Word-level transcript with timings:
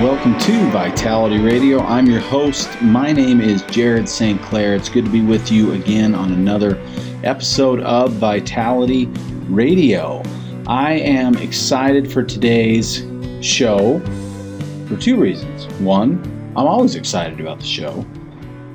Welcome 0.00 0.38
to 0.38 0.70
Vitality 0.70 1.38
Radio. 1.40 1.80
I'm 1.80 2.06
your 2.06 2.20
host. 2.20 2.70
My 2.80 3.12
name 3.12 3.42
is 3.42 3.60
Jared 3.64 4.08
St. 4.08 4.40
Clair. 4.40 4.74
It's 4.74 4.88
good 4.88 5.04
to 5.04 5.10
be 5.10 5.20
with 5.20 5.52
you 5.52 5.72
again 5.72 6.14
on 6.14 6.32
another 6.32 6.80
episode 7.22 7.80
of 7.80 8.14
Vitality 8.14 9.08
Radio. 9.50 10.22
I 10.66 10.92
am 10.92 11.36
excited 11.36 12.10
for 12.10 12.22
today's 12.22 13.04
show 13.42 14.00
for 14.88 14.96
two 14.96 15.20
reasons. 15.20 15.66
One, 15.80 16.22
I'm 16.56 16.66
always 16.66 16.94
excited 16.94 17.38
about 17.38 17.60
the 17.60 17.66
show. 17.66 18.06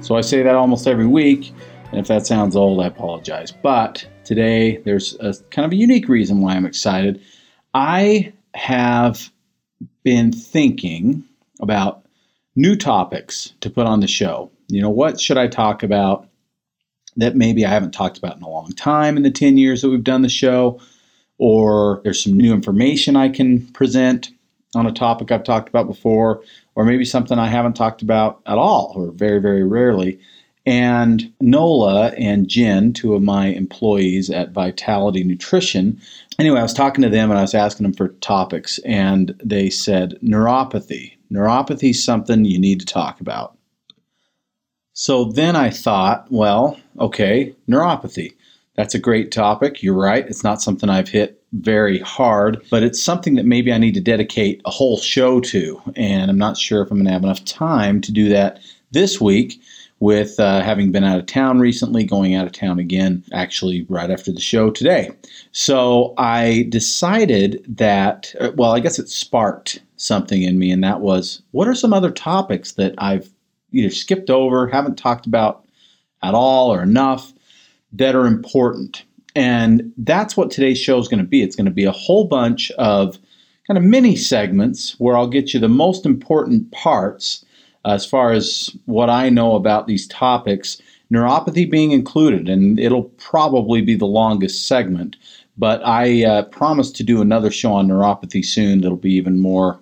So 0.02 0.16
I 0.16 0.22
say 0.22 0.44
that 0.44 0.54
almost 0.54 0.86
every 0.86 1.08
week. 1.08 1.52
And 1.90 2.00
if 2.00 2.06
that 2.08 2.28
sounds 2.28 2.56
old, 2.56 2.84
I 2.84 2.86
apologize. 2.86 3.52
But 3.52 4.08
today, 4.24 4.78
there's 4.86 5.16
a 5.16 5.34
kind 5.50 5.66
of 5.66 5.72
a 5.72 5.76
unique 5.76 6.08
reason 6.08 6.42
why 6.42 6.54
I'm 6.54 6.68
excited. 6.68 7.20
I 7.74 8.32
have 8.54 9.32
been 10.06 10.32
thinking 10.32 11.24
about 11.60 12.06
new 12.56 12.76
topics 12.76 13.54
to 13.60 13.70
put 13.70 13.88
on 13.88 14.00
the 14.00 14.08
show. 14.08 14.52
You 14.68 14.82
know, 14.82 14.90
what 14.90 15.20
should 15.20 15.38
I 15.38 15.48
talk 15.48 15.84
about 15.84 16.30
that 17.18 17.36
maybe 17.36 17.66
I 17.66 17.70
haven't 17.70 17.92
talked 17.92 18.18
about 18.18 18.38
in 18.38 18.44
a 18.44 18.50
long 18.50 18.72
time 18.72 19.18
in 19.18 19.24
the 19.24 19.32
10 19.32 19.58
years 19.58 19.82
that 19.82 19.90
we've 19.90 20.04
done 20.04 20.22
the 20.22 20.30
show? 20.30 20.80
Or 21.40 22.02
there's 22.04 22.24
some 22.24 22.38
new 22.38 22.54
information 22.54 23.16
I 23.16 23.30
can 23.30 23.66
present 23.74 24.30
on 24.76 24.86
a 24.86 24.92
topic 24.92 25.32
I've 25.32 25.44
talked 25.44 25.70
about 25.70 25.88
before, 25.88 26.44
or 26.76 26.86
maybe 26.86 27.04
something 27.04 27.40
I 27.40 27.48
haven't 27.48 27.74
talked 27.74 28.02
about 28.02 28.42
at 28.46 28.58
all, 28.58 28.94
or 28.96 29.12
very, 29.12 29.40
very 29.40 29.64
rarely. 29.64 30.20
And 30.66 31.34
Nola 31.42 32.10
and 32.18 32.48
Jen, 32.48 32.94
two 32.94 33.16
of 33.16 33.22
my 33.22 33.48
employees 33.48 34.30
at 34.30 34.52
Vitality 34.52 35.24
Nutrition, 35.24 36.00
anyway, 36.40 36.60
I 36.60 36.64
was 36.64 36.74
talking 36.74 37.02
to 37.04 37.10
them 37.10 37.30
and 37.30 37.38
I 37.38 37.44
was 37.44 37.54
asking 37.56 37.84
them 37.84 37.94
for 37.94 38.10
topics, 38.10 38.80
and 38.80 39.40
they 39.44 39.70
said 39.70 40.18
neuropathy. 40.24 41.14
Neuropathy 41.32 41.92
is 41.92 42.04
something 42.04 42.46
you 42.46 42.60
need 42.60 42.80
to 42.80 42.86
talk 42.86 43.22
about. 43.22 43.58
So 44.94 45.26
then 45.26 45.56
I 45.56 45.70
thought, 45.72 46.28
well, 46.30 46.80
okay, 47.00 47.54
neuropathy. 47.70 48.34
That's 48.76 48.96
a 48.96 49.00
great 49.00 49.32
topic. 49.32 49.82
You're 49.82 49.94
right. 49.94 50.26
It's 50.28 50.44
not 50.44 50.62
something 50.62 50.90
I've 50.90 51.10
hit 51.10 51.42
very 51.54 52.00
hard, 52.00 52.62
but 52.70 52.84
it's 52.84 53.02
something 53.02 53.36
that 53.36 53.46
maybe 53.46 53.72
I 53.72 53.78
need 53.78 53.94
to 53.94 54.02
dedicate 54.02 54.62
a 54.66 54.70
whole 54.70 54.98
show 54.98 55.40
to. 55.42 55.82
And 55.96 56.30
I'm 56.30 56.38
not 56.38 56.58
sure 56.58 56.82
if 56.82 56.92
I'm 56.92 56.98
going 56.98 57.06
to 57.06 57.14
have 57.14 57.24
enough 57.24 57.46
time 57.46 58.02
to 58.02 58.12
do 58.12 58.30
that 58.30 58.60
this 58.92 59.20
week 59.20 59.62
with 60.00 60.40
uh, 60.40 60.62
having 60.62 60.92
been 60.92 61.04
out 61.04 61.20
of 61.20 61.26
town 61.26 61.60
recently, 61.60 62.04
going 62.04 62.36
out 62.36 62.46
of 62.46 62.52
town 62.52 62.80
again, 62.80 63.24
actually, 63.32 63.86
right 63.90 64.12
after 64.12 64.32
the 64.32 64.42
show 64.42 64.70
today. 64.70 65.12
So 65.52 66.14
I 66.18 66.68
decided 66.70 67.64
that, 67.78 68.34
uh, 68.40 68.52
well, 68.56 68.72
I 68.72 68.82
guess 68.82 69.00
it 69.00 69.10
sparked 69.10 69.80
something 69.96 70.44
in 70.44 70.60
me, 70.60 70.72
and 70.72 70.84
that 70.84 71.00
was 71.00 71.42
what 71.52 71.68
are 71.68 71.76
some 71.76 71.94
other 71.94 72.12
topics 72.12 72.74
that 72.74 72.94
I've 72.98 73.30
either 73.72 73.90
skipped 73.90 74.30
over, 74.30 74.68
haven't 74.68 74.98
talked 74.98 75.26
about 75.26 75.66
at 76.24 76.34
all 76.34 76.74
or 76.74 76.82
enough 76.82 77.34
that 77.94 78.16
are 78.16 78.28
important? 78.28 79.04
And 79.36 79.94
that's 79.98 80.38
what 80.38 80.52
today's 80.52 80.80
show 80.80 80.98
is 80.98 81.08
going 81.08 81.24
to 81.24 81.30
be. 81.30 81.42
It's 81.42 81.56
going 81.56 81.66
to 81.66 81.72
be 81.72 81.84
a 81.84 81.92
whole 81.92 82.26
bunch 82.26 82.72
of 82.72 83.18
kind 83.68 83.78
of 83.78 83.84
mini 83.84 84.16
segments 84.16 84.98
where 85.00 85.18
I'll 85.18 85.28
get 85.28 85.54
you 85.54 85.60
the 85.60 85.68
most 85.68 86.06
important 86.06 86.72
parts 86.72 87.44
as 87.86 88.06
far 88.06 88.32
as 88.32 88.76
what 88.86 89.10
I 89.10 89.30
know 89.30 89.56
about 89.56 89.88
these 89.88 90.08
topics, 90.08 90.82
neuropathy 91.12 91.70
being 91.70 91.92
included, 91.92 92.50
and 92.50 92.80
it'll 92.80 93.04
probably 93.04 93.82
be 93.82 93.96
the 93.96 94.06
longest 94.06 94.68
segment. 94.68 95.16
But 95.58 95.82
I 95.86 96.26
uh, 96.26 96.44
promise 96.46 96.92
to 96.92 97.04
do 97.04 97.22
another 97.22 97.52
show 97.52 97.74
on 97.74 97.88
neuropathy 97.88 98.44
soon 98.44 98.82
that'll 98.82 98.98
be 98.98 99.14
even 99.14 99.40
more 99.40 99.80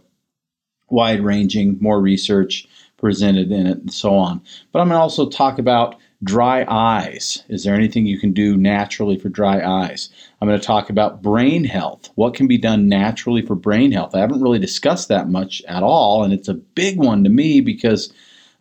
wide 0.90 1.22
ranging, 1.22 1.78
more 1.81 2.00
research 2.00 2.68
presented 2.97 3.52
in 3.52 3.68
it, 3.68 3.80
and 3.80 3.94
so 3.94 4.16
on. 4.16 4.42
But 4.72 4.80
I'm 4.80 4.88
going 4.88 4.97
to 4.97 5.02
also 5.02 5.28
talk 5.28 5.58
about 5.58 5.96
dry 6.24 6.66
eyes. 6.69 7.44
Is 7.50 7.63
there 7.63 7.75
anything 7.75 8.06
you 8.06 8.19
can 8.19 8.31
do 8.31 8.56
naturally 8.56 9.18
for 9.18 9.30
dry 9.30 9.62
eyes? 9.62 10.09
I'm 10.44 10.50
going 10.50 10.59
to 10.59 10.68
talk 10.68 10.90
about 10.90 11.22
brain 11.22 11.64
health. 11.64 12.09
What 12.16 12.34
can 12.34 12.48
be 12.48 12.58
done 12.58 12.90
naturally 12.90 13.42
for 13.42 13.56
brain 13.56 13.94
health? 13.94 14.14
I 14.14 14.20
haven't 14.20 14.42
really 14.42 14.59
discussed 14.59 15.08
that 15.08 15.30
much 15.30 15.62
at 15.70 15.84
all, 15.84 16.22
and 16.22 16.34
it's 16.34 16.50
a 16.50 16.54
big 16.54 16.98
one 16.98 17.24
to 17.24 17.30
me 17.30 17.62
because 17.62 18.12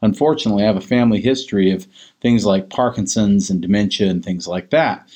unfortunately 0.00 0.62
I 0.62 0.68
have 0.68 0.76
a 0.76 0.80
family 0.80 1.20
history 1.20 1.72
of 1.72 1.88
things 2.20 2.46
like 2.46 2.70
Parkinson's 2.70 3.50
and 3.50 3.60
dementia 3.60 4.08
and 4.08 4.24
things 4.24 4.46
like 4.46 4.70
that. 4.70 5.08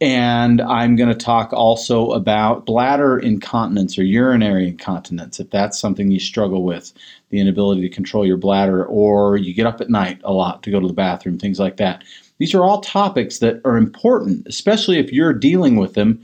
And 0.00 0.60
I'm 0.60 0.94
going 0.94 1.08
to 1.08 1.16
talk 1.16 1.52
also 1.52 2.12
about 2.12 2.64
bladder 2.64 3.18
incontinence 3.18 3.98
or 3.98 4.04
urinary 4.04 4.68
incontinence, 4.68 5.40
if 5.40 5.50
that's 5.50 5.80
something 5.80 6.12
you 6.12 6.20
struggle 6.20 6.62
with, 6.62 6.92
the 7.30 7.40
inability 7.40 7.80
to 7.80 7.92
control 7.92 8.24
your 8.24 8.36
bladder, 8.36 8.86
or 8.86 9.36
you 9.36 9.52
get 9.52 9.66
up 9.66 9.80
at 9.80 9.90
night 9.90 10.20
a 10.22 10.32
lot 10.32 10.62
to 10.62 10.70
go 10.70 10.78
to 10.78 10.86
the 10.86 10.92
bathroom, 10.92 11.40
things 11.40 11.58
like 11.58 11.78
that. 11.78 12.04
These 12.38 12.54
are 12.54 12.64
all 12.64 12.80
topics 12.80 13.38
that 13.38 13.60
are 13.64 13.76
important, 13.76 14.46
especially 14.46 14.98
if 14.98 15.12
you're 15.12 15.32
dealing 15.32 15.76
with 15.76 15.94
them, 15.94 16.20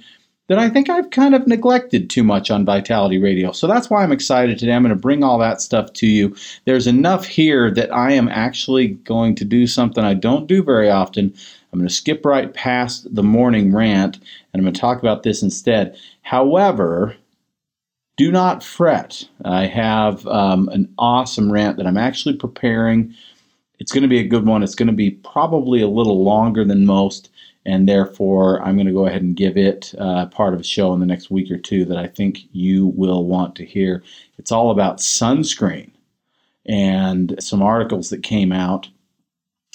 that 0.48 0.58
I 0.58 0.68
think 0.68 0.90
I've 0.90 1.10
kind 1.10 1.36
of 1.36 1.46
neglected 1.46 2.10
too 2.10 2.24
much 2.24 2.50
on 2.50 2.64
Vitality 2.64 3.18
Radio. 3.18 3.52
So 3.52 3.68
that's 3.68 3.88
why 3.88 4.02
I'm 4.02 4.10
excited 4.10 4.58
today. 4.58 4.72
I'm 4.72 4.82
going 4.82 4.94
to 4.94 5.00
bring 5.00 5.22
all 5.22 5.38
that 5.38 5.60
stuff 5.60 5.92
to 5.92 6.08
you. 6.08 6.34
There's 6.64 6.88
enough 6.88 7.24
here 7.24 7.70
that 7.70 7.94
I 7.94 8.10
am 8.10 8.28
actually 8.28 8.88
going 8.88 9.36
to 9.36 9.44
do 9.44 9.68
something 9.68 10.02
I 10.02 10.14
don't 10.14 10.48
do 10.48 10.64
very 10.64 10.90
often. 10.90 11.32
I'm 11.72 11.78
going 11.78 11.88
to 11.88 11.94
skip 11.94 12.24
right 12.24 12.52
past 12.52 13.14
the 13.14 13.22
morning 13.22 13.72
rant 13.72 14.16
and 14.16 14.60
I'm 14.60 14.62
going 14.62 14.74
to 14.74 14.80
talk 14.80 14.98
about 14.98 15.22
this 15.22 15.40
instead. 15.40 15.96
However, 16.22 17.14
do 18.16 18.32
not 18.32 18.64
fret. 18.64 19.28
I 19.44 19.66
have 19.66 20.26
um, 20.26 20.68
an 20.70 20.92
awesome 20.98 21.52
rant 21.52 21.76
that 21.76 21.86
I'm 21.86 21.96
actually 21.96 22.34
preparing. 22.34 23.14
It's 23.80 23.92
going 23.92 24.02
to 24.02 24.08
be 24.08 24.20
a 24.20 24.28
good 24.28 24.46
one. 24.46 24.62
It's 24.62 24.74
going 24.74 24.88
to 24.88 24.94
be 24.94 25.10
probably 25.10 25.80
a 25.80 25.88
little 25.88 26.22
longer 26.22 26.64
than 26.64 26.84
most, 26.86 27.30
and 27.64 27.88
therefore 27.88 28.62
I'm 28.62 28.76
going 28.76 28.86
to 28.86 28.92
go 28.92 29.06
ahead 29.06 29.22
and 29.22 29.34
give 29.34 29.56
it 29.56 29.94
uh, 29.98 30.26
part 30.26 30.54
of 30.54 30.60
a 30.60 30.64
show 30.64 30.92
in 30.92 31.00
the 31.00 31.06
next 31.06 31.30
week 31.30 31.50
or 31.50 31.58
two 31.58 31.86
that 31.86 31.96
I 31.96 32.06
think 32.06 32.40
you 32.52 32.88
will 32.88 33.24
want 33.24 33.56
to 33.56 33.64
hear. 33.64 34.02
It's 34.38 34.52
all 34.52 34.70
about 34.70 34.98
sunscreen 34.98 35.90
and 36.66 37.34
some 37.42 37.62
articles 37.62 38.10
that 38.10 38.22
came 38.22 38.52
out 38.52 38.88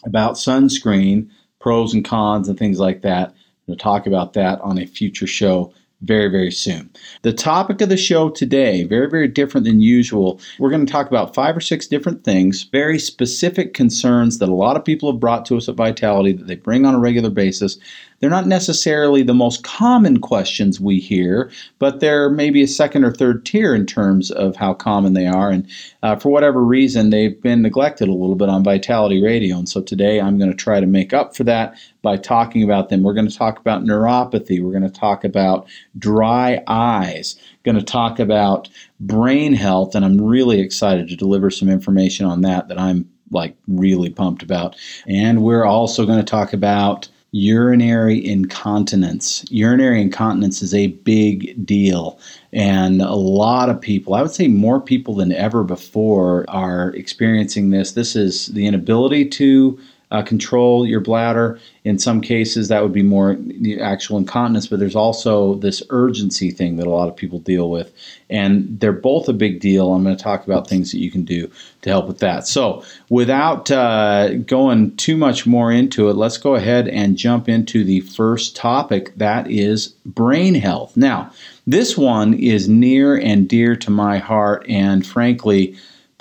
about 0.06 0.36
sunscreen 0.36 1.30
pros 1.60 1.94
and 1.94 2.06
cons 2.06 2.48
and 2.48 2.60
things 2.60 2.80
like 2.80 3.02
that. 3.02 3.34
We'll 3.66 3.76
talk 3.76 4.06
about 4.06 4.34
that 4.34 4.62
on 4.62 4.78
a 4.78 4.86
future 4.86 5.26
show 5.26 5.74
very, 6.02 6.28
very 6.30 6.52
soon. 6.52 6.90
The 7.22 7.34
topic 7.34 7.82
of 7.82 7.90
the 7.90 7.98
show 7.98 8.30
today, 8.30 8.84
very, 8.84 9.10
very 9.10 9.28
different 9.28 9.66
than 9.66 9.82
usual. 9.82 10.40
We're 10.60 10.70
going 10.70 10.86
to 10.86 10.92
talk 10.92 11.08
about 11.08 11.34
five 11.34 11.56
or 11.56 11.62
six 11.62 11.88
different 11.88 12.24
things, 12.24 12.64
very 12.64 13.00
specific 13.00 13.74
concerns 13.74 14.40
that 14.40 14.50
a 14.50 14.54
lot 14.54 14.76
of 14.76 14.86
people 14.86 15.12
have 15.12 15.20
brought 15.20 15.46
to 15.48 15.58
us 15.58 15.70
at 15.70 15.76
Vitality 15.76 16.34
that 16.34 16.48
they 16.48 16.56
bring 16.56 16.86
on 16.86 16.96
a 16.96 17.00
regular 17.00 17.30
basis. 17.30 17.78
They're 18.20 18.30
not 18.30 18.48
necessarily 18.48 19.24
the 19.24 19.34
most 19.34 19.64
common 19.64 20.20
questions 20.20 20.80
we 20.80 21.00
hear, 21.00 21.52
but 21.80 22.00
they're 22.00 22.30
maybe 22.30 22.64
a 22.64 22.68
second 22.68 23.04
or 23.04 23.12
third 23.12 23.46
tier 23.46 23.76
in 23.76 23.86
terms 23.86 24.32
of 24.32 24.56
how 24.56 24.74
common 24.74 25.14
they 25.14 25.28
are. 25.28 25.50
And 25.50 25.68
uh, 26.02 26.16
for 26.16 26.30
whatever 26.30 26.64
reason, 26.64 27.10
they've 27.10 27.40
been 27.42 27.62
neglected 27.62 28.08
a 28.08 28.14
little 28.14 28.36
bit 28.36 28.50
on 28.50 28.64
Vitality 28.64 29.22
Radio. 29.22 29.58
And 29.58 29.68
so 29.68 29.82
today 29.82 30.22
I'm 30.22 30.38
going 30.38 30.50
to 30.50 30.56
try 30.56 30.80
to 30.80 30.88
make 30.88 31.14
up 31.14 31.36
for 31.36 31.44
that 31.44 31.78
by 32.02 32.18
talking 32.18 32.64
about 32.64 32.90
them. 32.90 33.04
We're 33.04 33.14
going 33.14 33.30
to 33.30 33.38
talk 33.38 33.60
about 33.60 33.84
neuropathy. 33.84 34.64
We're 34.64 34.72
going 34.72 34.84
to 34.84 35.00
talk 35.00 35.24
about 35.24 35.68
dry 35.98 36.64
eyes. 36.68 37.36
Going 37.64 37.78
to 37.78 37.84
talk 37.84 38.20
about 38.20 38.70
brain 39.00 39.54
health. 39.54 39.96
And 39.96 40.06
I'm 40.06 40.22
really 40.22 40.62
excited 40.62 41.10
to 41.10 41.16
deliver 41.16 41.50
some 41.50 41.70
information 41.70 42.26
on 42.26 42.42
that 42.42 42.70
that 42.70 42.80
I'm 42.80 43.10
like 43.32 43.58
really 43.68 44.10
pumped 44.10 44.44
about. 44.44 44.76
And 45.08 45.44
we're 45.44 45.66
also 45.66 46.06
going 46.06 46.20
to 46.20 46.24
talk 46.24 46.54
about 46.54 47.10
urinary 47.36 48.26
incontinence. 48.26 49.44
Urinary 49.50 50.02
incontinence 50.02 50.62
is 50.62 50.74
a 50.74 50.88
big 50.88 51.66
deal, 51.66 52.18
and 52.54 53.02
a 53.02 53.14
lot 53.14 53.68
of 53.70 53.82
people, 53.82 54.14
I 54.14 54.22
would 54.22 54.32
say 54.32 54.48
more 54.48 54.80
people 54.80 55.16
than 55.16 55.34
ever 55.34 55.66
before, 55.66 56.46
are 56.50 56.92
experiencing 56.92 57.72
this. 57.72 57.92
This 57.92 58.16
is 58.16 58.48
the 58.48 58.66
inability 58.66 59.26
to 59.32 59.78
uh, 60.16 60.24
control 60.24 60.86
your 60.86 61.02
bladder. 61.02 61.60
In 61.84 62.00
some 62.00 62.22
cases, 62.22 62.70
that 62.70 62.82
would 62.82 62.94
be 62.94 63.04
more 63.04 63.36
the 63.36 63.82
actual 63.82 64.18
incontinence, 64.18 64.68
but 64.68 64.80
there's 64.80 64.96
also 64.96 65.56
this 65.56 65.84
urgency 65.90 66.52
thing 66.52 66.78
that 66.78 66.88
a 66.88 66.90
lot 66.90 67.10
of 67.10 67.16
people 67.16 67.40
deal 67.40 67.70
with. 67.70 67.92
And 68.30 68.80
they're 68.80 68.94
both 68.94 69.28
a 69.28 69.34
big 69.34 69.60
deal. 69.60 69.94
I'm 69.94 70.04
going 70.04 70.16
to 70.16 70.24
talk 70.24 70.46
about 70.46 70.68
things 70.68 70.92
that 70.92 71.00
you 71.00 71.12
can 71.12 71.26
do 71.26 71.52
to 71.82 71.90
help 71.90 72.08
with 72.08 72.20
that. 72.20 72.48
So, 72.48 72.84
without 73.10 73.70
uh, 73.70 74.36
going 74.36 74.96
too 74.96 75.18
much 75.18 75.46
more 75.46 75.72
into 75.72 76.10
it, 76.10 76.16
let's 76.16 76.38
go 76.38 76.56
ahead 76.56 76.88
and 76.88 77.18
jump 77.18 77.50
into 77.50 77.84
the 77.84 78.00
first 78.00 78.56
topic 78.56 79.16
that 79.18 79.52
is 79.52 79.90
brain 80.06 80.56
health. 80.56 80.96
Now, 80.96 81.32
this 81.68 81.98
one 81.98 82.34
is 82.36 82.70
near 82.70 83.18
and 83.18 83.50
dear 83.50 83.76
to 83.76 83.92
my 83.92 84.18
heart, 84.18 84.66
and 84.70 85.06
frankly, 85.06 85.76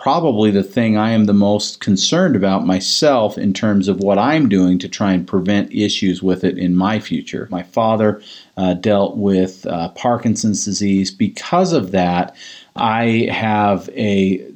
probably 0.05 0.51
the 0.51 0.63
thing 0.63 0.99
I 0.99 1.13
am 1.13 1.25
the 1.25 1.33
most 1.33 1.81
concerned 1.81 2.37
about 2.37 2.67
myself 2.67 3.39
in 3.39 3.55
terms 3.55 3.89
of 3.89 4.01
what 4.01 4.19
I'm 4.19 4.51
doing 4.51 4.79
to 4.81 4.87
try 4.87 5.15
and 5.15 5.27
prevent 5.27 5.73
issues 5.73 6.23
with 6.23 6.45
it 6.45 6.59
in 6.59 6.77
my 6.77 7.01
future. 7.01 7.49
My 7.51 7.63
father 7.63 8.21
uh, 8.59 8.75
dealt 8.75 9.17
with 9.17 9.65
uh, 9.65 9.89
Parkinson's 9.93 10.63
disease. 10.63 11.11
Because 11.11 11.73
of 11.73 11.93
that, 11.93 12.37
I 12.77 13.31
have 13.33 13.89
a 13.97 14.47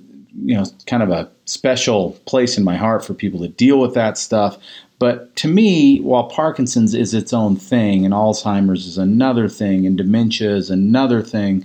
you 0.45 0.55
know 0.55 0.67
kind 0.87 1.03
of 1.03 1.09
a 1.09 1.31
special 1.47 2.11
place 2.27 2.59
in 2.59 2.63
my 2.63 2.77
heart 2.77 3.03
for 3.03 3.15
people 3.15 3.41
to 3.41 3.49
deal 3.49 3.81
with 3.81 3.95
that 3.95 4.19
stuff. 4.19 4.59
But 4.99 5.35
to 5.37 5.49
me, 5.49 6.01
while 6.03 6.29
Parkinson's 6.29 6.93
is 6.93 7.15
its 7.15 7.33
own 7.33 7.57
thing, 7.57 8.05
and 8.05 8.13
Alzheimer's 8.13 8.87
is 8.87 8.99
another 8.99 9.49
thing, 9.49 9.87
and 9.87 9.97
dementia 9.97 10.55
is 10.55 10.69
another 10.69 11.23
thing, 11.23 11.65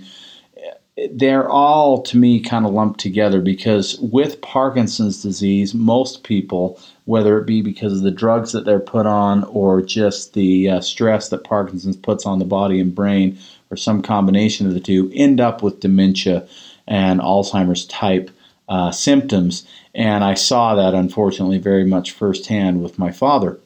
they're 1.10 1.48
all 1.48 2.02
to 2.02 2.16
me 2.16 2.40
kind 2.40 2.64
of 2.64 2.72
lumped 2.72 3.00
together 3.00 3.40
because 3.40 3.98
with 3.98 4.40
Parkinson's 4.40 5.22
disease, 5.22 5.74
most 5.74 6.22
people, 6.22 6.78
whether 7.04 7.38
it 7.38 7.46
be 7.46 7.62
because 7.62 7.94
of 7.94 8.02
the 8.02 8.12
drugs 8.12 8.52
that 8.52 8.64
they're 8.64 8.78
put 8.78 9.06
on 9.06 9.42
or 9.44 9.82
just 9.82 10.34
the 10.34 10.70
uh, 10.70 10.80
stress 10.80 11.28
that 11.30 11.42
Parkinson's 11.42 11.96
puts 11.96 12.26
on 12.26 12.38
the 12.38 12.44
body 12.44 12.78
and 12.78 12.94
brain, 12.94 13.36
or 13.70 13.76
some 13.76 14.02
combination 14.02 14.68
of 14.68 14.74
the 14.74 14.80
two, 14.80 15.10
end 15.14 15.40
up 15.40 15.62
with 15.62 15.80
dementia 15.80 16.46
and 16.86 17.20
Alzheimer's 17.20 17.86
type 17.86 18.30
uh, 18.68 18.92
symptoms. 18.92 19.66
And 19.94 20.22
I 20.22 20.34
saw 20.34 20.76
that 20.76 20.94
unfortunately 20.94 21.58
very 21.58 21.84
much 21.84 22.12
firsthand 22.12 22.82
with 22.82 23.00
my 23.00 23.10
father. 23.10 23.58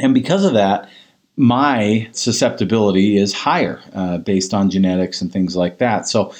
And 0.00 0.14
because 0.14 0.44
of 0.44 0.54
that, 0.54 0.88
my 1.36 2.08
susceptibility 2.12 3.16
is 3.16 3.32
higher 3.32 3.80
uh, 3.94 4.18
based 4.18 4.52
on 4.52 4.70
genetics 4.70 5.20
and 5.20 5.32
things 5.32 5.56
like 5.56 5.78
that. 5.78 6.06
So, 6.06 6.34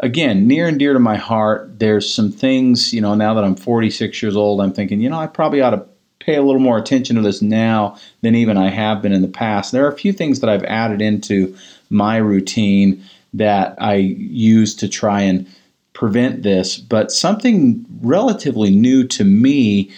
again, 0.00 0.46
near 0.46 0.68
and 0.68 0.78
dear 0.78 0.92
to 0.92 0.98
my 0.98 1.16
heart, 1.16 1.78
there's 1.78 2.12
some 2.12 2.30
things, 2.30 2.92
you 2.92 3.00
know, 3.00 3.14
now 3.14 3.34
that 3.34 3.44
I'm 3.44 3.56
46 3.56 4.22
years 4.22 4.36
old, 4.36 4.60
I'm 4.60 4.72
thinking, 4.72 5.00
you 5.00 5.10
know, 5.10 5.18
I 5.18 5.26
probably 5.26 5.60
ought 5.60 5.70
to 5.70 5.86
pay 6.20 6.36
a 6.36 6.42
little 6.42 6.60
more 6.60 6.78
attention 6.78 7.16
to 7.16 7.22
this 7.22 7.42
now 7.42 7.96
than 8.22 8.34
even 8.34 8.56
I 8.56 8.68
have 8.68 9.02
been 9.02 9.12
in 9.12 9.22
the 9.22 9.28
past. 9.28 9.72
There 9.72 9.84
are 9.84 9.92
a 9.92 9.96
few 9.96 10.12
things 10.12 10.40
that 10.40 10.50
I've 10.50 10.64
added 10.64 11.00
into 11.00 11.56
my 11.90 12.16
routine 12.16 13.02
that 13.34 13.76
I 13.80 13.94
use 13.94 14.74
to 14.76 14.88
try 14.88 15.20
and 15.20 15.46
prevent 15.92 16.42
this, 16.42 16.76
but 16.76 17.10
something 17.10 17.86
relatively 18.02 18.70
new 18.70 19.06
to 19.08 19.24
me 19.24 19.90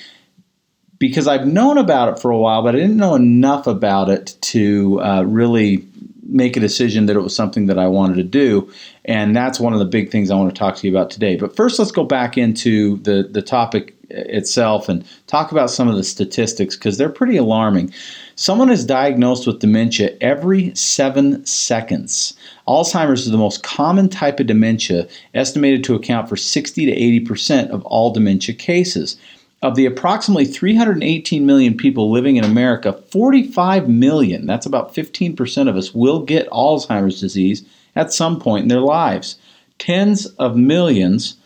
because 0.98 1.28
I've 1.28 1.46
known 1.46 1.78
about 1.78 2.08
it 2.08 2.20
for 2.20 2.30
a 2.30 2.38
while, 2.38 2.62
but 2.62 2.74
I 2.74 2.78
didn't 2.78 2.96
know 2.96 3.14
enough 3.14 3.66
about 3.66 4.08
it 4.08 4.36
to 4.42 5.00
uh, 5.00 5.22
really 5.22 5.86
make 6.28 6.56
a 6.56 6.60
decision 6.60 7.06
that 7.06 7.16
it 7.16 7.20
was 7.20 7.34
something 7.34 7.66
that 7.66 7.78
I 7.78 7.86
wanted 7.86 8.16
to 8.16 8.22
do. 8.22 8.70
And 9.04 9.34
that's 9.34 9.58
one 9.58 9.72
of 9.72 9.78
the 9.78 9.86
big 9.86 10.10
things 10.10 10.30
I 10.30 10.36
want 10.36 10.54
to 10.54 10.58
talk 10.58 10.76
to 10.76 10.86
you 10.86 10.94
about 10.94 11.10
today. 11.10 11.36
But 11.36 11.56
first, 11.56 11.78
let's 11.78 11.90
go 11.90 12.04
back 12.04 12.36
into 12.36 12.98
the, 12.98 13.28
the 13.30 13.40
topic 13.40 13.94
itself 14.10 14.88
and 14.88 15.04
talk 15.26 15.52
about 15.52 15.70
some 15.70 15.88
of 15.88 15.96
the 15.96 16.04
statistics 16.04 16.76
because 16.76 16.98
they're 16.98 17.08
pretty 17.08 17.36
alarming. 17.36 17.92
Someone 18.36 18.70
is 18.70 18.84
diagnosed 18.84 19.46
with 19.46 19.60
dementia 19.60 20.16
every 20.20 20.74
seven 20.74 21.44
seconds. 21.44 22.34
Alzheimer's 22.66 23.26
is 23.26 23.32
the 23.32 23.38
most 23.38 23.62
common 23.62 24.08
type 24.08 24.40
of 24.40 24.46
dementia, 24.46 25.08
estimated 25.34 25.84
to 25.84 25.94
account 25.94 26.28
for 26.28 26.36
60 26.36 26.86
to 26.86 27.24
80% 27.24 27.70
of 27.70 27.84
all 27.84 28.12
dementia 28.12 28.54
cases. 28.54 29.16
Of 29.60 29.74
the 29.74 29.86
approximately 29.86 30.44
318 30.44 31.44
million 31.44 31.76
people 31.76 32.12
living 32.12 32.36
in 32.36 32.44
America, 32.44 32.92
45 32.92 33.88
million, 33.88 34.46
that's 34.46 34.66
about 34.66 34.94
15% 34.94 35.68
of 35.68 35.76
us, 35.76 35.92
will 35.92 36.22
get 36.22 36.48
Alzheimer's 36.50 37.20
disease 37.20 37.64
at 37.96 38.12
some 38.12 38.38
point 38.38 38.62
in 38.62 38.68
their 38.68 38.80
lives. 38.80 39.36
Tens 39.78 40.26
of 40.26 40.56
millions 40.56 41.36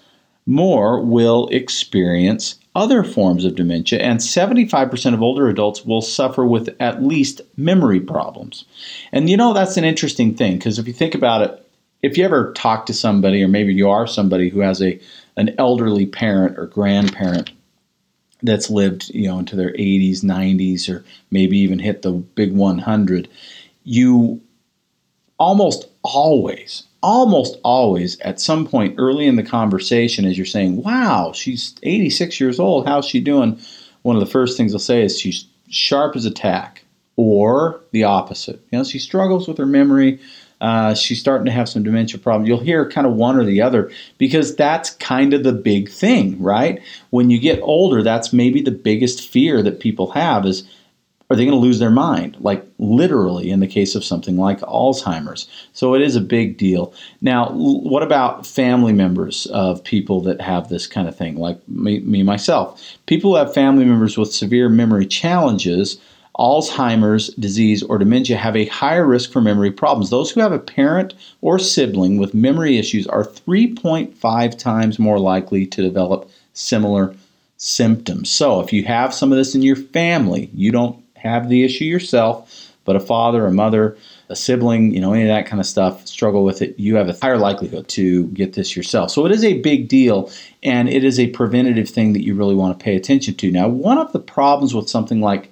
more 0.44 1.00
will 1.00 1.48
experience 1.48 2.56
other 2.74 3.04
forms 3.04 3.44
of 3.44 3.54
dementia, 3.54 4.00
and 4.00 4.18
75% 4.18 5.14
of 5.14 5.22
older 5.22 5.48
adults 5.48 5.84
will 5.84 6.00
suffer 6.00 6.44
with 6.44 6.74
at 6.80 7.02
least 7.02 7.40
memory 7.56 8.00
problems. 8.00 8.64
And 9.12 9.28
you 9.28 9.36
know, 9.36 9.52
that's 9.52 9.76
an 9.76 9.84
interesting 9.84 10.34
thing 10.34 10.56
because 10.56 10.78
if 10.78 10.86
you 10.86 10.92
think 10.92 11.14
about 11.14 11.42
it, 11.42 11.66
if 12.02 12.18
you 12.18 12.24
ever 12.24 12.52
talk 12.54 12.86
to 12.86 12.94
somebody, 12.94 13.42
or 13.42 13.48
maybe 13.48 13.72
you 13.72 13.88
are 13.88 14.06
somebody 14.06 14.48
who 14.48 14.60
has 14.60 14.82
a 14.82 15.00
an 15.36 15.54
elderly 15.58 16.04
parent 16.04 16.58
or 16.58 16.66
grandparent 16.66 17.50
that's 18.42 18.70
lived, 18.70 19.10
you 19.10 19.28
know, 19.28 19.38
into 19.38 19.56
their 19.56 19.72
80s, 19.72 20.20
90s, 20.20 20.88
or 20.88 21.04
maybe 21.30 21.58
even 21.58 21.78
hit 21.78 22.02
the 22.02 22.12
big 22.12 22.52
100, 22.52 23.28
you 23.84 24.40
almost 25.38 25.88
always, 26.02 26.84
almost 27.02 27.58
always 27.64 28.18
at 28.20 28.40
some 28.40 28.66
point 28.66 28.94
early 28.98 29.26
in 29.26 29.36
the 29.36 29.42
conversation, 29.42 30.24
as 30.24 30.36
you're 30.36 30.46
saying, 30.46 30.82
wow, 30.82 31.32
she's 31.34 31.74
86 31.82 32.40
years 32.40 32.60
old, 32.60 32.86
how's 32.86 33.06
she 33.06 33.20
doing? 33.20 33.60
One 34.02 34.16
of 34.16 34.20
the 34.20 34.30
first 34.30 34.56
things 34.56 34.72
they'll 34.72 34.78
say 34.78 35.02
is 35.02 35.18
she's 35.18 35.46
sharp 35.68 36.16
as 36.16 36.24
a 36.24 36.30
tack, 36.30 36.84
or 37.16 37.80
the 37.90 38.04
opposite. 38.04 38.60
You 38.70 38.78
know, 38.78 38.84
she 38.84 38.98
struggles 38.98 39.46
with 39.46 39.58
her 39.58 39.66
memory 39.66 40.18
uh, 40.62 40.94
she's 40.94 41.18
starting 41.18 41.44
to 41.44 41.50
have 41.50 41.68
some 41.68 41.82
dementia 41.82 42.20
problems. 42.20 42.48
You'll 42.48 42.60
hear 42.60 42.88
kind 42.88 43.04
of 43.04 43.14
one 43.14 43.36
or 43.36 43.44
the 43.44 43.60
other 43.60 43.90
because 44.16 44.54
that's 44.54 44.90
kind 44.90 45.34
of 45.34 45.42
the 45.42 45.52
big 45.52 45.90
thing, 45.90 46.40
right? 46.40 46.80
When 47.10 47.30
you 47.30 47.40
get 47.40 47.60
older, 47.62 48.00
that's 48.04 48.32
maybe 48.32 48.62
the 48.62 48.70
biggest 48.70 49.28
fear 49.28 49.60
that 49.60 49.80
people 49.80 50.12
have 50.12 50.46
is 50.46 50.62
are 51.28 51.34
they 51.34 51.46
going 51.46 51.56
to 51.56 51.66
lose 51.66 51.78
their 51.78 51.90
mind? 51.90 52.36
Like 52.40 52.64
literally 52.78 53.50
in 53.50 53.58
the 53.58 53.66
case 53.66 53.94
of 53.96 54.04
something 54.04 54.36
like 54.36 54.60
Alzheimer's. 54.60 55.48
So 55.72 55.94
it 55.94 56.02
is 56.02 56.14
a 56.14 56.20
big 56.20 56.58
deal. 56.58 56.94
Now, 57.22 57.50
what 57.52 58.02
about 58.04 58.46
family 58.46 58.92
members 58.92 59.46
of 59.46 59.82
people 59.82 60.20
that 60.22 60.42
have 60.42 60.68
this 60.68 60.86
kind 60.86 61.08
of 61.08 61.16
thing, 61.16 61.36
like 61.38 61.58
me, 61.66 62.00
me 62.00 62.22
myself? 62.22 62.80
People 63.06 63.32
who 63.32 63.36
have 63.36 63.52
family 63.52 63.84
members 63.84 64.16
with 64.16 64.32
severe 64.32 64.68
memory 64.68 65.06
challenges 65.06 65.98
Alzheimer's 66.38 67.28
disease 67.34 67.82
or 67.82 67.98
dementia 67.98 68.36
have 68.36 68.56
a 68.56 68.66
higher 68.66 69.06
risk 69.06 69.30
for 69.32 69.40
memory 69.40 69.70
problems. 69.70 70.10
Those 70.10 70.30
who 70.30 70.40
have 70.40 70.52
a 70.52 70.58
parent 70.58 71.14
or 71.42 71.58
sibling 71.58 72.16
with 72.16 72.32
memory 72.32 72.78
issues 72.78 73.06
are 73.06 73.24
3.5 73.24 74.58
times 74.58 74.98
more 74.98 75.18
likely 75.18 75.66
to 75.66 75.82
develop 75.82 76.30
similar 76.54 77.14
symptoms. 77.58 78.30
So, 78.30 78.60
if 78.60 78.72
you 78.72 78.84
have 78.84 79.14
some 79.14 79.30
of 79.30 79.38
this 79.38 79.54
in 79.54 79.62
your 79.62 79.76
family, 79.76 80.50
you 80.54 80.72
don't 80.72 81.02
have 81.16 81.48
the 81.48 81.64
issue 81.64 81.84
yourself, 81.84 82.74
but 82.84 82.96
a 82.96 83.00
father, 83.00 83.46
a 83.46 83.52
mother, 83.52 83.96
a 84.28 84.34
sibling, 84.34 84.92
you 84.92 85.00
know, 85.00 85.12
any 85.12 85.22
of 85.22 85.28
that 85.28 85.46
kind 85.46 85.60
of 85.60 85.66
stuff, 85.66 86.06
struggle 86.06 86.42
with 86.42 86.62
it, 86.62 86.78
you 86.78 86.96
have 86.96 87.08
a 87.08 87.16
higher 87.20 87.38
likelihood 87.38 87.86
to 87.88 88.26
get 88.28 88.54
this 88.54 88.74
yourself. 88.74 89.10
So 89.10 89.26
it 89.26 89.32
is 89.32 89.44
a 89.44 89.60
big 89.60 89.88
deal 89.88 90.30
and 90.62 90.88
it 90.88 91.04
is 91.04 91.20
a 91.20 91.28
preventative 91.28 91.88
thing 91.88 92.14
that 92.14 92.24
you 92.24 92.34
really 92.34 92.54
want 92.54 92.76
to 92.76 92.82
pay 92.82 92.96
attention 92.96 93.34
to. 93.34 93.50
Now, 93.52 93.68
one 93.68 93.98
of 93.98 94.10
the 94.12 94.18
problems 94.18 94.74
with 94.74 94.88
something 94.88 95.20
like 95.20 95.51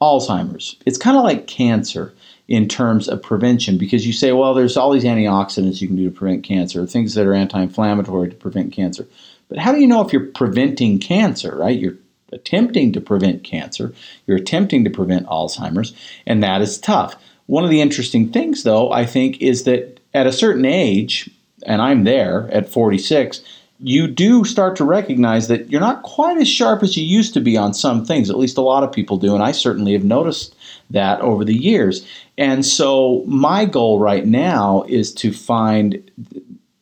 Alzheimer's. 0.00 0.76
It's 0.86 0.98
kind 0.98 1.16
of 1.16 1.24
like 1.24 1.46
cancer 1.46 2.14
in 2.46 2.66
terms 2.66 3.08
of 3.08 3.22
prevention 3.22 3.76
because 3.76 4.06
you 4.06 4.12
say, 4.12 4.32
well, 4.32 4.54
there's 4.54 4.76
all 4.76 4.90
these 4.90 5.04
antioxidants 5.04 5.80
you 5.80 5.88
can 5.88 5.96
do 5.96 6.08
to 6.08 6.16
prevent 6.16 6.44
cancer, 6.44 6.86
things 6.86 7.14
that 7.14 7.26
are 7.26 7.34
anti 7.34 7.60
inflammatory 7.60 8.30
to 8.30 8.36
prevent 8.36 8.72
cancer. 8.72 9.06
But 9.48 9.58
how 9.58 9.72
do 9.72 9.80
you 9.80 9.86
know 9.86 10.04
if 10.04 10.12
you're 10.12 10.26
preventing 10.26 10.98
cancer, 10.98 11.56
right? 11.56 11.78
You're 11.78 11.96
attempting 12.32 12.92
to 12.92 13.00
prevent 13.00 13.44
cancer, 13.44 13.94
you're 14.26 14.36
attempting 14.36 14.84
to 14.84 14.90
prevent 14.90 15.26
Alzheimer's, 15.26 15.94
and 16.26 16.42
that 16.42 16.60
is 16.60 16.78
tough. 16.78 17.16
One 17.46 17.64
of 17.64 17.70
the 17.70 17.80
interesting 17.80 18.30
things, 18.30 18.62
though, 18.62 18.92
I 18.92 19.06
think, 19.06 19.40
is 19.40 19.64
that 19.64 20.00
at 20.12 20.26
a 20.26 20.32
certain 20.32 20.66
age, 20.66 21.30
and 21.66 21.80
I'm 21.80 22.04
there 22.04 22.48
at 22.52 22.68
46, 22.68 23.42
you 23.80 24.08
do 24.08 24.44
start 24.44 24.76
to 24.76 24.84
recognize 24.84 25.48
that 25.48 25.70
you're 25.70 25.80
not 25.80 26.02
quite 26.02 26.36
as 26.38 26.48
sharp 26.48 26.82
as 26.82 26.96
you 26.96 27.04
used 27.04 27.32
to 27.34 27.40
be 27.40 27.56
on 27.56 27.72
some 27.74 28.04
things. 28.04 28.28
At 28.28 28.38
least 28.38 28.58
a 28.58 28.62
lot 28.62 28.82
of 28.82 28.92
people 28.92 29.16
do, 29.18 29.34
and 29.34 29.42
I 29.42 29.52
certainly 29.52 29.92
have 29.92 30.04
noticed 30.04 30.54
that 30.90 31.20
over 31.20 31.44
the 31.44 31.54
years. 31.54 32.06
And 32.36 32.66
so, 32.66 33.22
my 33.26 33.64
goal 33.64 33.98
right 34.00 34.26
now 34.26 34.84
is 34.88 35.12
to 35.14 35.32
find 35.32 36.10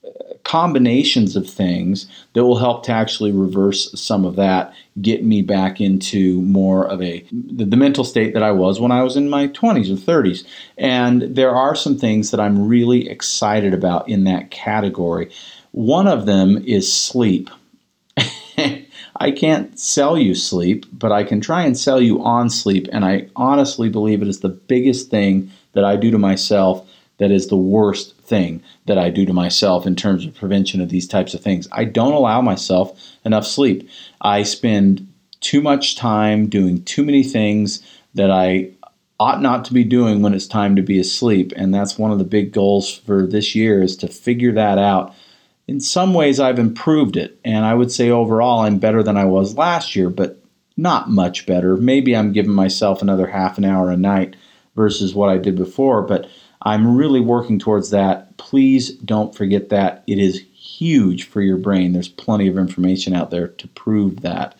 uh, 0.04 0.10
combinations 0.44 1.36
of 1.36 1.48
things 1.48 2.06
that 2.32 2.44
will 2.44 2.56
help 2.56 2.84
to 2.84 2.92
actually 2.92 3.32
reverse 3.32 3.90
some 4.00 4.24
of 4.24 4.36
that, 4.36 4.72
get 5.02 5.22
me 5.22 5.42
back 5.42 5.80
into 5.80 6.40
more 6.42 6.86
of 6.86 7.02
a 7.02 7.26
the, 7.30 7.66
the, 7.66 7.76
mental 7.76 8.04
state 8.04 8.32
that 8.32 8.42
I 8.42 8.52
was 8.52 8.80
when 8.80 8.92
I 8.92 9.02
was 9.02 9.16
in 9.16 9.28
my 9.28 9.48
20s 9.48 9.90
or 9.90 9.96
30s. 9.96 10.46
And 10.78 11.22
there 11.22 11.54
are 11.54 11.74
some 11.74 11.98
things 11.98 12.30
that 12.30 12.40
I'm 12.40 12.66
really 12.66 13.10
excited 13.10 13.74
about 13.74 14.08
in 14.08 14.24
that 14.24 14.50
category. 14.50 15.30
One 15.76 16.08
of 16.08 16.24
them 16.24 16.64
is 16.64 16.90
sleep. 16.90 17.50
I 18.16 19.30
can't 19.30 19.78
sell 19.78 20.16
you 20.16 20.34
sleep, 20.34 20.86
but 20.90 21.12
I 21.12 21.22
can 21.22 21.42
try 21.42 21.64
and 21.64 21.76
sell 21.76 22.00
you 22.00 22.24
on 22.24 22.48
sleep. 22.48 22.88
And 22.92 23.04
I 23.04 23.28
honestly 23.36 23.90
believe 23.90 24.22
it 24.22 24.28
is 24.28 24.40
the 24.40 24.48
biggest 24.48 25.10
thing 25.10 25.50
that 25.74 25.84
I 25.84 25.96
do 25.96 26.10
to 26.10 26.16
myself 26.16 26.88
that 27.18 27.30
is 27.30 27.48
the 27.48 27.58
worst 27.58 28.16
thing 28.22 28.62
that 28.86 28.96
I 28.96 29.10
do 29.10 29.26
to 29.26 29.34
myself 29.34 29.86
in 29.86 29.96
terms 29.96 30.24
of 30.24 30.34
prevention 30.34 30.80
of 30.80 30.88
these 30.88 31.06
types 31.06 31.34
of 31.34 31.42
things. 31.42 31.68
I 31.70 31.84
don't 31.84 32.14
allow 32.14 32.40
myself 32.40 32.98
enough 33.26 33.46
sleep. 33.46 33.86
I 34.22 34.44
spend 34.44 35.06
too 35.40 35.60
much 35.60 35.96
time 35.96 36.48
doing 36.48 36.84
too 36.84 37.04
many 37.04 37.22
things 37.22 37.82
that 38.14 38.30
I 38.30 38.70
ought 39.20 39.42
not 39.42 39.66
to 39.66 39.74
be 39.74 39.84
doing 39.84 40.22
when 40.22 40.32
it's 40.32 40.46
time 40.46 40.74
to 40.76 40.82
be 40.82 40.98
asleep. 40.98 41.52
And 41.54 41.74
that's 41.74 41.98
one 41.98 42.12
of 42.12 42.18
the 42.18 42.24
big 42.24 42.54
goals 42.54 42.90
for 42.90 43.26
this 43.26 43.54
year 43.54 43.82
is 43.82 43.94
to 43.98 44.08
figure 44.08 44.52
that 44.52 44.78
out. 44.78 45.14
In 45.68 45.80
some 45.80 46.14
ways, 46.14 46.38
I've 46.38 46.58
improved 46.58 47.16
it. 47.16 47.38
And 47.44 47.64
I 47.64 47.74
would 47.74 47.90
say 47.90 48.10
overall, 48.10 48.60
I'm 48.60 48.78
better 48.78 49.02
than 49.02 49.16
I 49.16 49.24
was 49.24 49.56
last 49.56 49.96
year, 49.96 50.10
but 50.10 50.40
not 50.76 51.10
much 51.10 51.46
better. 51.46 51.76
Maybe 51.76 52.14
I'm 52.14 52.32
giving 52.32 52.52
myself 52.52 53.02
another 53.02 53.26
half 53.26 53.58
an 53.58 53.64
hour 53.64 53.90
a 53.90 53.96
night 53.96 54.36
versus 54.76 55.14
what 55.14 55.30
I 55.30 55.38
did 55.38 55.56
before. 55.56 56.02
But 56.02 56.28
I'm 56.62 56.96
really 56.96 57.20
working 57.20 57.58
towards 57.58 57.90
that. 57.90 58.36
Please 58.36 58.90
don't 58.90 59.34
forget 59.34 59.68
that. 59.70 60.04
It 60.06 60.18
is 60.18 60.42
huge 60.54 61.24
for 61.24 61.40
your 61.40 61.56
brain. 61.56 61.92
There's 61.92 62.08
plenty 62.08 62.48
of 62.48 62.58
information 62.58 63.14
out 63.14 63.30
there 63.30 63.48
to 63.48 63.68
prove 63.68 64.22
that. 64.22 64.56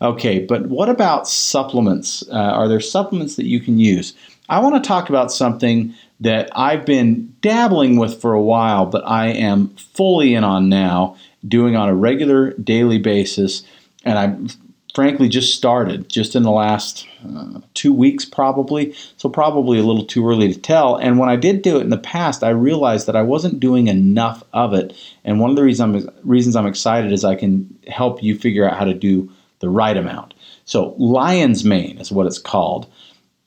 Okay, 0.00 0.44
but 0.44 0.66
what 0.66 0.88
about 0.88 1.28
supplements? 1.28 2.24
Uh, 2.30 2.36
are 2.36 2.66
there 2.66 2.80
supplements 2.80 3.36
that 3.36 3.46
you 3.46 3.60
can 3.60 3.78
use? 3.78 4.14
I 4.50 4.58
want 4.58 4.82
to 4.82 4.86
talk 4.86 5.08
about 5.08 5.30
something 5.30 5.94
that 6.18 6.50
I've 6.58 6.84
been 6.84 7.36
dabbling 7.40 7.96
with 7.96 8.20
for 8.20 8.34
a 8.34 8.42
while, 8.42 8.84
but 8.84 9.06
I 9.06 9.28
am 9.28 9.68
fully 9.76 10.34
in 10.34 10.42
on 10.42 10.68
now, 10.68 11.16
doing 11.46 11.76
on 11.76 11.88
a 11.88 11.94
regular 11.94 12.50
daily 12.54 12.98
basis. 12.98 13.62
And 14.04 14.18
I'm 14.18 14.48
frankly 14.92 15.28
just 15.28 15.54
started 15.54 16.08
just 16.08 16.34
in 16.34 16.42
the 16.42 16.50
last 16.50 17.06
uh, 17.24 17.60
two 17.74 17.94
weeks 17.94 18.24
probably 18.24 18.92
so 19.16 19.28
probably 19.28 19.78
a 19.78 19.84
little 19.84 20.04
too 20.04 20.28
early 20.28 20.52
to 20.52 20.58
tell. 20.58 20.96
And 20.96 21.16
when 21.16 21.28
i 21.28 21.36
did 21.36 21.62
do 21.62 21.76
it 21.76 21.82
in 21.82 21.90
the 21.90 21.96
past 21.96 22.42
i 22.42 22.48
realized 22.48 23.06
that 23.06 23.14
i 23.14 23.22
wasn't 23.22 23.60
doing 23.60 23.86
enough 23.86 24.42
of 24.52 24.74
it. 24.74 24.92
And 25.24 25.38
one 25.38 25.48
of 25.48 25.54
the 25.54 25.62
reasons 25.62 26.08
I'm, 26.08 26.10
reasons 26.24 26.56
I'm 26.56 26.66
excited 26.66 27.12
is 27.12 27.24
i 27.24 27.36
can 27.36 27.72
help 27.86 28.20
you 28.20 28.36
figure 28.36 28.68
out 28.68 28.76
how 28.76 28.84
to 28.84 28.92
do 28.92 29.30
the 29.60 29.68
right 29.68 29.96
amount. 29.96 30.34
So 30.64 30.96
lion's 30.98 31.64
mane 31.64 31.98
is 31.98 32.10
what 32.10 32.26
it's 32.26 32.40
called 32.40 32.90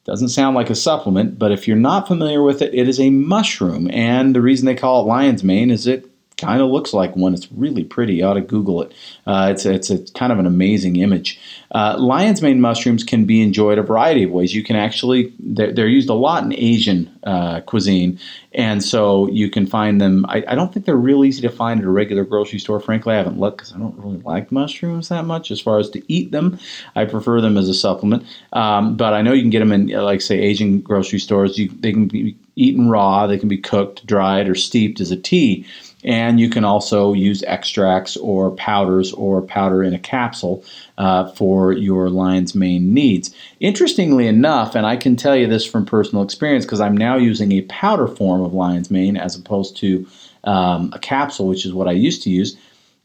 doesn't 0.06 0.30
sound 0.30 0.56
like 0.56 0.70
a 0.70 0.76
supplement 0.76 1.40
but 1.40 1.52
if 1.52 1.68
you're 1.68 1.78
not 1.78 2.08
familiar 2.08 2.44
with 2.44 2.62
it 2.62 2.74
it 2.74 2.88
is 2.88 3.00
a 3.00 3.10
mushroom. 3.10 3.90
And 3.92 4.36
the 4.36 4.42
reason 4.42 4.66
they 4.66 4.76
call 4.76 5.02
it 5.02 5.08
lion's 5.08 5.44
mane 5.44 5.72
is 5.72 5.88
it 5.88 6.10
kind 6.44 6.62
of 6.62 6.70
looks 6.70 6.94
like 6.94 7.16
one. 7.16 7.34
It's 7.34 7.52
really 7.52 7.84
pretty. 7.84 8.16
You 8.16 8.26
ought 8.26 8.34
to 8.34 8.42
Google 8.42 8.82
it. 8.84 8.94
Uh, 9.26 9.50
it's, 9.52 9.66
it's 9.66 9.90
a 9.90 10.00
kind 10.14 10.32
of 10.32 10.40
an 10.40 10.46
amazing 10.46 10.98
image. 10.98 11.40
Uh, 11.74 11.96
lion's 11.98 12.42
mane 12.42 12.62
mushrooms 12.62 13.04
can 13.04 13.26
be 13.26 13.42
enjoyed 13.42 13.80
a 13.80 13.82
variety 13.82 14.24
of 14.24 14.32
ways. 14.32 14.54
You 14.54 14.64
can 14.64 14.76
actually, 14.76 15.34
they're, 15.40 15.72
they're 15.72 15.88
used 15.88 16.10
a 16.10 16.14
lot 16.14 16.44
in 16.44 16.54
Asian 16.54 17.10
uh, 17.24 17.62
cuisine, 17.62 18.20
and 18.54 18.84
so 18.84 19.28
you 19.30 19.50
can 19.50 19.66
find 19.66 20.00
them. 20.00 20.26
I, 20.30 20.44
I, 20.48 20.56
don't 20.56 20.72
think 20.72 20.86
they're 20.86 20.96
real 20.96 21.26
easy 21.26 21.42
to 21.42 21.50
find 21.50 21.80
at 21.80 21.86
a 21.86 21.90
regular 21.90 22.26
grocery 22.26 22.60
store. 22.60 22.80
Frankly, 22.80 23.16
I 23.16 23.18
haven't 23.18 23.40
looked 23.40 23.58
because 23.58 23.74
I 23.74 23.80
don't 23.80 23.98
really 23.98 24.20
like 24.20 24.52
mushrooms 24.52 25.10
that 25.10 25.26
much 25.26 25.50
as 25.50 25.60
far 25.60 25.80
as 25.80 25.90
to 25.92 26.14
eat 26.14 26.32
them. 26.32 26.60
I 26.96 27.06
prefer 27.06 27.42
them 27.42 27.58
as 27.58 27.70
a 27.70 27.74
supplement, 27.74 28.24
um, 28.52 28.96
but 28.96 29.14
I 29.14 29.24
know 29.24 29.34
you 29.34 29.42
can 29.42 29.50
get 29.50 29.60
them 29.60 29.72
in, 29.72 29.88
like, 29.88 30.22
say, 30.22 30.40
Asian 30.40 30.80
grocery 30.82 31.20
stores. 31.20 31.58
You, 31.58 31.70
they 31.70 31.92
can 31.92 32.08
be 32.08 32.38
eaten 32.56 32.90
raw, 32.90 33.26
they 33.26 33.40
can 33.40 33.50
be 33.50 33.58
cooked, 33.58 34.06
dried, 34.06 34.48
or 34.48 34.56
steeped 34.56 35.02
as 35.02 35.10
a 35.10 35.18
tea. 35.18 35.66
And 36.04 36.40
you 36.40 36.50
can 36.50 36.66
also 36.66 37.14
use 37.14 37.44
extracts 37.44 38.18
or 38.18 38.52
powders 38.52 39.14
or 39.14 39.42
powder 39.42 39.84
in 39.84 39.94
a 39.94 40.00
capsule 40.00 40.64
uh, 40.98 41.32
for 41.32 41.72
your 41.72 42.10
lion's 42.10 42.54
mane 42.54 42.94
needs. 42.94 43.34
Interestingly 43.60 44.28
enough, 44.28 44.76
and 44.76 44.86
I 44.86 44.98
can 44.98 45.16
tell 45.16 45.36
you 45.36 45.48
this 45.48 45.66
from 45.66 45.86
personal 45.86 46.24
experience 46.24 46.66
because 46.66 46.82
I'm 46.82 46.98
now 46.98 47.16
using 47.16 47.52
a 47.54 47.62
powder 47.64 48.08
form 48.08 48.42
of 48.42 48.54
lion's 48.54 48.92
mane 48.92 49.18
as 49.18 49.36
opposed 49.36 49.78
to 49.78 50.06
um, 50.44 50.92
a 50.94 51.00
capsule, 51.00 51.48
which 51.48 51.66
is 51.66 51.74
what 51.74 51.88
I 51.88 51.94
used 51.94 52.24
to 52.24 52.30
use. 52.30 52.58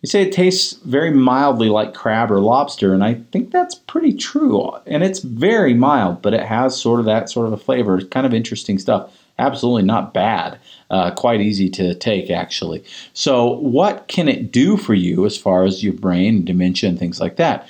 They 0.02 0.06
say 0.06 0.22
it 0.22 0.32
tastes 0.32 0.74
very 0.84 1.10
mildly 1.10 1.68
like 1.70 1.92
crab 1.92 2.30
or 2.30 2.40
lobster, 2.40 2.94
and 2.94 3.02
I 3.02 3.14
think 3.32 3.50
that's 3.50 3.74
pretty 3.74 4.12
true. 4.12 4.70
And 4.86 5.02
it's 5.02 5.18
very 5.20 5.74
mild, 5.74 6.22
but 6.22 6.34
it 6.34 6.44
has 6.44 6.80
sort 6.80 7.00
of 7.00 7.06
that 7.06 7.28
sort 7.30 7.48
of 7.48 7.52
a 7.52 7.56
flavor. 7.56 7.98
It's 7.98 8.08
kind 8.08 8.24
of 8.26 8.32
interesting 8.32 8.78
stuff 8.78 9.12
absolutely 9.38 9.82
not 9.82 10.14
bad. 10.14 10.58
Uh, 10.90 11.10
quite 11.10 11.40
easy 11.40 11.68
to 11.70 11.94
take, 11.94 12.30
actually. 12.30 12.84
So, 13.12 13.58
what 13.58 14.08
can 14.08 14.28
it 14.28 14.50
do 14.52 14.76
for 14.76 14.94
you 14.94 15.26
as 15.26 15.36
far 15.36 15.64
as 15.64 15.84
your 15.84 15.92
brain, 15.92 16.44
dementia, 16.44 16.88
and 16.88 16.98
things 16.98 17.20
like 17.20 17.36
that? 17.36 17.68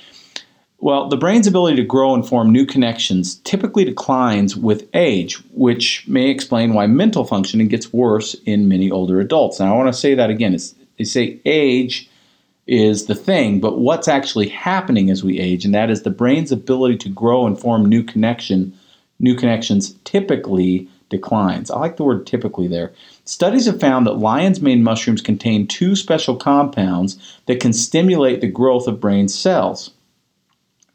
Well, 0.81 1.09
the 1.09 1.17
brain's 1.17 1.49
ability 1.49 1.77
to 1.77 1.85
grow 1.85 2.15
and 2.15 2.27
form 2.27 2.53
new 2.53 2.65
connections 2.65 3.37
typically 3.37 3.85
declines 3.85 4.57
with 4.57 4.89
age, 4.95 5.35
which 5.53 6.07
may 6.07 6.31
explain 6.31 6.73
why 6.73 6.87
mental 6.87 7.25
functioning 7.25 7.67
gets 7.67 7.93
worse 7.93 8.35
in 8.47 8.69
many 8.69 8.89
older 8.89 9.19
adults. 9.19 9.59
Now, 9.59 9.75
I 9.75 9.77
want 9.77 9.93
to 9.93 10.01
say 10.01 10.15
that 10.15 10.31
again. 10.31 10.55
It's, 10.55 10.77
they 10.97 11.05
say 11.05 11.41
age 11.45 12.09
is 12.69 13.07
the 13.07 13.15
thing, 13.15 13.59
but 13.59 13.81
what's 13.81 14.07
actually 14.07 14.49
happening 14.49 15.11
as 15.11 15.25
we 15.25 15.41
age, 15.41 15.65
and 15.65 15.75
that 15.75 15.91
is 15.91 16.03
the 16.03 16.11
brain's 16.11 16.53
ability 16.53 16.99
to 16.99 17.09
grow 17.09 17.47
and 17.47 17.59
form 17.59 17.87
new 17.87 18.05
connection, 18.05 18.73
new 19.19 19.35
connections 19.35 19.95
typically 20.05 20.87
declines. 21.09 21.71
I 21.71 21.79
like 21.79 21.97
the 21.97 22.05
word 22.05 22.27
typically 22.27 22.69
there. 22.69 22.93
Studies 23.25 23.67
have 23.67 23.81
found 23.81 24.07
that 24.07 24.19
lion's 24.19 24.61
mane 24.61 24.83
mushrooms 24.83 25.23
contain 25.23 25.67
two 25.67 25.97
special 25.97 26.37
compounds 26.37 27.19
that 27.47 27.61
can 27.61 27.73
stimulate 27.73 28.41
the 28.41 28.49
growth 28.49 28.87
of 28.87 29.01
brain 29.01 29.29
cells. 29.29 29.91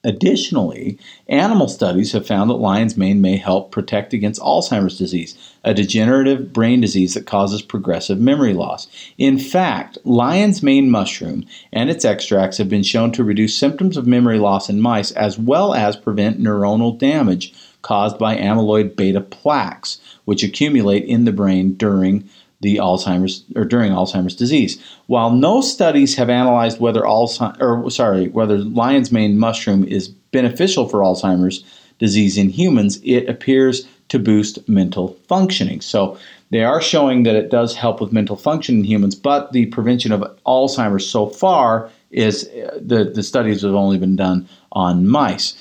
Additionally, 0.06 1.00
animal 1.30 1.70
studies 1.70 2.12
have 2.12 2.28
found 2.28 2.50
that 2.50 2.56
lion's 2.56 2.98
mane 2.98 3.22
may 3.22 3.38
help 3.38 3.72
protect 3.72 4.14
against 4.14 4.42
Alzheimer's 4.42 4.98
disease, 4.98 5.38
a 5.64 5.74
degenerative 5.74 6.52
brain 6.52 6.82
disease 6.82 7.14
that 7.14 7.26
causes 7.26 7.62
progressive 7.62 8.20
memory 8.20 8.54
loss. 8.54 8.90
In 9.18 9.40
fact, 9.40 9.98
lion's 10.04 10.62
mane 10.62 10.92
mushroom 10.92 11.46
and 11.72 11.90
its 11.90 12.04
extracts 12.04 12.58
have 12.58 12.68
been 12.68 12.84
shown 12.84 13.14
to 13.14 13.24
reduce 13.24 13.58
symptoms 13.58 13.96
of 13.96 14.06
memory 14.06 14.40
loss 14.40 14.68
in 14.68 14.82
mice 14.82 15.12
as 15.12 15.40
well 15.40 15.74
as 15.74 15.96
prevent 15.96 16.38
neuronal 16.38 16.98
damage 17.00 17.54
caused 17.84 18.18
by 18.18 18.36
amyloid 18.36 18.96
beta 18.96 19.22
plaques, 19.22 20.00
which 20.26 20.44
accumulate 20.44 21.06
in 21.06 21.26
the 21.26 21.32
brain 21.32 21.76
during 21.76 22.28
the 22.62 22.78
Alzheimer's 22.78 23.44
or 23.56 23.66
during 23.66 23.92
Alzheimer's 23.92 24.36
disease. 24.36 24.82
While 25.06 25.32
no 25.32 25.62
studies 25.62 26.16
have 26.16 26.30
analyzed 26.30 26.80
whether 26.80 27.02
Alzheimer's 27.02 27.62
or 27.62 27.92
sorry, 27.92 28.30
whether 28.30 28.58
lion's 28.58 29.12
mane 29.12 29.38
mushroom 29.38 29.84
is 29.84 30.08
beneficial 30.08 30.90
for 30.90 31.02
Alzheimer's 31.02 31.64
disease 32.00 32.38
in 32.38 32.50
humans, 32.50 33.00
it 33.04 33.30
appears 33.30 33.86
to 34.10 34.18
boost 34.18 34.68
mental 34.68 35.18
functioning. 35.28 35.82
So 35.82 36.18
they 36.50 36.64
are 36.64 36.82
showing 36.82 37.24
that 37.24 37.36
it 37.36 37.50
does 37.50 37.76
help 37.76 38.00
with 38.00 38.14
mental 38.14 38.36
function 38.36 38.78
in 38.78 38.84
humans, 38.84 39.16
but 39.16 39.52
the 39.52 39.66
prevention 39.68 40.12
of 40.12 40.22
Alzheimer's 40.46 41.10
so 41.10 41.28
far 41.28 41.90
is 42.12 42.44
the, 42.80 43.12
the 43.14 43.24
studies 43.24 43.64
have 43.64 43.74
only 43.74 43.98
been 43.98 44.16
done 44.16 44.48
on 44.72 45.08
mice. 45.08 45.56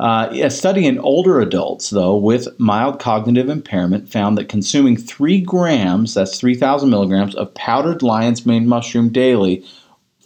Uh, 0.00 0.28
a 0.32 0.50
study 0.50 0.86
in 0.86 0.98
older 1.00 1.40
adults, 1.40 1.90
though, 1.90 2.16
with 2.16 2.48
mild 2.58 3.00
cognitive 3.00 3.48
impairment 3.48 4.08
found 4.08 4.38
that 4.38 4.48
consuming 4.48 4.96
3 4.96 5.40
grams, 5.40 6.14
that's 6.14 6.38
3,000 6.38 6.88
milligrams, 6.88 7.34
of 7.34 7.52
powdered 7.54 8.02
lion's 8.02 8.46
mane 8.46 8.68
mushroom 8.68 9.08
daily 9.08 9.64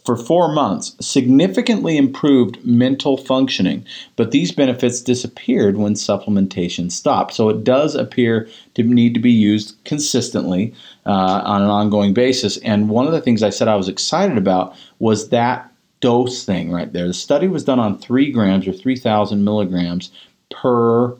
for 0.05 0.15
four 0.17 0.51
months 0.51 0.95
significantly 0.99 1.97
improved 1.97 2.63
mental 2.65 3.17
functioning, 3.17 3.85
but 4.15 4.31
these 4.31 4.51
benefits 4.51 5.01
disappeared 5.01 5.77
when 5.77 5.93
supplementation 5.93 6.91
stopped. 6.91 7.33
So 7.33 7.49
it 7.49 7.63
does 7.63 7.95
appear 7.95 8.49
to 8.75 8.83
need 8.83 9.13
to 9.13 9.19
be 9.19 9.31
used 9.31 9.77
consistently 9.85 10.73
uh, 11.05 11.41
on 11.45 11.61
an 11.61 11.69
ongoing 11.69 12.13
basis. 12.13 12.57
And 12.57 12.89
one 12.89 13.07
of 13.07 13.13
the 13.13 13.21
things 13.21 13.43
I 13.43 13.49
said 13.49 13.67
I 13.67 13.75
was 13.75 13.87
excited 13.87 14.37
about 14.37 14.75
was 14.99 15.29
that 15.29 15.72
dose 16.03 16.43
thing 16.43 16.69
right 16.69 16.91
there. 16.91 17.07
The 17.07 17.13
study 17.13 17.47
was 17.47 17.63
done 17.63 17.79
on 17.79 17.97
three 17.97 18.29
grams 18.29 18.67
or 18.67 18.73
3,000 18.73 19.41
milligrams 19.41 20.11
per 20.51 21.15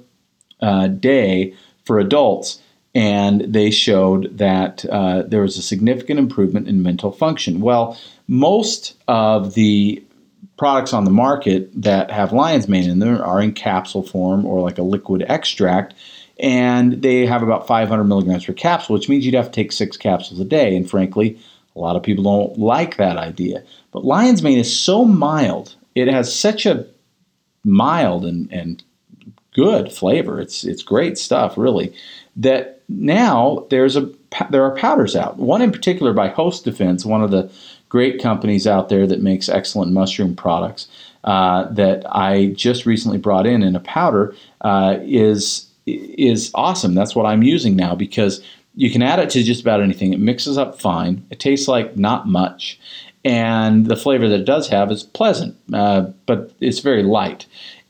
uh, 0.60 0.88
day 0.88 1.56
for 1.86 2.00
adults, 2.00 2.62
and 2.94 3.42
they 3.54 3.72
showed 3.72 4.38
that 4.38 4.84
uh, 4.86 5.24
there 5.24 5.42
was 5.42 5.58
a 5.58 5.62
significant 5.62 6.20
improvement 6.20 6.68
in 6.68 6.84
mental 6.84 7.14
function. 7.14 7.62
Well, 7.62 7.98
most 8.28 8.98
of 9.08 9.54
the 9.54 10.04
products 10.58 10.92
on 10.92 11.06
the 11.06 11.12
market 11.12 11.70
that 11.82 12.12
have 12.12 12.34
lion's 12.34 12.68
mane 12.68 12.90
in 12.90 13.00
them 13.00 13.22
are 13.22 13.42
in 13.42 13.54
capsule 13.54 14.04
form 14.04 14.46
or 14.46 14.60
like 14.60 14.78
a 14.78 14.84
liquid 14.84 15.24
extract 15.30 15.94
and 16.40 17.02
they 17.02 17.26
have 17.26 17.44
about 17.44 17.68
500 17.68 18.04
milligrams 18.04 18.46
per 18.46 18.54
capsule, 18.54 18.96
which 18.96 19.08
means 19.08 19.26
you'd 19.26 19.36
have 19.36 19.46
to 19.46 19.52
take 19.52 19.72
six 19.72 19.98
capsules 19.98 20.40
a 20.40 20.46
day. 20.46 20.76
And 20.76 20.90
frankly, 20.90 21.40
a 21.76 21.80
lot 21.80 21.96
of 21.96 22.04
people 22.04 22.24
don't 22.24 22.58
like 22.60 22.98
that 22.98 23.18
idea. 23.18 23.64
But 23.92 24.06
lion's 24.06 24.44
mane 24.44 24.60
is 24.60 24.78
so 24.80 25.06
mild. 25.06 25.76
It 25.96 26.08
has 26.08 26.34
such 26.34 26.66
a 26.66 26.86
mild 27.64 28.26
and, 28.26 28.52
and 28.52 28.84
good 29.54 29.92
flavor. 29.92 30.40
It's 30.42 30.64
it's 30.64 30.84
great 30.84 31.18
stuff, 31.18 31.58
really. 31.58 31.94
That 32.36 32.82
now 32.90 33.66
there's 33.70 33.96
a 33.96 34.10
there 34.50 34.64
are 34.64 34.76
powders 34.76 35.16
out. 35.16 35.38
One 35.38 35.62
in 35.62 35.72
particular 35.72 36.14
by 36.14 36.30
Host 36.30 36.66
Defense, 36.66 37.06
one 37.06 37.24
of 37.24 37.32
the 37.32 37.52
great 37.90 38.22
companies 38.22 38.66
out 38.68 38.90
there 38.90 39.06
that 39.08 39.22
makes 39.22 39.50
excellent 39.50 39.92
mushroom 39.92 40.36
products. 40.36 40.88
uh, 41.24 41.66
that 41.72 42.04
I 42.10 42.48
just 42.48 42.86
recently 42.86 43.18
brought 43.18 43.48
in 43.48 43.64
in 43.64 43.76
a 43.76 43.80
powder 43.80 44.36
uh, 44.62 44.98
is 45.02 45.68
is 45.86 46.52
awesome. 46.56 46.94
That's 46.96 47.16
what 47.16 47.26
I'm 47.26 47.44
using 47.44 47.76
now 47.76 47.96
because 47.96 48.42
you 48.76 48.92
can 48.92 49.02
add 49.02 49.20
it 49.20 49.30
to 49.32 49.44
just 49.44 49.62
about 49.62 49.82
anything. 49.82 50.14
It 50.14 50.20
mixes 50.20 50.58
up 50.58 50.80
fine. 50.80 51.26
It 51.30 51.40
tastes 51.40 51.68
like 51.68 51.98
not 51.98 52.28
much, 52.28 52.80
and 53.26 53.86
the 53.86 53.96
flavor 53.96 54.28
that 54.28 54.42
it 54.42 54.46
does 54.46 54.68
have 54.70 54.92
is 54.92 55.04
pleasant, 55.04 55.56
uh, 55.74 56.08
but 56.26 56.52
it's 56.60 56.80
very 56.80 57.04
light. 57.04 57.46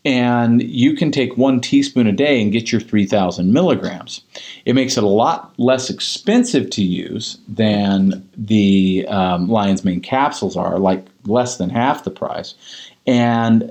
And 0.05 0.61
you 0.61 0.95
can 0.95 1.11
take 1.11 1.37
one 1.37 1.61
teaspoon 1.61 2.07
a 2.07 2.11
day 2.11 2.41
and 2.41 2.51
get 2.51 2.73
your 2.73 2.81
3,000 2.81 3.53
milligrams. 3.53 4.21
It 4.65 4.73
makes 4.75 4.97
it 4.97 5.03
a 5.03 5.07
lot 5.07 5.53
less 5.57 5.89
expensive 5.89 6.69
to 6.71 6.83
use 6.83 7.37
than 7.47 8.27
the 8.35 9.05
um, 9.07 9.47
Lion's 9.47 9.85
Mane 9.85 10.01
capsules 10.01 10.57
are, 10.57 10.77
like 10.77 11.05
less 11.25 11.55
than 11.55 11.69
half 11.69 12.03
the 12.03 12.11
price, 12.11 12.55
and 13.05 13.69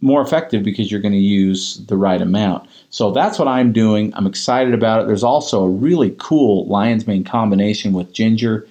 more 0.00 0.20
effective 0.20 0.62
because 0.62 0.90
you're 0.90 1.00
going 1.00 1.12
to 1.12 1.18
use 1.18 1.78
the 1.86 1.96
right 1.96 2.20
amount. 2.20 2.68
So 2.90 3.10
that's 3.12 3.38
what 3.38 3.48
I'm 3.48 3.72
doing. 3.72 4.12
I'm 4.14 4.26
excited 4.26 4.74
about 4.74 5.02
it. 5.02 5.06
There's 5.06 5.24
also 5.24 5.64
a 5.64 5.68
really 5.70 6.14
cool 6.18 6.66
lion's 6.66 7.06
mane 7.06 7.24
combination 7.24 7.92
with 7.92 8.12
ginger 8.12 8.66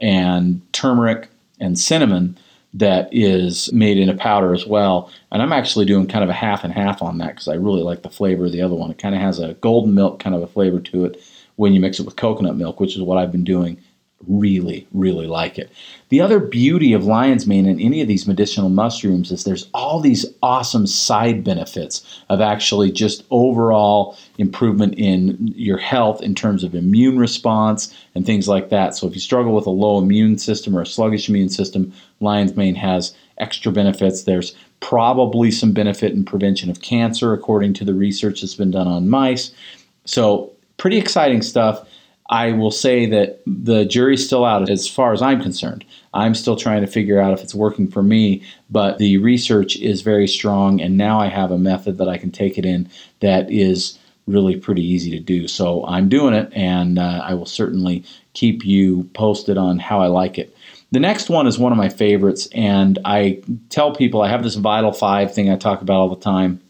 and 0.00 0.60
turmeric 0.72 1.28
and 1.58 1.78
cinnamon 1.78 2.38
that 2.72 3.08
is 3.10 3.72
made 3.72 3.98
in 3.98 4.08
a 4.08 4.14
powder 4.14 4.54
as 4.54 4.66
well. 4.66 5.10
And 5.32 5.42
I'm 5.42 5.52
actually 5.52 5.84
doing 5.86 6.06
kind 6.06 6.22
of 6.22 6.30
a 6.30 6.34
half 6.34 6.62
and 6.62 6.72
half 6.72 7.02
on 7.02 7.18
that 7.18 7.30
because 7.30 7.48
I 7.48 7.54
really 7.54 7.82
like 7.82 8.02
the 8.02 8.10
flavor 8.10 8.46
of 8.46 8.52
the 8.52 8.62
other 8.62 8.76
one. 8.76 8.92
It 8.92 8.98
kind 8.98 9.14
of 9.14 9.20
has 9.20 9.40
a 9.40 9.54
golden 9.54 9.94
milk 9.94 10.20
kind 10.20 10.36
of 10.36 10.42
a 10.42 10.46
flavor 10.46 10.78
to 10.78 11.04
it 11.04 11.20
when 11.56 11.72
you 11.72 11.80
mix 11.80 11.98
it 11.98 12.06
with 12.06 12.14
coconut 12.16 12.56
milk, 12.56 12.78
which 12.78 12.94
is 12.94 13.02
what 13.02 13.18
I've 13.18 13.32
been 13.32 13.44
doing 13.44 13.76
really, 14.28 14.86
really 14.92 15.26
like 15.26 15.58
it. 15.58 15.70
The 16.10 16.20
other 16.20 16.38
beauty 16.38 16.92
of 16.92 17.04
lion's 17.04 17.46
mane 17.46 17.66
and 17.66 17.80
any 17.80 18.00
of 18.02 18.08
these 18.08 18.26
medicinal 18.26 18.68
mushrooms 18.68 19.30
is 19.30 19.44
there's 19.44 19.68
all 19.72 20.00
these 20.00 20.26
awesome 20.42 20.86
side 20.86 21.42
benefits 21.42 22.22
of 22.28 22.40
actually 22.40 22.92
just 22.92 23.24
overall 23.30 24.18
improvement 24.38 24.94
in 24.96 25.52
your 25.56 25.78
health 25.78 26.22
in 26.22 26.34
terms 26.34 26.64
of 26.64 26.74
immune 26.74 27.18
response 27.18 27.94
and 28.14 28.26
things 28.26 28.46
like 28.46 28.68
that. 28.68 28.94
So 28.94 29.06
if 29.06 29.14
you 29.14 29.20
struggle 29.20 29.54
with 29.54 29.66
a 29.66 29.70
low 29.70 29.98
immune 29.98 30.38
system 30.38 30.76
or 30.76 30.82
a 30.82 30.86
sluggish 30.86 31.28
immune 31.28 31.48
system, 31.48 31.92
lion's 32.20 32.56
mane 32.56 32.74
has 32.74 33.14
extra 33.38 33.72
benefits. 33.72 34.24
There's 34.24 34.54
probably 34.80 35.50
some 35.50 35.72
benefit 35.72 36.12
in 36.12 36.24
prevention 36.24 36.70
of 36.70 36.82
cancer 36.82 37.32
according 37.32 37.74
to 37.74 37.84
the 37.84 37.94
research 37.94 38.42
that's 38.42 38.54
been 38.54 38.70
done 38.70 38.86
on 38.86 39.08
mice. 39.08 39.52
So 40.04 40.52
pretty 40.76 40.98
exciting 40.98 41.42
stuff. 41.42 41.86
I 42.30 42.52
will 42.52 42.70
say 42.70 43.06
that 43.06 43.40
the 43.44 43.84
jury's 43.84 44.24
still 44.24 44.44
out 44.44 44.70
as 44.70 44.88
far 44.88 45.12
as 45.12 45.20
I'm 45.20 45.42
concerned. 45.42 45.84
I'm 46.14 46.34
still 46.36 46.56
trying 46.56 46.80
to 46.80 46.86
figure 46.86 47.20
out 47.20 47.32
if 47.32 47.42
it's 47.42 47.54
working 47.54 47.88
for 47.88 48.04
me, 48.04 48.42
but 48.70 48.98
the 48.98 49.18
research 49.18 49.76
is 49.76 50.02
very 50.02 50.28
strong, 50.28 50.80
and 50.80 50.96
now 50.96 51.20
I 51.20 51.26
have 51.26 51.50
a 51.50 51.58
method 51.58 51.98
that 51.98 52.08
I 52.08 52.18
can 52.18 52.30
take 52.30 52.56
it 52.56 52.64
in 52.64 52.88
that 53.18 53.50
is 53.50 53.98
really 54.28 54.56
pretty 54.56 54.82
easy 54.82 55.10
to 55.10 55.18
do. 55.18 55.48
So 55.48 55.84
I'm 55.86 56.08
doing 56.08 56.34
it, 56.34 56.52
and 56.52 57.00
uh, 57.00 57.20
I 57.24 57.34
will 57.34 57.46
certainly 57.46 58.04
keep 58.32 58.64
you 58.64 59.04
posted 59.12 59.58
on 59.58 59.80
how 59.80 60.00
I 60.00 60.06
like 60.06 60.38
it. 60.38 60.56
The 60.92 61.00
next 61.00 61.30
one 61.30 61.48
is 61.48 61.58
one 61.58 61.72
of 61.72 61.78
my 61.78 61.88
favorites, 61.88 62.48
and 62.54 62.98
I 63.04 63.42
tell 63.70 63.92
people 63.92 64.22
I 64.22 64.28
have 64.28 64.44
this 64.44 64.54
Vital 64.54 64.92
5 64.92 65.34
thing 65.34 65.50
I 65.50 65.56
talk 65.56 65.82
about 65.82 65.96
all 65.96 66.08
the 66.08 66.22
time. 66.22 66.60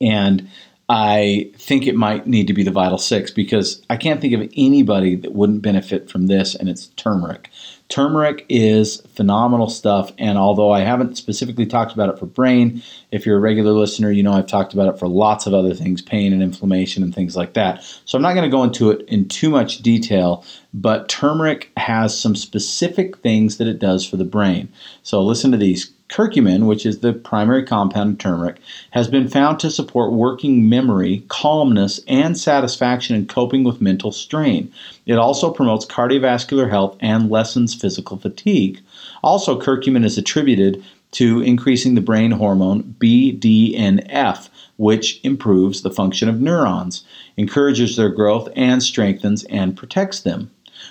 And 0.00 0.48
I 0.88 1.50
think 1.56 1.86
it 1.86 1.94
might 1.94 2.26
need 2.26 2.46
to 2.48 2.52
be 2.52 2.62
the 2.62 2.70
Vital 2.70 2.98
Six 2.98 3.30
because 3.30 3.82
I 3.88 3.96
can't 3.96 4.20
think 4.20 4.34
of 4.34 4.52
anybody 4.54 5.16
that 5.16 5.32
wouldn't 5.32 5.62
benefit 5.62 6.10
from 6.10 6.26
this, 6.26 6.54
and 6.54 6.68
it's 6.68 6.88
turmeric. 6.88 7.48
Turmeric 7.88 8.44
is 8.48 9.00
phenomenal 9.14 9.68
stuff, 9.68 10.12
and 10.18 10.36
although 10.36 10.70
I 10.70 10.80
haven't 10.80 11.16
specifically 11.16 11.64
talked 11.64 11.92
about 11.92 12.08
it 12.08 12.18
for 12.18 12.26
brain, 12.26 12.82
if 13.10 13.24
you're 13.24 13.36
a 13.36 13.40
regular 13.40 13.72
listener, 13.72 14.10
you 14.10 14.22
know 14.22 14.32
I've 14.32 14.46
talked 14.46 14.74
about 14.74 14.92
it 14.92 14.98
for 14.98 15.08
lots 15.08 15.46
of 15.46 15.54
other 15.54 15.74
things, 15.74 16.02
pain 16.02 16.32
and 16.32 16.42
inflammation 16.42 17.02
and 17.02 17.14
things 17.14 17.36
like 17.36 17.54
that. 17.54 17.82
So 18.04 18.16
I'm 18.16 18.22
not 18.22 18.34
going 18.34 18.50
to 18.50 18.54
go 18.54 18.64
into 18.64 18.90
it 18.90 19.08
in 19.08 19.28
too 19.28 19.48
much 19.50 19.78
detail, 19.78 20.44
but 20.72 21.08
turmeric 21.08 21.70
has 21.76 22.18
some 22.18 22.34
specific 22.34 23.18
things 23.18 23.58
that 23.58 23.68
it 23.68 23.78
does 23.78 24.04
for 24.06 24.16
the 24.16 24.24
brain. 24.24 24.70
So 25.02 25.22
listen 25.22 25.52
to 25.52 25.58
these 25.58 25.93
Curcumin, 26.14 26.66
which 26.66 26.86
is 26.86 27.00
the 27.00 27.12
primary 27.12 27.64
compound 27.64 28.10
in 28.10 28.16
turmeric, 28.18 28.60
has 28.92 29.08
been 29.08 29.26
found 29.26 29.58
to 29.58 29.68
support 29.68 30.12
working 30.12 30.68
memory, 30.68 31.24
calmness, 31.26 31.98
and 32.06 32.38
satisfaction 32.38 33.16
in 33.16 33.26
coping 33.26 33.64
with 33.64 33.80
mental 33.80 34.12
strain. 34.12 34.72
It 35.06 35.18
also 35.18 35.50
promotes 35.50 35.84
cardiovascular 35.84 36.70
health 36.70 36.96
and 37.00 37.30
lessens 37.30 37.74
physical 37.74 38.16
fatigue. 38.16 38.80
Also, 39.24 39.60
curcumin 39.60 40.04
is 40.04 40.16
attributed 40.16 40.84
to 41.10 41.40
increasing 41.40 41.96
the 41.96 42.00
brain 42.00 42.30
hormone 42.30 42.94
BDNF, 43.00 44.48
which 44.76 45.18
improves 45.24 45.82
the 45.82 45.90
function 45.90 46.28
of 46.28 46.40
neurons, 46.40 47.02
encourages 47.36 47.96
their 47.96 48.08
growth, 48.08 48.48
and 48.54 48.84
strengthens 48.84 49.42
and 49.46 49.76
protects 49.76 50.20
them. 50.20 50.48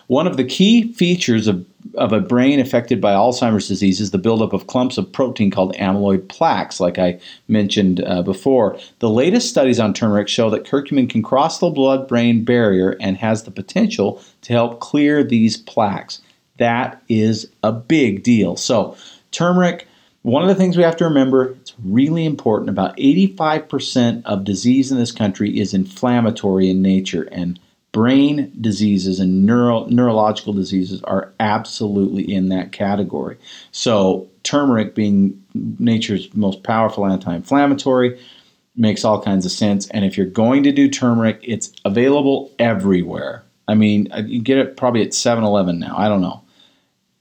One 0.08 0.28
of 0.28 0.38
the 0.38 0.44
key 0.44 0.92
features 0.94 1.48
of, 1.48 1.66
of 1.96 2.12
a 2.12 2.20
brain 2.20 2.60
affected 2.60 3.00
by 3.00 3.14
Alzheimer's 3.14 3.68
disease 3.68 4.02
is 4.02 4.12
the 4.12 4.18
buildup 4.18 4.54
of 4.54 4.68
clumps 4.68 4.98
of 4.98 5.12
protein 5.12 5.50
called 5.50 5.76
amyloid 5.76 6.28
plaques, 6.28 6.80
like 6.80 7.00
I 7.00 7.20
mentioned 7.48 8.04
uh, 8.06 8.22
before. 8.22 8.78
The 9.00 9.10
latest 9.10 9.50
studies 9.50 9.80
on 9.80 9.94
turmeric 9.94 10.28
show 10.28 10.50
that 10.50 10.66
curcumin 10.66 11.10
can 11.10 11.24
cross 11.24 11.60
the 11.60 11.70
blood 11.70 12.08
brain 12.08 12.44
barrier 12.44 12.98
and 13.00 13.18
has 13.18 13.44
the 13.44 13.52
potential 13.52 14.22
to 14.42 14.54
help 14.54 14.80
clear 14.80 15.24
these 15.24 15.58
plaques. 15.58 16.22
That 16.58 17.02
is 17.10 17.50
a 17.64 17.72
big 17.72 18.24
deal. 18.24 18.56
So, 18.56 18.96
turmeric. 19.32 19.88
One 20.22 20.42
of 20.42 20.48
the 20.48 20.56
things 20.56 20.78
we 20.78 20.84
have 20.84 20.96
to 20.98 21.04
remember, 21.04 21.50
it's 21.60 21.74
really 21.84 22.24
important, 22.24 22.70
about 22.70 22.96
85% 22.96 24.24
of 24.24 24.46
disease 24.46 24.90
in 24.90 24.98
this 24.98 25.12
country 25.12 25.60
is 25.60 25.74
inflammatory 25.74 26.70
in 26.70 26.82
nature. 26.82 27.24
And 27.24 27.60
brain 27.94 28.52
diseases 28.60 29.20
and 29.22 29.46
neuro, 29.46 29.86
neurological 29.86 30.52
diseases 30.52 31.02
are 31.04 31.32
absolutely 31.40 32.34
in 32.34 32.50
that 32.50 32.74
category. 32.74 33.38
So, 33.72 34.28
turmeric 34.44 34.94
being 34.94 35.42
nature's 35.54 36.34
most 36.36 36.64
powerful 36.64 37.06
anti 37.06 37.34
inflammatory 37.34 38.20
makes 38.76 39.06
all 39.06 39.22
kinds 39.22 39.46
of 39.46 39.52
sense. 39.52 39.88
And 39.90 40.04
if 40.04 40.18
you're 40.18 40.26
going 40.26 40.64
to 40.64 40.72
do 40.72 40.90
turmeric, 40.90 41.40
it's 41.44 41.72
available 41.86 42.52
everywhere. 42.60 43.44
I 43.68 43.76
mean, 43.76 44.12
uh, 44.12 44.24
you 44.26 44.42
get 44.42 44.58
it 44.58 44.76
probably 44.76 45.04
at 45.04 45.14
7 45.14 45.44
Eleven 45.44 45.80
now. 45.80 45.96
I 45.96 46.10
don't 46.10 46.22
know. 46.22 46.42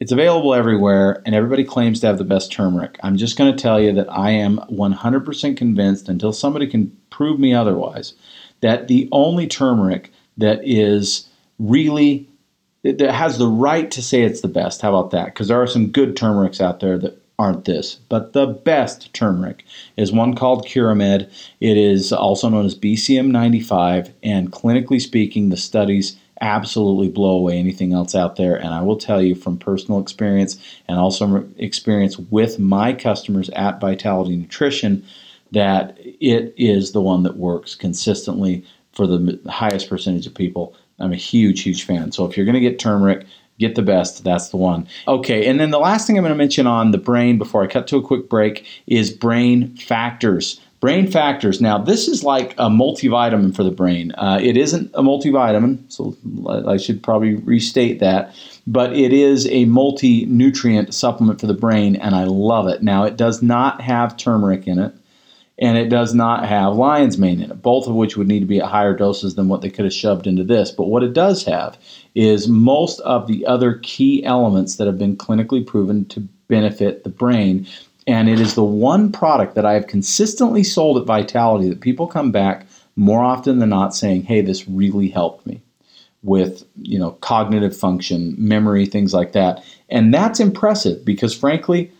It's 0.00 0.10
available 0.10 0.52
everywhere, 0.52 1.22
and 1.24 1.32
everybody 1.32 1.62
claims 1.62 2.00
to 2.00 2.08
have 2.08 2.18
the 2.18 2.24
best 2.24 2.50
turmeric. 2.50 2.98
I'm 3.04 3.16
just 3.16 3.38
going 3.38 3.54
to 3.54 3.62
tell 3.62 3.80
you 3.80 3.92
that 3.92 4.10
I 4.10 4.30
am 4.30 4.58
100% 4.68 5.56
convinced, 5.56 6.08
until 6.08 6.32
somebody 6.32 6.66
can 6.66 6.96
prove 7.10 7.38
me 7.38 7.54
otherwise, 7.54 8.14
that 8.62 8.88
the 8.88 9.08
only 9.12 9.46
turmeric 9.46 10.10
that 10.38 10.60
is 10.62 11.28
really 11.58 12.28
that 12.82 13.00
has 13.00 13.38
the 13.38 13.46
right 13.46 13.90
to 13.92 14.02
say 14.02 14.22
it's 14.22 14.40
the 14.40 14.48
best. 14.48 14.82
How 14.82 14.94
about 14.94 15.12
that? 15.12 15.26
Because 15.26 15.48
there 15.48 15.62
are 15.62 15.68
some 15.68 15.88
good 15.88 16.16
turmerics 16.16 16.60
out 16.60 16.80
there 16.80 16.98
that 16.98 17.22
aren't 17.38 17.64
this. 17.64 17.96
But 18.08 18.32
the 18.32 18.46
best 18.46 19.12
turmeric 19.14 19.64
is 19.96 20.12
one 20.12 20.34
called 20.34 20.66
Curamed. 20.66 21.30
It 21.60 21.76
is 21.76 22.12
also 22.12 22.48
known 22.48 22.66
as 22.66 22.74
BCM 22.74 23.28
95, 23.28 24.12
and 24.22 24.52
clinically 24.52 25.00
speaking, 25.00 25.48
the 25.48 25.56
studies 25.56 26.16
absolutely 26.40 27.08
blow 27.08 27.36
away 27.36 27.56
anything 27.56 27.92
else 27.92 28.14
out 28.14 28.36
there. 28.36 28.56
And 28.56 28.68
I 28.68 28.82
will 28.82 28.96
tell 28.96 29.22
you 29.22 29.34
from 29.34 29.58
personal 29.58 30.00
experience 30.00 30.58
and 30.88 30.98
also 30.98 31.48
experience 31.56 32.18
with 32.18 32.58
my 32.58 32.92
customers 32.92 33.48
at 33.50 33.80
Vitality 33.80 34.36
Nutrition 34.36 35.04
that 35.52 35.96
it 36.00 36.52
is 36.56 36.92
the 36.92 37.00
one 37.00 37.22
that 37.22 37.36
works 37.36 37.74
consistently 37.74 38.64
for 38.92 39.06
the 39.06 39.40
highest 39.48 39.88
percentage 39.88 40.26
of 40.26 40.34
people. 40.34 40.74
I'm 40.98 41.12
a 41.12 41.16
huge, 41.16 41.62
huge 41.62 41.84
fan. 41.84 42.12
So 42.12 42.26
if 42.26 42.36
you're 42.36 42.46
going 42.46 42.54
to 42.54 42.60
get 42.60 42.78
turmeric, 42.78 43.26
get 43.58 43.74
the 43.74 43.82
best. 43.82 44.24
That's 44.24 44.48
the 44.50 44.56
one. 44.56 44.86
Okay, 45.08 45.46
and 45.46 45.58
then 45.58 45.70
the 45.70 45.78
last 45.78 46.06
thing 46.06 46.16
I'm 46.16 46.22
going 46.22 46.32
to 46.32 46.38
mention 46.38 46.66
on 46.66 46.90
the 46.90 46.98
brain 46.98 47.38
before 47.38 47.62
I 47.62 47.66
cut 47.66 47.86
to 47.88 47.96
a 47.96 48.02
quick 48.02 48.28
break 48.28 48.66
is 48.86 49.10
brain 49.10 49.76
factors. 49.76 50.60
Brain 50.80 51.08
factors. 51.08 51.60
Now, 51.60 51.78
this 51.78 52.08
is 52.08 52.24
like 52.24 52.54
a 52.54 52.68
multivitamin 52.68 53.54
for 53.54 53.62
the 53.62 53.70
brain. 53.70 54.10
Uh, 54.12 54.40
it 54.42 54.56
isn't 54.56 54.90
a 54.94 55.02
multivitamin, 55.02 55.78
so 55.88 56.16
I 56.66 56.76
should 56.76 57.04
probably 57.04 57.36
restate 57.36 58.00
that, 58.00 58.34
but 58.66 58.92
it 58.92 59.12
is 59.12 59.46
a 59.46 59.64
multi 59.66 60.26
nutrient 60.26 60.92
supplement 60.92 61.40
for 61.40 61.46
the 61.46 61.54
brain, 61.54 61.94
and 61.94 62.16
I 62.16 62.24
love 62.24 62.66
it. 62.66 62.82
Now, 62.82 63.04
it 63.04 63.16
does 63.16 63.42
not 63.42 63.80
have 63.80 64.16
turmeric 64.16 64.66
in 64.66 64.80
it 64.80 64.92
and 65.62 65.78
it 65.78 65.88
does 65.88 66.12
not 66.12 66.44
have 66.44 66.74
lion's 66.74 67.18
mane 67.18 67.40
in 67.40 67.52
it, 67.52 67.62
both 67.62 67.86
of 67.86 67.94
which 67.94 68.16
would 68.16 68.26
need 68.26 68.40
to 68.40 68.46
be 68.46 68.60
at 68.60 68.68
higher 68.68 68.96
doses 68.96 69.36
than 69.36 69.48
what 69.48 69.60
they 69.60 69.70
could 69.70 69.84
have 69.84 69.94
shoved 69.94 70.26
into 70.26 70.42
this. 70.42 70.72
But 70.72 70.88
what 70.88 71.04
it 71.04 71.12
does 71.12 71.44
have 71.44 71.78
is 72.16 72.48
most 72.48 72.98
of 73.00 73.28
the 73.28 73.46
other 73.46 73.78
key 73.84 74.24
elements 74.24 74.74
that 74.76 74.88
have 74.88 74.98
been 74.98 75.16
clinically 75.16 75.64
proven 75.64 76.04
to 76.06 76.20
benefit 76.48 77.04
the 77.04 77.10
brain. 77.10 77.68
And 78.08 78.28
it 78.28 78.40
is 78.40 78.56
the 78.56 78.64
one 78.64 79.12
product 79.12 79.54
that 79.54 79.64
I 79.64 79.74
have 79.74 79.86
consistently 79.86 80.64
sold 80.64 80.98
at 80.98 81.06
Vitality 81.06 81.68
that 81.68 81.80
people 81.80 82.08
come 82.08 82.32
back 82.32 82.66
more 82.96 83.22
often 83.22 83.60
than 83.60 83.68
not 83.68 83.94
saying, 83.94 84.24
hey, 84.24 84.40
this 84.40 84.66
really 84.66 85.10
helped 85.10 85.46
me 85.46 85.62
with 86.24 86.64
you 86.76 86.98
know 86.98 87.12
cognitive 87.20 87.76
function 87.76 88.34
memory 88.38 88.86
things 88.86 89.12
like 89.12 89.32
that 89.32 89.60
and 89.88 90.14
that's 90.14 90.38
impressive 90.38 91.04
because 91.04 91.36
frankly 91.36 91.90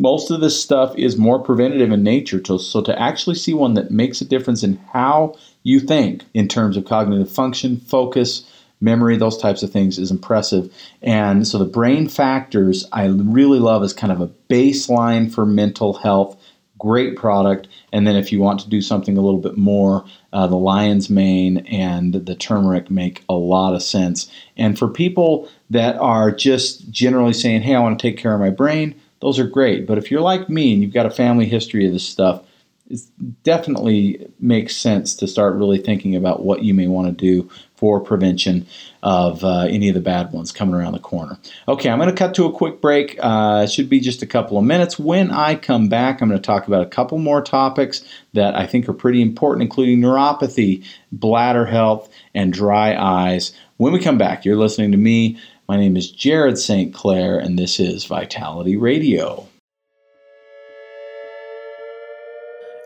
most 0.00 0.30
of 0.30 0.40
this 0.40 0.60
stuff 0.60 0.96
is 0.96 1.18
more 1.18 1.38
preventative 1.38 1.92
in 1.92 2.02
nature. 2.02 2.40
So, 2.58 2.80
to 2.80 2.98
actually 2.98 3.36
see 3.36 3.52
one 3.52 3.74
that 3.74 3.90
makes 3.90 4.22
a 4.22 4.24
difference 4.24 4.62
in 4.62 4.80
how 4.92 5.34
you 5.62 5.78
think 5.78 6.24
in 6.32 6.48
terms 6.48 6.78
of 6.78 6.86
cognitive 6.86 7.30
function, 7.30 7.78
focus, 7.78 8.50
memory, 8.80 9.18
those 9.18 9.36
types 9.36 9.62
of 9.62 9.70
things 9.70 9.98
is 9.98 10.10
impressive. 10.10 10.72
And 11.02 11.46
so 11.46 11.58
the 11.58 11.66
brain 11.66 12.08
factors 12.08 12.86
I 12.92 13.06
really 13.06 13.58
love 13.58 13.82
as 13.82 13.92
kind 13.92 14.10
of 14.10 14.22
a 14.22 14.30
baseline 14.48 15.32
for 15.32 15.44
mental 15.44 15.92
health. 15.92 16.40
Great 16.78 17.14
product. 17.14 17.68
And 17.92 18.06
then 18.06 18.16
if 18.16 18.32
you 18.32 18.40
want 18.40 18.60
to 18.60 18.70
do 18.70 18.80
something 18.80 19.18
a 19.18 19.20
little 19.20 19.40
bit 19.40 19.58
more, 19.58 20.06
uh, 20.32 20.46
the 20.46 20.56
lion's 20.56 21.10
mane 21.10 21.58
and 21.66 22.14
the 22.14 22.34
turmeric 22.34 22.90
make 22.90 23.22
a 23.28 23.34
lot 23.34 23.74
of 23.74 23.82
sense. 23.82 24.32
And 24.56 24.78
for 24.78 24.88
people 24.88 25.46
that 25.68 25.96
are 25.96 26.30
just 26.30 26.90
generally 26.90 27.34
saying, 27.34 27.62
hey, 27.62 27.74
I 27.74 27.80
want 27.80 27.98
to 27.98 28.02
take 28.02 28.16
care 28.16 28.32
of 28.32 28.40
my 28.40 28.48
brain, 28.48 28.94
those 29.20 29.38
are 29.38 29.46
great. 29.46 29.86
But 29.86 29.98
if 29.98 30.10
you're 30.10 30.20
like 30.20 30.48
me 30.48 30.72
and 30.72 30.82
you've 30.82 30.94
got 30.94 31.06
a 31.06 31.10
family 31.10 31.46
history 31.46 31.86
of 31.86 31.92
this 31.92 32.06
stuff, 32.06 32.42
it 32.90 33.02
definitely 33.44 34.28
makes 34.40 34.76
sense 34.76 35.14
to 35.14 35.28
start 35.28 35.54
really 35.54 35.78
thinking 35.78 36.16
about 36.16 36.42
what 36.42 36.64
you 36.64 36.74
may 36.74 36.88
want 36.88 37.06
to 37.06 37.12
do 37.12 37.48
for 37.76 38.00
prevention 38.00 38.66
of 39.02 39.44
uh, 39.44 39.60
any 39.60 39.88
of 39.88 39.94
the 39.94 40.00
bad 40.00 40.32
ones 40.32 40.50
coming 40.50 40.74
around 40.74 40.92
the 40.92 40.98
corner. 40.98 41.38
Okay, 41.68 41.88
I'm 41.88 41.98
going 41.98 42.10
to 42.10 42.16
cut 42.16 42.34
to 42.34 42.46
a 42.46 42.52
quick 42.52 42.80
break. 42.80 43.16
Uh, 43.20 43.62
it 43.64 43.70
should 43.70 43.88
be 43.88 44.00
just 44.00 44.22
a 44.22 44.26
couple 44.26 44.58
of 44.58 44.64
minutes. 44.64 44.98
When 44.98 45.30
I 45.30 45.54
come 45.54 45.88
back, 45.88 46.20
I'm 46.20 46.28
going 46.28 46.40
to 46.40 46.44
talk 46.44 46.66
about 46.66 46.82
a 46.82 46.90
couple 46.90 47.18
more 47.18 47.40
topics 47.40 48.04
that 48.34 48.54
I 48.56 48.66
think 48.66 48.88
are 48.88 48.92
pretty 48.92 49.22
important, 49.22 49.62
including 49.62 50.00
neuropathy, 50.00 50.84
bladder 51.12 51.64
health, 51.64 52.10
and 52.34 52.52
dry 52.52 52.94
eyes. 52.96 53.52
When 53.76 53.92
we 53.92 54.00
come 54.00 54.18
back, 54.18 54.44
you're 54.44 54.56
listening 54.56 54.92
to 54.92 54.98
me. 54.98 55.38
My 55.70 55.76
name 55.76 55.96
is 55.96 56.10
Jared 56.10 56.58
St. 56.58 56.92
Clair, 56.92 57.38
and 57.38 57.56
this 57.56 57.78
is 57.78 58.04
Vitality 58.04 58.76
Radio. 58.76 59.46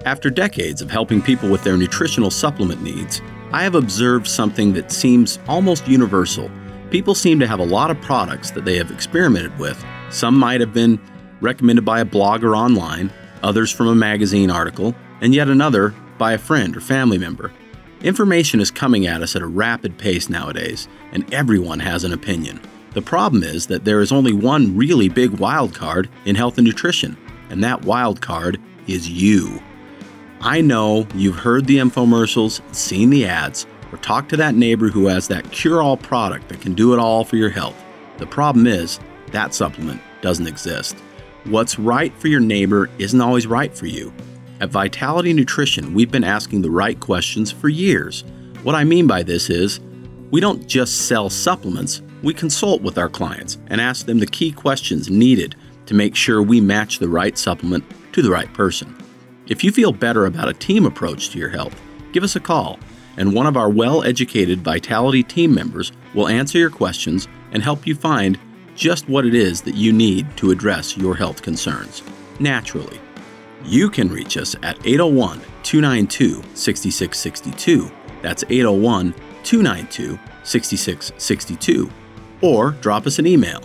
After 0.04 0.28
decades 0.28 0.82
of 0.82 0.90
helping 0.90 1.22
people 1.22 1.48
with 1.48 1.64
their 1.64 1.78
nutritional 1.78 2.30
supplement 2.30 2.82
needs, 2.82 3.22
I 3.52 3.62
have 3.62 3.74
observed 3.74 4.26
something 4.26 4.74
that 4.74 4.92
seems 4.92 5.38
almost 5.48 5.88
universal. 5.88 6.50
People 6.90 7.14
seem 7.14 7.40
to 7.40 7.46
have 7.46 7.58
a 7.58 7.64
lot 7.64 7.90
of 7.90 7.98
products 8.02 8.50
that 8.50 8.66
they 8.66 8.76
have 8.76 8.90
experimented 8.90 9.58
with. 9.58 9.82
Some 10.10 10.38
might 10.38 10.60
have 10.60 10.74
been 10.74 11.00
recommended 11.40 11.86
by 11.86 12.00
a 12.00 12.04
blogger 12.04 12.54
online, 12.54 13.10
others 13.42 13.70
from 13.70 13.86
a 13.86 13.94
magazine 13.94 14.50
article, 14.50 14.94
and 15.22 15.34
yet 15.34 15.48
another 15.48 15.94
by 16.18 16.34
a 16.34 16.38
friend 16.38 16.76
or 16.76 16.82
family 16.82 17.16
member. 17.16 17.50
Information 18.02 18.60
is 18.60 18.70
coming 18.70 19.06
at 19.06 19.22
us 19.22 19.34
at 19.34 19.40
a 19.40 19.46
rapid 19.46 19.96
pace 19.96 20.28
nowadays, 20.28 20.86
and 21.12 21.32
everyone 21.32 21.80
has 21.80 22.04
an 22.04 22.12
opinion. 22.12 22.60
The 22.94 23.02
problem 23.02 23.42
is 23.42 23.66
that 23.66 23.84
there 23.84 24.00
is 24.00 24.12
only 24.12 24.32
one 24.32 24.76
really 24.76 25.08
big 25.08 25.32
wild 25.32 25.74
card 25.74 26.08
in 26.24 26.36
health 26.36 26.58
and 26.58 26.66
nutrition, 26.66 27.16
and 27.50 27.62
that 27.62 27.84
wild 27.84 28.20
card 28.20 28.60
is 28.86 29.08
you. 29.08 29.60
I 30.40 30.60
know 30.60 31.06
you've 31.14 31.36
heard 31.36 31.66
the 31.66 31.78
infomercials, 31.78 32.60
seen 32.74 33.10
the 33.10 33.26
ads, 33.26 33.66
or 33.90 33.98
talked 33.98 34.28
to 34.30 34.36
that 34.36 34.54
neighbor 34.54 34.88
who 34.88 35.08
has 35.08 35.26
that 35.28 35.50
cure 35.50 35.82
all 35.82 35.96
product 35.96 36.48
that 36.48 36.60
can 36.60 36.74
do 36.74 36.92
it 36.92 37.00
all 37.00 37.24
for 37.24 37.36
your 37.36 37.50
health. 37.50 37.76
The 38.18 38.26
problem 38.26 38.66
is, 38.66 39.00
that 39.32 39.54
supplement 39.54 40.00
doesn't 40.20 40.46
exist. 40.46 40.96
What's 41.44 41.78
right 41.78 42.16
for 42.18 42.28
your 42.28 42.40
neighbor 42.40 42.88
isn't 42.98 43.20
always 43.20 43.46
right 43.46 43.76
for 43.76 43.86
you. 43.86 44.12
At 44.60 44.70
Vitality 44.70 45.32
Nutrition, 45.32 45.94
we've 45.94 46.12
been 46.12 46.22
asking 46.24 46.62
the 46.62 46.70
right 46.70 46.98
questions 47.00 47.50
for 47.50 47.68
years. 47.68 48.22
What 48.62 48.76
I 48.76 48.84
mean 48.84 49.08
by 49.08 49.24
this 49.24 49.50
is, 49.50 49.80
we 50.30 50.40
don't 50.40 50.66
just 50.68 51.08
sell 51.08 51.28
supplements, 51.28 52.02
we 52.24 52.34
consult 52.34 52.82
with 52.82 52.98
our 52.98 53.08
clients 53.08 53.58
and 53.66 53.80
ask 53.80 54.06
them 54.06 54.18
the 54.18 54.26
key 54.26 54.50
questions 54.50 55.10
needed 55.10 55.54
to 55.86 55.94
make 55.94 56.16
sure 56.16 56.42
we 56.42 56.60
match 56.60 56.98
the 56.98 57.08
right 57.08 57.36
supplement 57.36 57.84
to 58.12 58.22
the 58.22 58.30
right 58.30 58.52
person. 58.54 58.96
If 59.46 59.62
you 59.62 59.70
feel 59.70 59.92
better 59.92 60.24
about 60.24 60.48
a 60.48 60.54
team 60.54 60.86
approach 60.86 61.28
to 61.30 61.38
your 61.38 61.50
health, 61.50 61.78
give 62.12 62.24
us 62.24 62.34
a 62.34 62.40
call, 62.40 62.80
and 63.18 63.34
one 63.34 63.46
of 63.46 63.58
our 63.58 63.68
well 63.68 64.02
educated 64.02 64.62
Vitality 64.62 65.22
team 65.22 65.54
members 65.54 65.92
will 66.14 66.28
answer 66.28 66.58
your 66.58 66.70
questions 66.70 67.28
and 67.52 67.62
help 67.62 67.86
you 67.86 67.94
find 67.94 68.38
just 68.74 69.08
what 69.08 69.26
it 69.26 69.34
is 69.34 69.60
that 69.62 69.74
you 69.74 69.92
need 69.92 70.26
to 70.38 70.50
address 70.50 70.96
your 70.96 71.14
health 71.14 71.42
concerns 71.42 72.02
naturally. 72.40 72.98
You 73.64 73.88
can 73.90 74.08
reach 74.08 74.36
us 74.36 74.56
at 74.62 74.78
801 74.86 75.40
292 75.62 76.42
6662. 76.54 77.90
That's 78.22 78.44
801 78.48 79.12
292 79.44 80.18
6662. 80.42 81.90
Or 82.44 82.72
drop 82.82 83.06
us 83.06 83.18
an 83.18 83.26
email 83.26 83.62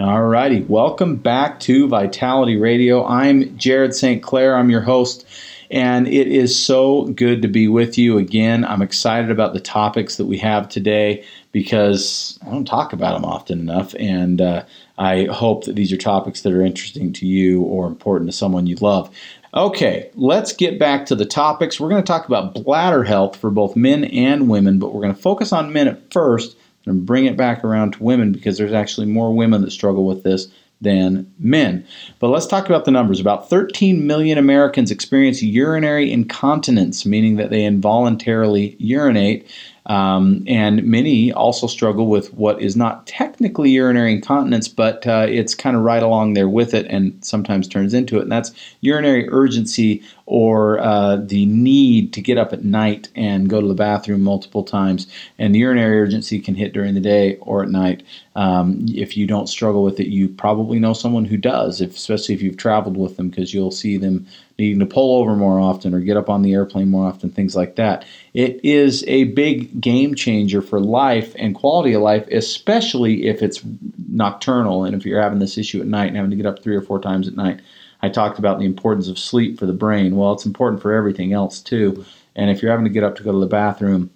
All 0.00 0.22
righty. 0.22 0.62
Welcome 0.62 1.16
back 1.16 1.60
to 1.60 1.86
Vitality 1.86 2.56
Radio. 2.56 3.06
I'm 3.06 3.56
Jared 3.56 3.94
St. 3.94 4.24
Clair. 4.24 4.56
I'm 4.56 4.70
your 4.70 4.80
host, 4.80 5.24
and 5.70 6.08
it 6.08 6.26
is 6.26 6.58
so 6.58 7.04
good 7.06 7.42
to 7.42 7.48
be 7.48 7.68
with 7.68 7.96
you 7.96 8.18
again. 8.18 8.64
I'm 8.64 8.82
excited 8.82 9.30
about 9.30 9.54
the 9.54 9.60
topics 9.60 10.16
that 10.16 10.26
we 10.26 10.36
have 10.38 10.68
today 10.68 11.24
because 11.52 12.40
I 12.42 12.46
don't 12.50 12.64
talk 12.64 12.92
about 12.92 13.14
them 13.14 13.24
often 13.24 13.60
enough, 13.60 13.94
and 13.98 14.40
uh, 14.40 14.64
I 14.98 15.26
hope 15.26 15.64
that 15.64 15.76
these 15.76 15.92
are 15.92 15.96
topics 15.96 16.42
that 16.42 16.52
are 16.52 16.62
interesting 16.62 17.12
to 17.14 17.26
you 17.26 17.62
or 17.62 17.86
important 17.86 18.30
to 18.30 18.36
someone 18.36 18.66
you 18.66 18.76
love. 18.76 19.14
Okay, 19.54 20.10
let's 20.14 20.52
get 20.52 20.78
back 20.78 21.06
to 21.06 21.14
the 21.14 21.24
topics. 21.24 21.80
We're 21.80 21.88
going 21.88 22.02
to 22.02 22.06
talk 22.06 22.26
about 22.26 22.54
bladder 22.54 23.04
health 23.04 23.36
for 23.36 23.50
both 23.50 23.76
men 23.76 24.04
and 24.04 24.48
women, 24.48 24.78
but 24.78 24.92
we're 24.92 25.00
going 25.00 25.14
to 25.14 25.20
focus 25.20 25.52
on 25.52 25.72
men 25.72 25.88
at 25.88 26.12
first 26.12 26.56
and 26.84 27.06
bring 27.06 27.26
it 27.26 27.36
back 27.36 27.64
around 27.64 27.92
to 27.92 28.02
women 28.02 28.32
because 28.32 28.58
there's 28.58 28.72
actually 28.72 29.06
more 29.06 29.34
women 29.34 29.62
that 29.62 29.70
struggle 29.70 30.04
with 30.04 30.22
this 30.22 30.48
than 30.80 31.32
men. 31.38 31.86
But 32.18 32.28
let's 32.28 32.46
talk 32.46 32.66
about 32.66 32.84
the 32.84 32.90
numbers. 32.90 33.20
About 33.20 33.48
13 33.48 34.06
million 34.06 34.38
Americans 34.38 34.90
experience 34.90 35.42
urinary 35.42 36.12
incontinence, 36.12 37.04
meaning 37.04 37.36
that 37.36 37.50
they 37.50 37.64
involuntarily 37.64 38.76
urinate. 38.78 39.48
Um, 39.88 40.44
and 40.46 40.84
many 40.84 41.32
also 41.32 41.66
struggle 41.66 42.08
with 42.08 42.34
what 42.34 42.60
is 42.60 42.76
not 42.76 43.06
technically 43.06 43.70
urinary 43.70 44.12
incontinence, 44.12 44.68
but 44.68 45.06
uh, 45.06 45.26
it's 45.28 45.54
kind 45.54 45.76
of 45.76 45.82
right 45.82 46.02
along 46.02 46.34
there 46.34 46.48
with 46.48 46.74
it 46.74 46.86
and 46.90 47.18
sometimes 47.24 47.66
turns 47.66 47.94
into 47.94 48.18
it. 48.18 48.22
And 48.22 48.32
that's 48.32 48.52
urinary 48.82 49.28
urgency 49.30 50.02
or 50.26 50.78
uh, 50.80 51.16
the 51.16 51.46
need 51.46 52.12
to 52.12 52.20
get 52.20 52.36
up 52.36 52.52
at 52.52 52.64
night 52.64 53.08
and 53.16 53.48
go 53.48 53.62
to 53.62 53.66
the 53.66 53.74
bathroom 53.74 54.22
multiple 54.22 54.62
times. 54.62 55.06
And 55.38 55.54
the 55.54 55.60
urinary 55.60 55.98
urgency 56.00 56.38
can 56.38 56.54
hit 56.54 56.74
during 56.74 56.92
the 56.92 57.00
day 57.00 57.36
or 57.36 57.62
at 57.62 57.70
night. 57.70 58.02
Um, 58.36 58.84
if 58.90 59.16
you 59.16 59.26
don't 59.26 59.48
struggle 59.48 59.82
with 59.82 59.98
it, 60.00 60.08
you 60.08 60.28
probably 60.28 60.78
know 60.78 60.92
someone 60.92 61.24
who 61.24 61.38
does, 61.38 61.80
if, 61.80 61.96
especially 61.96 62.34
if 62.34 62.42
you've 62.42 62.58
traveled 62.58 62.98
with 62.98 63.16
them, 63.16 63.30
because 63.30 63.54
you'll 63.54 63.70
see 63.70 63.96
them 63.96 64.26
needing 64.58 64.80
to 64.80 64.86
pull 64.86 65.20
over 65.20 65.36
more 65.36 65.60
often 65.60 65.94
or 65.94 66.00
get 66.00 66.16
up 66.16 66.28
on 66.28 66.42
the 66.42 66.52
airplane 66.52 66.88
more 66.88 67.06
often, 67.06 67.30
things 67.30 67.54
like 67.54 67.76
that. 67.76 68.04
It 68.34 68.64
is 68.64 69.04
a 69.06 69.24
big 69.24 69.80
game 69.80 70.16
changer 70.16 70.60
for 70.60 70.80
life 70.80 71.32
and 71.38 71.54
quality 71.54 71.92
of 71.92 72.02
life, 72.02 72.26
especially 72.32 73.28
if 73.28 73.40
it's 73.40 73.62
nocturnal 74.08 74.84
and 74.84 74.96
if 74.96 75.06
you're 75.06 75.22
having 75.22 75.38
this 75.38 75.58
issue 75.58 75.80
at 75.80 75.86
night 75.86 76.08
and 76.08 76.16
having 76.16 76.30
to 76.30 76.36
get 76.36 76.46
up 76.46 76.62
three 76.62 76.74
or 76.74 76.82
four 76.82 77.00
times 77.00 77.28
at 77.28 77.36
night. 77.36 77.60
I 78.02 78.08
talked 78.08 78.38
about 78.38 78.58
the 78.58 78.64
importance 78.64 79.08
of 79.08 79.18
sleep 79.18 79.58
for 79.58 79.66
the 79.66 79.72
brain. 79.72 80.16
Well, 80.16 80.32
it's 80.32 80.46
important 80.46 80.82
for 80.82 80.92
everything 80.92 81.32
else 81.32 81.60
too. 81.60 82.04
And 82.34 82.50
if 82.50 82.60
you're 82.60 82.70
having 82.70 82.86
to 82.86 82.92
get 82.92 83.04
up 83.04 83.16
to 83.16 83.22
go 83.22 83.32
to 83.32 83.38
the 83.38 83.46
bathroom, 83.46 84.10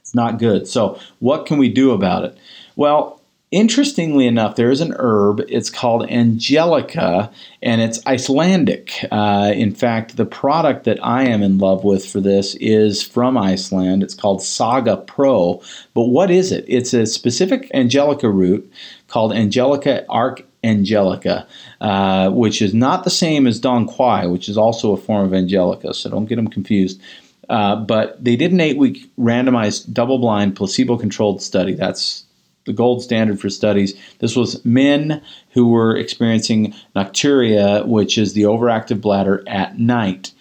it's 0.00 0.14
not 0.14 0.38
good. 0.38 0.68
So, 0.68 0.98
what 1.18 1.46
can 1.46 1.58
we 1.58 1.68
do 1.68 1.92
about 1.92 2.24
it? 2.24 2.38
Well, 2.76 3.15
Interestingly 3.52 4.26
enough, 4.26 4.56
there 4.56 4.72
is 4.72 4.80
an 4.80 4.92
herb. 4.98 5.40
It's 5.48 5.70
called 5.70 6.10
Angelica, 6.10 7.30
and 7.62 7.80
it's 7.80 8.04
Icelandic. 8.04 9.04
Uh, 9.12 9.52
in 9.54 9.72
fact, 9.72 10.16
the 10.16 10.26
product 10.26 10.82
that 10.84 10.98
I 11.04 11.26
am 11.26 11.42
in 11.42 11.58
love 11.58 11.84
with 11.84 12.04
for 12.04 12.20
this 12.20 12.56
is 12.56 13.04
from 13.04 13.38
Iceland. 13.38 14.02
It's 14.02 14.14
called 14.14 14.42
Saga 14.42 14.96
Pro. 14.96 15.62
But 15.94 16.06
what 16.06 16.28
is 16.28 16.50
it? 16.50 16.64
It's 16.66 16.92
a 16.92 17.06
specific 17.06 17.70
Angelica 17.72 18.28
root 18.28 18.68
called 19.06 19.32
Angelica 19.32 20.04
arc 20.08 20.44
Angelica, 20.64 21.46
uh, 21.80 22.30
which 22.30 22.60
is 22.60 22.74
not 22.74 23.04
the 23.04 23.10
same 23.10 23.46
as 23.46 23.60
Dong 23.60 23.86
Quai, 23.86 24.26
which 24.26 24.48
is 24.48 24.58
also 24.58 24.92
a 24.92 24.96
form 24.96 25.24
of 25.24 25.32
Angelica, 25.32 25.94
so 25.94 26.10
don't 26.10 26.26
get 26.26 26.34
them 26.34 26.48
confused. 26.48 27.00
Uh, 27.48 27.76
but 27.76 28.22
they 28.22 28.34
did 28.34 28.50
an 28.50 28.60
eight 28.60 28.76
week 28.76 29.08
randomized, 29.16 29.92
double 29.92 30.18
blind, 30.18 30.56
placebo 30.56 30.98
controlled 30.98 31.40
study. 31.40 31.74
That's 31.74 32.25
the 32.66 32.72
gold 32.72 33.02
standard 33.02 33.40
for 33.40 33.48
studies. 33.48 33.94
This 34.18 34.36
was 34.36 34.64
men 34.64 35.22
who 35.50 35.68
were 35.68 35.96
experiencing 35.96 36.74
nocturia, 36.94 37.86
which 37.86 38.18
is 38.18 38.32
the 38.32 38.42
overactive 38.42 39.00
bladder 39.00 39.42
at 39.46 39.78
night. 39.78 40.32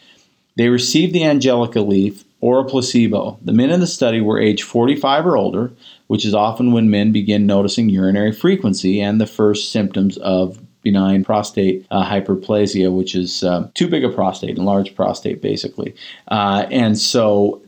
They 0.58 0.70
received 0.70 1.14
the 1.14 1.24
Angelica 1.24 1.82
leaf 1.82 2.24
or 2.42 2.60
a 2.60 2.66
placebo. 2.66 3.40
The 3.42 3.54
men 3.54 3.72
in 3.72 3.80
the 3.80 3.88
study 3.88 4.22
were 4.22 4.40
age 4.40 4.64
45 4.64 5.26
or 5.26 5.38
older, 5.38 5.72
which 6.08 6.26
is 6.26 6.34
often 6.34 6.72
when 6.72 6.90
men 6.90 7.12
begin 7.12 7.46
noticing 7.46 7.90
urinary 7.90 8.32
frequency 8.32 9.02
and 9.02 9.20
the 9.20 9.28
first 9.28 9.72
symptoms 9.72 10.18
of 10.18 10.60
benign 10.84 11.24
prostate 11.24 11.86
uh, 11.90 12.06
hyperplasia, 12.06 12.96
which 12.96 13.16
is 13.16 13.44
uh, 13.44 13.68
too 13.74 13.88
big 13.88 14.04
a 14.04 14.10
prostate, 14.10 14.58
enlarged 14.58 14.96
prostate, 14.96 15.42
basically. 15.42 15.96
Uh, 16.28 16.68
and 16.70 16.98
so 16.98 17.62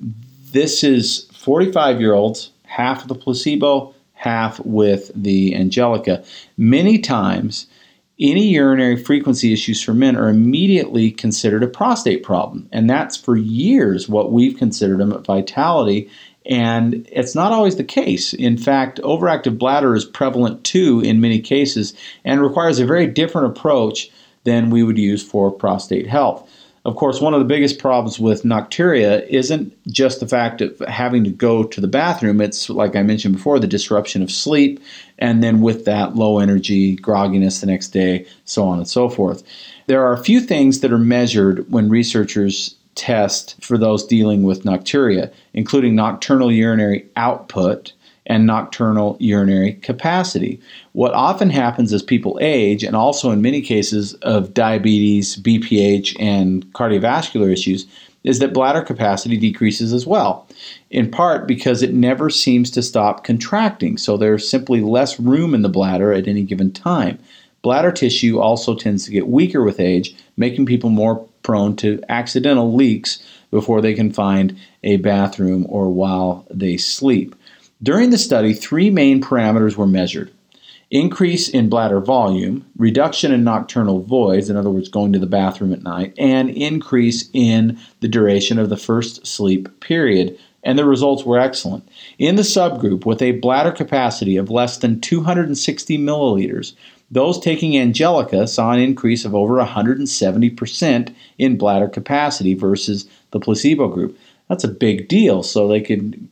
this 0.51 0.83
is 0.83 1.27
45 1.33 1.99
year 1.99 2.13
olds, 2.13 2.51
half 2.63 3.01
of 3.01 3.07
the 3.07 3.15
placebo, 3.15 3.93
half 4.17 4.59
with 4.65 5.11
the 5.15 5.55
Angelica. 5.55 6.23
Many 6.57 6.99
times, 6.99 7.67
any 8.19 8.47
urinary 8.47 8.97
frequency 8.97 9.53
issues 9.53 9.81
for 9.81 9.93
men 9.93 10.15
are 10.15 10.27
immediately 10.27 11.11
considered 11.11 11.63
a 11.63 11.67
prostate 11.67 12.23
problem. 12.23 12.67
And 12.71 12.89
that's 12.89 13.15
for 13.15 13.37
years 13.37 14.09
what 14.09 14.31
we've 14.31 14.57
considered 14.57 14.99
them 14.99 15.13
at 15.13 15.25
Vitality. 15.25 16.09
And 16.47 17.07
it's 17.11 17.35
not 17.35 17.51
always 17.51 17.75
the 17.75 17.83
case. 17.83 18.33
In 18.33 18.57
fact, 18.57 18.99
overactive 19.03 19.59
bladder 19.59 19.93
is 19.95 20.05
prevalent 20.05 20.63
too 20.63 20.99
in 21.01 21.21
many 21.21 21.39
cases 21.39 21.93
and 22.25 22.41
requires 22.41 22.79
a 22.79 22.85
very 22.85 23.05
different 23.05 23.55
approach 23.55 24.09
than 24.45 24.71
we 24.71 24.81
would 24.81 24.97
use 24.97 25.21
for 25.21 25.51
prostate 25.51 26.07
health. 26.07 26.49
Of 26.87 26.95
course, 26.95 27.19
one 27.19 27.33
of 27.33 27.41
the 27.41 27.45
biggest 27.45 27.79
problems 27.79 28.17
with 28.17 28.43
nocturia 28.43 29.27
isn't 29.27 29.73
just 29.87 30.21
the 30.21 30.27
fact 30.27 30.61
of 30.61 30.79
having 30.87 31.25
to 31.25 31.29
go 31.29 31.65
to 31.65 31.81
the 31.81 31.87
bathroom. 31.87 32.39
It's, 32.39 32.69
like 32.69 32.95
I 32.95 33.03
mentioned 33.03 33.35
before, 33.35 33.59
the 33.59 33.67
disruption 33.67 34.21
of 34.21 34.31
sleep, 34.31 34.81
and 35.19 35.43
then 35.43 35.59
with 35.59 35.83
that, 35.83 36.15
low 36.15 36.39
energy, 36.39 36.95
grogginess 36.95 37.59
the 37.59 37.67
next 37.67 37.89
day, 37.89 38.25
so 38.45 38.65
on 38.65 38.77
and 38.77 38.87
so 38.87 39.09
forth. 39.09 39.43
There 39.87 40.01
are 40.01 40.13
a 40.13 40.23
few 40.23 40.39
things 40.39 40.79
that 40.79 40.93
are 40.93 40.97
measured 40.97 41.69
when 41.69 41.89
researchers 41.89 42.75
test 42.95 43.61
for 43.61 43.77
those 43.77 44.07
dealing 44.07 44.43
with 44.43 44.63
nocturia, 44.63 45.29
including 45.53 45.93
nocturnal 45.93 46.53
urinary 46.53 47.05
output 47.17 47.91
and 48.27 48.45
nocturnal 48.45 49.17
urinary 49.19 49.73
capacity. 49.73 50.61
What 50.91 51.13
often 51.13 51.49
happens 51.49 51.91
as 51.91 52.03
people 52.03 52.37
age, 52.41 52.83
and 52.83 52.95
also 52.95 53.31
in 53.31 53.41
many 53.41 53.61
cases 53.61 54.13
of 54.15 54.53
diabetes, 54.53 55.37
BPH, 55.37 56.15
and 56.19 56.65
cardiovascular 56.73 57.51
issues, 57.51 57.87
is 58.23 58.39
that 58.39 58.53
bladder 58.53 58.81
capacity 58.81 59.37
decreases 59.37 59.93
as 59.93 60.05
well, 60.05 60.45
in 60.89 61.09
part 61.09 61.47
because 61.47 61.81
it 61.81 61.93
never 61.93 62.29
seems 62.29 62.69
to 62.71 62.83
stop 62.83 63.23
contracting. 63.23 63.97
So 63.97 64.17
there's 64.17 64.49
simply 64.49 64.81
less 64.81 65.19
room 65.19 65.55
in 65.55 65.61
the 65.61 65.69
bladder 65.69 66.11
at 66.11 66.27
any 66.27 66.43
given 66.43 66.71
time. 66.71 67.19
Bladder 67.61 67.91
tissue 67.91 68.39
also 68.39 68.75
tends 68.75 69.05
to 69.05 69.11
get 69.11 69.27
weaker 69.27 69.63
with 69.63 69.79
age, 69.79 70.15
making 70.35 70.65
people 70.65 70.89
more 70.89 71.25
prone 71.41 71.75
to 71.77 72.01
accidental 72.09 72.73
leaks 72.73 73.23
before 73.51 73.81
they 73.81 73.93
can 73.93 74.11
find 74.11 74.57
a 74.83 74.97
bathroom 74.97 75.65
or 75.69 75.89
while 75.89 76.45
they 76.49 76.75
sleep. 76.75 77.33
During 77.81 78.09
the 78.09 78.17
study, 78.17 78.53
three 78.53 78.89
main 78.89 79.21
parameters 79.21 79.75
were 79.75 79.87
measured 79.87 80.31
increase 80.89 81.49
in 81.49 81.69
bladder 81.69 81.99
volume, 81.99 82.65
reduction 82.77 83.33
in 83.33 83.43
nocturnal 83.43 84.01
voids, 84.01 84.49
in 84.49 84.55
other 84.55 84.69
words, 84.69 84.87
going 84.87 85.11
to 85.13 85.19
the 85.19 85.25
bathroom 85.25 85.73
at 85.73 85.83
night, 85.83 86.13
and 86.17 86.49
increase 86.49 87.29
in 87.33 87.77
the 87.99 88.07
duration 88.07 88.57
of 88.57 88.69
the 88.69 88.77
first 88.77 89.27
sleep 89.27 89.67
period. 89.79 90.37
And 90.63 90.77
the 90.77 90.85
results 90.85 91.23
were 91.23 91.39
excellent. 91.39 91.87
In 92.17 92.35
the 92.35 92.41
subgroup 92.41 93.05
with 93.05 93.21
a 93.21 93.31
bladder 93.31 93.71
capacity 93.71 94.37
of 94.37 94.49
less 94.49 94.77
than 94.77 94.99
260 94.99 95.97
milliliters, 95.97 96.73
those 97.09 97.39
taking 97.39 97.77
Angelica 97.77 98.47
saw 98.47 98.71
an 98.71 98.79
increase 98.79 99.23
of 99.23 99.35
over 99.35 99.55
170% 99.55 101.15
in 101.37 101.57
bladder 101.57 101.87
capacity 101.87 102.53
versus 102.53 103.07
the 103.31 103.39
placebo 103.39 103.87
group. 103.87 104.17
That's 104.49 104.63
a 104.63 104.69
big 104.69 105.07
deal. 105.07 105.43
So 105.43 105.67
they 105.67 105.81
could 105.81 106.27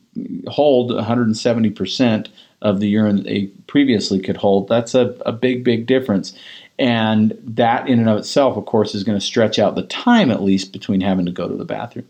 hold 0.48 0.90
170% 0.90 2.28
of 2.62 2.80
the 2.80 2.88
urine 2.88 3.16
that 3.16 3.24
they 3.24 3.46
previously 3.66 4.18
could 4.18 4.36
hold. 4.36 4.68
That's 4.68 4.94
a, 4.94 5.16
a 5.24 5.32
big, 5.32 5.64
big 5.64 5.86
difference. 5.86 6.36
And 6.78 7.38
that, 7.42 7.88
in 7.88 7.98
and 7.98 8.08
of 8.08 8.18
itself, 8.18 8.56
of 8.56 8.66
course, 8.66 8.94
is 8.94 9.04
going 9.04 9.18
to 9.18 9.24
stretch 9.24 9.58
out 9.58 9.76
the 9.76 9.82
time 9.82 10.30
at 10.30 10.42
least 10.42 10.72
between 10.72 11.00
having 11.00 11.24
to 11.26 11.32
go 11.32 11.48
to 11.48 11.56
the 11.56 11.64
bathroom. 11.64 12.06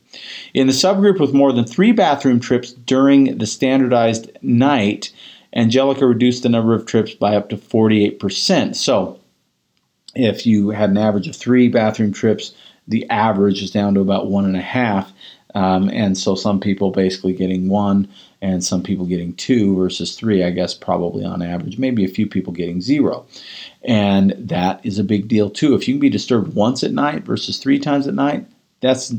In 0.54 0.66
the 0.66 0.72
subgroup 0.72 1.20
with 1.20 1.32
more 1.32 1.52
than 1.52 1.64
three 1.64 1.92
bathroom 1.92 2.40
trips 2.40 2.72
during 2.72 3.38
the 3.38 3.46
standardized 3.46 4.30
night, 4.42 5.12
Angelica 5.54 6.06
reduced 6.06 6.42
the 6.42 6.48
number 6.48 6.74
of 6.74 6.84
trips 6.84 7.14
by 7.14 7.36
up 7.36 7.48
to 7.50 7.56
48%. 7.56 8.74
So, 8.74 9.20
if 10.14 10.46
you 10.46 10.70
had 10.70 10.90
an 10.90 10.98
average 10.98 11.28
of 11.28 11.36
three 11.36 11.68
bathroom 11.68 12.12
trips, 12.12 12.52
the 12.88 13.08
average 13.10 13.62
is 13.62 13.70
down 13.70 13.94
to 13.94 14.00
about 14.00 14.30
one 14.30 14.44
and 14.44 14.56
a 14.56 14.62
half. 14.62 15.12
Um, 15.56 15.88
and 15.88 16.18
so 16.18 16.34
some 16.34 16.60
people 16.60 16.90
basically 16.90 17.32
getting 17.32 17.70
one 17.70 18.08
and 18.42 18.62
some 18.62 18.82
people 18.82 19.06
getting 19.06 19.32
two 19.36 19.74
versus 19.74 20.14
three, 20.14 20.44
I 20.44 20.50
guess, 20.50 20.74
probably 20.74 21.24
on 21.24 21.40
average. 21.40 21.78
Maybe 21.78 22.04
a 22.04 22.08
few 22.08 22.26
people 22.26 22.52
getting 22.52 22.82
zero. 22.82 23.24
And 23.82 24.34
that 24.38 24.84
is 24.84 24.98
a 24.98 25.04
big 25.04 25.28
deal 25.28 25.48
too. 25.48 25.74
If 25.74 25.88
you 25.88 25.94
can 25.94 26.00
be 26.00 26.10
disturbed 26.10 26.54
once 26.54 26.84
at 26.84 26.92
night 26.92 27.24
versus 27.24 27.56
three 27.56 27.78
times 27.78 28.06
at 28.06 28.12
night, 28.12 28.46
that's 28.82 29.14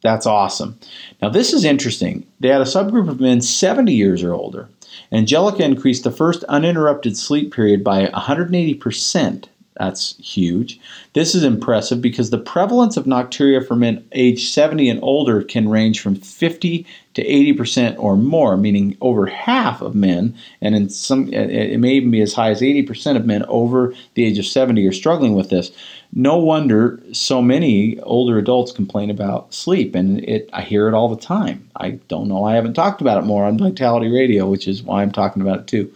that's 0.00 0.26
awesome. 0.26 0.78
Now 1.20 1.28
this 1.28 1.52
is 1.52 1.64
interesting. 1.64 2.24
They 2.38 2.48
had 2.48 2.60
a 2.60 2.64
subgroup 2.64 3.08
of 3.08 3.20
men 3.20 3.40
70 3.40 3.92
years 3.92 4.22
or 4.22 4.32
older. 4.32 4.68
Angelica 5.10 5.64
increased 5.64 6.04
the 6.04 6.12
first 6.12 6.44
uninterrupted 6.44 7.16
sleep 7.16 7.52
period 7.52 7.82
by 7.82 8.04
180 8.04 8.74
percent 8.74 9.48
that's 9.80 10.14
huge. 10.18 10.78
This 11.14 11.34
is 11.34 11.42
impressive 11.42 12.02
because 12.02 12.28
the 12.28 12.36
prevalence 12.36 12.98
of 12.98 13.06
nocturia 13.06 13.66
for 13.66 13.74
men 13.74 14.06
age 14.12 14.50
70 14.50 14.90
and 14.90 15.00
older 15.02 15.42
can 15.42 15.70
range 15.70 16.00
from 16.00 16.16
50 16.16 16.86
to 17.14 17.24
80% 17.24 17.98
or 17.98 18.14
more, 18.18 18.58
meaning 18.58 18.94
over 19.00 19.24
half 19.24 19.80
of 19.80 19.94
men, 19.94 20.36
and 20.60 20.74
in 20.74 20.90
some 20.90 21.32
it 21.32 21.80
may 21.80 21.94
even 21.94 22.10
be 22.10 22.20
as 22.20 22.34
high 22.34 22.50
as 22.50 22.60
80% 22.60 23.16
of 23.16 23.24
men 23.24 23.42
over 23.44 23.94
the 24.14 24.24
age 24.26 24.38
of 24.38 24.44
70 24.44 24.86
are 24.86 24.92
struggling 24.92 25.32
with 25.32 25.48
this. 25.48 25.72
No 26.12 26.36
wonder 26.36 27.00
so 27.12 27.40
many 27.40 27.98
older 28.00 28.36
adults 28.36 28.72
complain 28.72 29.08
about 29.08 29.54
sleep, 29.54 29.94
and 29.94 30.22
it 30.28 30.50
I 30.52 30.60
hear 30.60 30.88
it 30.88 30.94
all 30.94 31.08
the 31.08 31.22
time. 31.22 31.66
I 31.76 31.92
don't 32.08 32.28
know 32.28 32.44
I 32.44 32.54
haven't 32.54 32.74
talked 32.74 33.00
about 33.00 33.16
it 33.16 33.26
more 33.26 33.46
on 33.46 33.56
Vitality 33.56 34.12
Radio, 34.12 34.46
which 34.46 34.68
is 34.68 34.82
why 34.82 35.00
I'm 35.00 35.10
talking 35.10 35.40
about 35.40 35.60
it 35.60 35.66
too. 35.68 35.90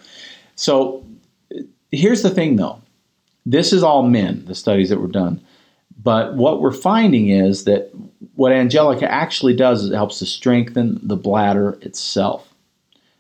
So 0.57 1.05
here's 1.92 2.23
the 2.23 2.31
thing 2.31 2.57
though 2.57 2.81
this 3.46 3.72
is 3.72 3.83
all 3.83 4.02
men, 4.02 4.44
the 4.46 4.54
studies 4.54 4.88
that 4.88 5.00
were 5.00 5.09
done. 5.09 5.40
But 6.02 6.35
what 6.35 6.61
we're 6.61 6.72
finding 6.72 7.28
is 7.28 7.64
that 7.64 7.90
what 8.35 8.52
Angelica 8.52 9.11
actually 9.11 9.54
does 9.54 9.85
is 9.85 9.90
it 9.90 9.94
helps 9.94 10.18
to 10.18 10.26
strengthen 10.26 11.00
the 11.02 11.16
bladder 11.16 11.78
itself. 11.83 12.52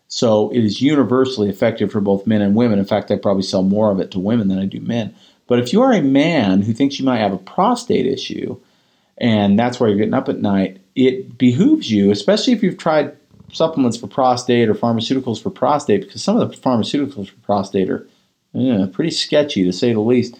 So 0.08 0.50
it 0.50 0.62
is 0.64 0.80
universally 0.80 1.48
effective 1.48 1.90
for 1.90 2.00
both 2.00 2.26
men 2.26 2.42
and 2.42 2.54
women. 2.54 2.78
In 2.78 2.84
fact, 2.84 3.10
I 3.10 3.16
probably 3.16 3.42
sell 3.42 3.62
more 3.62 3.90
of 3.90 4.00
it 4.00 4.10
to 4.12 4.18
women 4.18 4.48
than 4.48 4.58
I 4.58 4.66
do 4.66 4.80
men. 4.80 5.14
But 5.46 5.58
if 5.58 5.72
you 5.72 5.82
are 5.82 5.92
a 5.92 6.02
man 6.02 6.62
who 6.62 6.72
thinks 6.72 6.98
you 6.98 7.04
might 7.04 7.18
have 7.18 7.32
a 7.32 7.38
prostate 7.38 8.06
issue, 8.06 8.58
and 9.18 9.58
that's 9.58 9.78
why 9.78 9.88
you're 9.88 9.96
getting 9.96 10.14
up 10.14 10.28
at 10.28 10.40
night, 10.40 10.78
it 10.94 11.36
behooves 11.36 11.90
you, 11.90 12.10
especially 12.10 12.52
if 12.52 12.62
you've 12.62 12.78
tried 12.78 13.16
supplements 13.52 13.96
for 13.96 14.06
prostate 14.06 14.68
or 14.68 14.74
pharmaceuticals 14.74 15.42
for 15.42 15.50
prostate, 15.50 16.02
because 16.02 16.22
some 16.22 16.36
of 16.36 16.50
the 16.50 16.56
pharmaceuticals 16.56 17.28
for 17.28 17.40
prostate 17.40 17.90
are 17.90 18.08
yeah, 18.54 18.86
pretty 18.90 19.10
sketchy 19.10 19.64
to 19.64 19.72
say 19.72 19.92
the 19.92 20.00
least. 20.00 20.38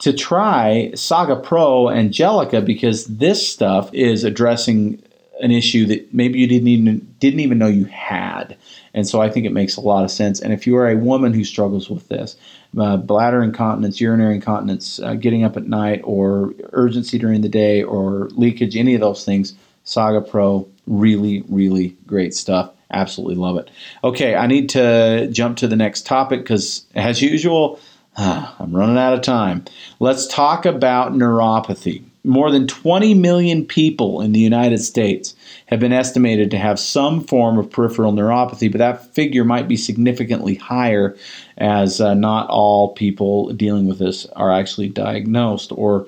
To 0.00 0.12
try 0.14 0.92
Saga 0.94 1.36
Pro 1.36 1.90
Angelica 1.90 2.62
because 2.62 3.04
this 3.04 3.46
stuff 3.46 3.92
is 3.92 4.24
addressing 4.24 5.02
an 5.42 5.50
issue 5.50 5.84
that 5.86 6.14
maybe 6.14 6.38
you 6.38 6.46
didn't 6.46 6.68
even 6.68 7.14
didn't 7.18 7.40
even 7.40 7.58
know 7.58 7.66
you 7.66 7.84
had, 7.86 8.56
and 8.94 9.06
so 9.06 9.20
I 9.20 9.28
think 9.28 9.46
it 9.46 9.52
makes 9.52 9.76
a 9.76 9.80
lot 9.80 10.04
of 10.04 10.10
sense. 10.10 10.40
And 10.40 10.52
if 10.52 10.66
you 10.66 10.76
are 10.76 10.88
a 10.88 10.96
woman 10.96 11.34
who 11.34 11.44
struggles 11.44 11.90
with 11.90 12.08
this, 12.08 12.36
uh, 12.78 12.96
bladder 12.96 13.42
incontinence, 13.42 14.00
urinary 14.00 14.36
incontinence, 14.36 15.00
uh, 15.00 15.14
getting 15.14 15.44
up 15.44 15.56
at 15.56 15.66
night, 15.66 16.00
or 16.04 16.54
urgency 16.72 17.18
during 17.18 17.40
the 17.42 17.48
day, 17.48 17.82
or 17.82 18.28
leakage, 18.32 18.76
any 18.76 18.94
of 18.94 19.00
those 19.00 19.24
things, 19.24 19.54
Saga 19.84 20.20
Pro, 20.20 20.68
really, 20.86 21.42
really 21.48 21.96
great 22.06 22.32
stuff. 22.32 22.72
Absolutely 22.90 23.36
love 23.36 23.56
it. 23.56 23.70
Okay, 24.02 24.34
I 24.34 24.46
need 24.46 24.68
to 24.70 25.28
jump 25.30 25.58
to 25.58 25.68
the 25.68 25.76
next 25.76 26.06
topic 26.06 26.40
because, 26.40 26.84
as 26.94 27.22
usual, 27.22 27.78
uh, 28.16 28.52
I'm 28.58 28.74
running 28.74 28.98
out 28.98 29.14
of 29.14 29.22
time. 29.22 29.64
Let's 30.00 30.26
talk 30.26 30.66
about 30.66 31.12
neuropathy. 31.12 32.04
More 32.22 32.50
than 32.50 32.66
20 32.66 33.14
million 33.14 33.64
people 33.64 34.20
in 34.20 34.32
the 34.32 34.40
United 34.40 34.78
States 34.78 35.34
have 35.66 35.80
been 35.80 35.92
estimated 35.92 36.50
to 36.50 36.58
have 36.58 36.78
some 36.78 37.24
form 37.24 37.58
of 37.58 37.70
peripheral 37.70 38.12
neuropathy, 38.12 38.70
but 38.70 38.78
that 38.78 39.14
figure 39.14 39.44
might 39.44 39.68
be 39.68 39.76
significantly 39.76 40.56
higher 40.56 41.16
as 41.56 42.00
uh, 42.00 42.12
not 42.12 42.50
all 42.50 42.92
people 42.92 43.52
dealing 43.54 43.86
with 43.86 43.98
this 43.98 44.26
are 44.36 44.52
actually 44.52 44.88
diagnosed 44.88 45.72
or 45.72 46.06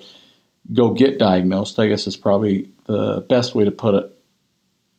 go 0.74 0.92
get 0.92 1.18
diagnosed, 1.18 1.78
I 1.78 1.86
guess 1.86 2.06
is 2.06 2.16
probably 2.16 2.68
the 2.84 3.24
best 3.28 3.54
way 3.54 3.64
to 3.64 3.70
put 3.70 3.94
it. 3.94 4.18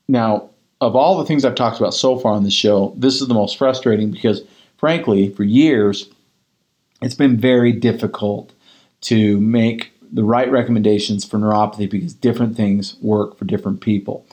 Now, 0.07 0.49
of 0.83 0.95
all 0.95 1.17
the 1.17 1.25
things 1.25 1.45
I've 1.45 1.55
talked 1.55 1.79
about 1.79 1.93
so 1.93 2.17
far 2.17 2.33
on 2.33 2.43
the 2.43 2.51
show, 2.51 2.93
this 2.97 3.21
is 3.21 3.27
the 3.27 3.33
most 3.33 3.57
frustrating 3.57 4.11
because, 4.11 4.41
frankly, 4.77 5.29
for 5.29 5.43
years, 5.43 6.09
it's 7.01 7.15
been 7.15 7.37
very 7.37 7.71
difficult 7.71 8.53
to 9.01 9.39
make 9.39 9.91
the 10.11 10.23
right 10.23 10.49
recommendations 10.51 11.25
for 11.25 11.37
neuropathy 11.37 11.89
because 11.89 12.13
different 12.13 12.55
things 12.55 12.95
work 13.01 13.37
for 13.37 13.45
different 13.45 13.81
people. 13.81 14.25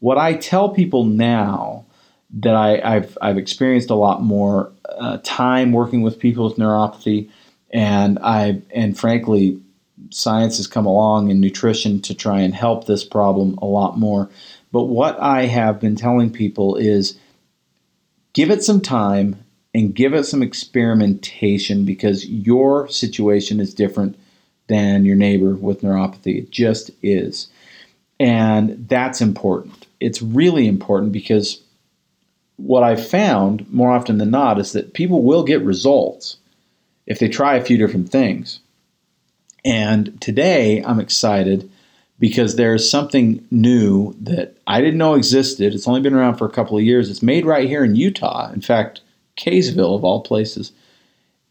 What 0.00 0.18
I 0.18 0.34
tell 0.34 0.68
people 0.68 1.04
now 1.04 1.86
that 2.34 2.54
I, 2.54 2.94
have 2.94 3.18
I've 3.20 3.38
experienced 3.38 3.90
a 3.90 3.94
lot 3.94 4.22
more 4.22 4.72
uh, 4.88 5.18
time 5.22 5.72
working 5.72 6.02
with 6.02 6.18
people 6.18 6.44
with 6.44 6.56
neuropathy 6.56 7.30
And 7.72 8.18
I 8.18 8.60
and 8.74 8.98
frankly, 8.98 9.58
science 10.10 10.58
has 10.58 10.66
come 10.66 10.86
along 10.86 11.30
in 11.30 11.40
nutrition 11.40 12.00
to 12.02 12.14
try 12.14 12.40
and 12.40 12.54
help 12.54 12.86
this 12.86 13.04
problem 13.04 13.58
a 13.62 13.66
lot 13.66 13.98
more. 13.98 14.28
But 14.72 14.84
what 14.84 15.20
I 15.20 15.44
have 15.46 15.78
been 15.78 15.96
telling 15.96 16.32
people 16.32 16.76
is 16.76 17.18
give 18.32 18.50
it 18.50 18.64
some 18.64 18.80
time 18.80 19.44
and 19.74 19.94
give 19.94 20.14
it 20.14 20.24
some 20.24 20.42
experimentation 20.42 21.84
because 21.84 22.26
your 22.26 22.88
situation 22.88 23.60
is 23.60 23.74
different 23.74 24.18
than 24.68 25.04
your 25.04 25.16
neighbor 25.16 25.54
with 25.54 25.82
neuropathy. 25.82 26.38
It 26.38 26.50
just 26.50 26.90
is. 27.02 27.48
And 28.18 28.88
that's 28.88 29.20
important. 29.20 29.86
It's 30.00 30.22
really 30.22 30.66
important 30.66 31.12
because 31.12 31.60
what 32.56 32.82
I've 32.82 33.06
found 33.06 33.70
more 33.72 33.90
often 33.90 34.18
than 34.18 34.30
not 34.30 34.58
is 34.58 34.72
that 34.72 34.94
people 34.94 35.22
will 35.22 35.42
get 35.42 35.62
results 35.62 36.36
if 37.06 37.18
they 37.18 37.28
try 37.28 37.56
a 37.56 37.64
few 37.64 37.76
different 37.76 38.10
things. 38.10 38.60
And 39.64 40.20
today 40.20 40.82
I'm 40.84 41.00
excited 41.00 41.70
because 42.22 42.54
there's 42.54 42.88
something 42.88 43.44
new 43.50 44.14
that 44.20 44.56
I 44.68 44.80
didn't 44.80 44.98
know 44.98 45.14
existed. 45.14 45.74
It's 45.74 45.88
only 45.88 46.00
been 46.00 46.14
around 46.14 46.36
for 46.36 46.46
a 46.46 46.52
couple 46.52 46.78
of 46.78 46.84
years. 46.84 47.10
It's 47.10 47.20
made 47.20 47.44
right 47.44 47.68
here 47.68 47.82
in 47.82 47.96
Utah. 47.96 48.48
In 48.52 48.60
fact, 48.60 49.00
Kaysville, 49.36 49.96
of 49.96 50.04
all 50.04 50.20
places. 50.20 50.70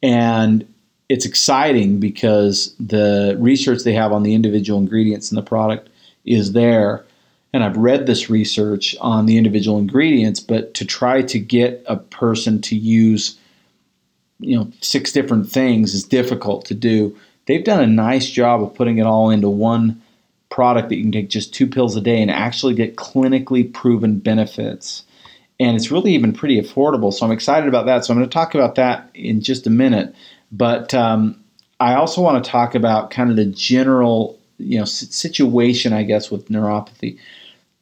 And 0.01 0.65
it's 1.10 1.25
exciting 1.25 1.99
because 1.99 2.73
the 2.79 3.36
research 3.38 3.84
they 3.84 3.91
have 3.95 4.13
on 4.13 4.23
the 4.23 4.34
individual 4.34 4.79
ingredients 4.79 5.29
in 5.29 5.36
the 5.36 5.41
product 5.41 5.89
is 6.23 6.53
there. 6.53 7.03
And 7.51 7.65
I've 7.65 7.75
read 7.75 8.05
this 8.05 8.29
research 8.29 8.95
on 9.01 9.25
the 9.25 9.38
individual 9.38 9.77
ingredients, 9.77 10.39
but 10.39 10.73
to 10.75 10.86
try 10.86 11.21
to 11.21 11.38
get 11.38 11.84
a 11.86 11.97
person 11.97 12.62
to 12.62 12.77
use, 12.77 13.38
you 14.39 14.55
know, 14.55 14.71
six 14.79 15.12
different 15.12 15.49
things 15.49 15.93
is 15.93 16.05
difficult 16.05 16.63
to 16.67 16.73
do. 16.73 17.13
They've 17.47 17.62
done 17.62 17.84
a 17.84 17.88
nice 17.88 18.29
job 18.29 18.63
of 18.63 18.73
putting 18.73 18.99
it 18.99 19.05
all 19.05 19.29
into 19.29 19.49
one 19.49 20.01
product 20.51 20.89
that 20.89 20.97
you 20.97 21.03
can 21.03 21.11
take 21.11 21.29
just 21.29 21.53
two 21.53 21.65
pills 21.65 21.95
a 21.95 22.01
day 22.01 22.21
and 22.21 22.29
actually 22.29 22.75
get 22.75 22.95
clinically 22.95 23.73
proven 23.73 24.19
benefits 24.19 25.03
and 25.61 25.75
it's 25.75 25.91
really 25.91 26.15
even 26.15 26.33
pretty 26.33 26.59
affordable. 26.59 27.13
So 27.13 27.23
I'm 27.23 27.31
excited 27.31 27.69
about 27.69 27.85
that. 27.85 28.03
So 28.03 28.11
I'm 28.11 28.17
going 28.17 28.27
to 28.27 28.33
talk 28.33 28.55
about 28.55 28.75
that 28.75 29.11
in 29.13 29.41
just 29.41 29.67
a 29.67 29.69
minute. 29.69 30.15
But 30.51 30.91
um, 30.95 31.39
I 31.79 31.93
also 31.93 32.19
want 32.19 32.43
to 32.43 32.49
talk 32.49 32.73
about 32.73 33.11
kind 33.11 33.29
of 33.29 33.35
the 33.35 33.45
general, 33.45 34.39
you 34.57 34.79
know, 34.79 34.85
situation, 34.85 35.93
I 35.93 36.01
guess, 36.01 36.31
with 36.31 36.49
neuropathy. 36.49 37.19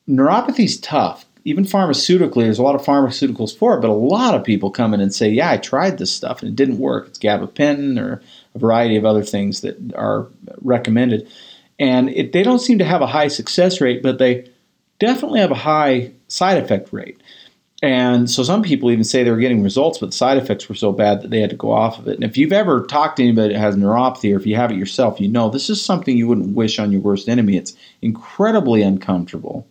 Neuropathy 0.10 0.66
is 0.66 0.78
tough. 0.78 1.26
Even 1.46 1.64
pharmaceutically, 1.64 2.44
there's 2.44 2.60
a 2.60 2.64
lot 2.64 2.76
of 2.76 2.82
pharmaceuticals 2.82 3.58
for 3.58 3.78
it, 3.78 3.82
but 3.82 3.90
a 3.90 3.94
lot 3.94 4.36
of 4.36 4.44
people 4.44 4.72
come 4.72 4.94
in 4.94 5.00
and 5.00 5.14
say, 5.14 5.30
"Yeah, 5.30 5.50
I 5.50 5.56
tried 5.56 6.00
this 6.00 6.12
stuff 6.12 6.42
and 6.42 6.50
it 6.50 6.58
didn't 6.58 6.80
work. 6.80 7.08
It's 7.08 7.18
gabapentin 7.18 7.98
or 7.98 8.22
a 8.54 8.60
variety 8.60 8.98
of 8.98 9.06
other 9.06 9.24
things 9.24 9.62
that 9.62 9.78
are 9.96 10.28
recommended." 10.62 11.30
And 11.80 12.10
it, 12.10 12.34
they 12.34 12.44
don't 12.44 12.60
seem 12.60 12.78
to 12.80 12.86
have 12.86 13.02
a 13.02 13.08
high 13.08 13.30
success 13.30 13.80
rate, 13.80 14.04
but 14.04 14.20
they 14.20 14.50
definitely 15.00 15.40
have 15.40 15.52
a 15.52 15.56
high 15.56 16.12
side 16.28 16.62
effect 16.62 16.92
rate. 16.92 17.22
And 17.82 18.30
so 18.30 18.44
some 18.44 18.62
people 18.62 18.92
even 18.92 19.06
say 19.06 19.24
they 19.24 19.32
were 19.32 19.38
getting 19.38 19.64
results, 19.64 20.00
but 20.00 20.08
the 20.08 20.18
side 20.18 20.38
effects 20.38 20.68
were 20.68 20.76
so 20.76 20.92
bad 20.92 21.22
that 21.22 21.30
they 21.30 21.40
had 21.40 21.50
to 21.52 21.56
go 21.56 21.72
off 21.72 21.98
of 21.98 22.10
it. 22.10 22.16
And 22.16 22.26
if 22.26 22.38
you've 22.38 22.52
ever 22.52 22.86
talked 22.86 23.18
to 23.18 23.24
anybody 23.24 23.54
that 23.54 23.60
has 23.60 23.78
neuropathy, 23.78 24.34
or 24.34 24.38
if 24.38 24.46
you 24.46 24.58
have 24.58 24.72
it 24.72 24.78
yourself, 24.78 25.22
you 25.22 25.30
know 25.30 25.50
this 25.50 25.70
is 25.70 25.84
something 25.84 26.18
you 26.18 26.28
wouldn't 26.28 26.56
wish 26.56 26.78
on 26.78 26.92
your 26.92 27.00
worst 27.00 27.30
enemy. 27.30 27.56
It's 27.56 27.76
incredibly 28.02 28.82
uncomfortable 28.82 29.66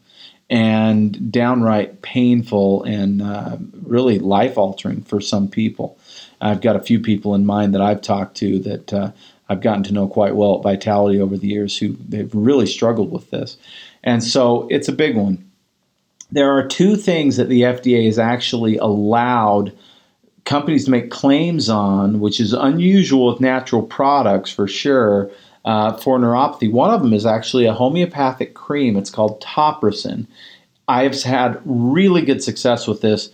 and 0.48 1.30
downright 1.30 2.00
painful 2.00 2.82
and 2.84 3.20
uh, 3.20 3.58
really 3.82 4.18
life 4.18 4.56
altering 4.56 5.02
for 5.02 5.20
some 5.20 5.48
people. 5.48 5.98
I've 6.40 6.62
got 6.62 6.76
a 6.76 6.80
few 6.80 7.00
people 7.00 7.34
in 7.34 7.44
mind 7.44 7.74
that 7.74 7.82
I've 7.82 8.00
talked 8.00 8.38
to 8.38 8.58
that 8.60 8.92
uh, 8.92 9.10
I've 9.48 9.62
gotten 9.62 9.82
to 9.84 9.92
know 9.92 10.08
quite 10.08 10.36
well 10.36 10.56
at 10.56 10.62
Vitality 10.62 11.20
over 11.20 11.36
the 11.36 11.48
years 11.48 11.78
who 11.78 11.96
they've 12.08 12.34
really 12.34 12.66
struggled 12.66 13.10
with 13.10 13.30
this. 13.30 13.56
And 14.04 14.22
so 14.22 14.66
it's 14.70 14.88
a 14.88 14.92
big 14.92 15.16
one 15.16 15.48
there 16.30 16.50
are 16.50 16.66
two 16.66 16.96
things 16.96 17.36
that 17.36 17.48
the 17.48 17.62
FDA 17.62 18.06
has 18.06 18.18
actually 18.18 18.76
allowed 18.76 19.72
companies 20.44 20.84
to 20.84 20.90
make 20.90 21.10
claims 21.10 21.68
on, 21.68 22.20
which 22.20 22.40
is 22.40 22.52
unusual 22.52 23.32
with 23.32 23.40
natural 23.40 23.82
products 23.82 24.50
for 24.50 24.66
sure. 24.66 25.30
Uh, 25.64 25.94
for 25.98 26.18
neuropathy, 26.18 26.70
one 26.70 26.90
of 26.90 27.02
them 27.02 27.12
is 27.12 27.26
actually 27.26 27.66
a 27.66 27.74
homeopathic 27.74 28.54
cream. 28.54 28.96
It's 28.96 29.10
called 29.10 29.42
Topricin. 29.42 30.26
I 30.86 31.02
have 31.02 31.20
had 31.22 31.60
really 31.64 32.22
good 32.22 32.42
success 32.42 32.86
with 32.86 33.02
this, 33.02 33.30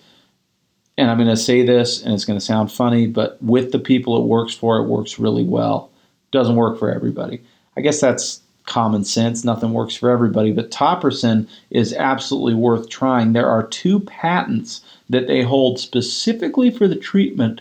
and 0.99 1.11
I'm 1.11 1.19
going 1.19 1.29
to 1.29 1.37
say 1.37 1.65
this, 1.65 2.03
and 2.03 2.13
it's 2.13 2.25
going 2.25 2.39
to 2.39 2.45
sound 2.45 2.73
funny, 2.73 3.07
but 3.07 3.41
with 3.41 3.71
the 3.71 3.79
people 3.79 4.17
it 4.21 4.27
works 4.27 4.55
for, 4.55 4.79
it 4.79 4.89
works 4.89 5.19
really 5.19 5.45
well. 5.45 5.91
Doesn't 6.35 6.57
work 6.57 6.81
for 6.81 6.93
everybody. 6.93 7.41
I 7.77 7.81
guess 7.81 8.01
that's 8.01 8.43
common 8.67 9.05
sense. 9.05 9.45
Nothing 9.45 9.73
works 9.73 9.95
for 9.95 10.11
everybody, 10.11 10.51
but 10.51 10.73
Topricin 10.73 11.47
is 11.71 11.93
absolutely 11.93 12.55
worth 12.55 12.89
trying. 12.89 13.33
There 13.33 13.49
are 13.49 13.69
two 13.69 14.01
patents 14.01 14.81
that 15.09 15.29
they 15.29 15.43
hold 15.43 15.79
specifically 15.79 16.73
for 16.73 16.89
the 16.89 16.97
treatment 16.97 17.61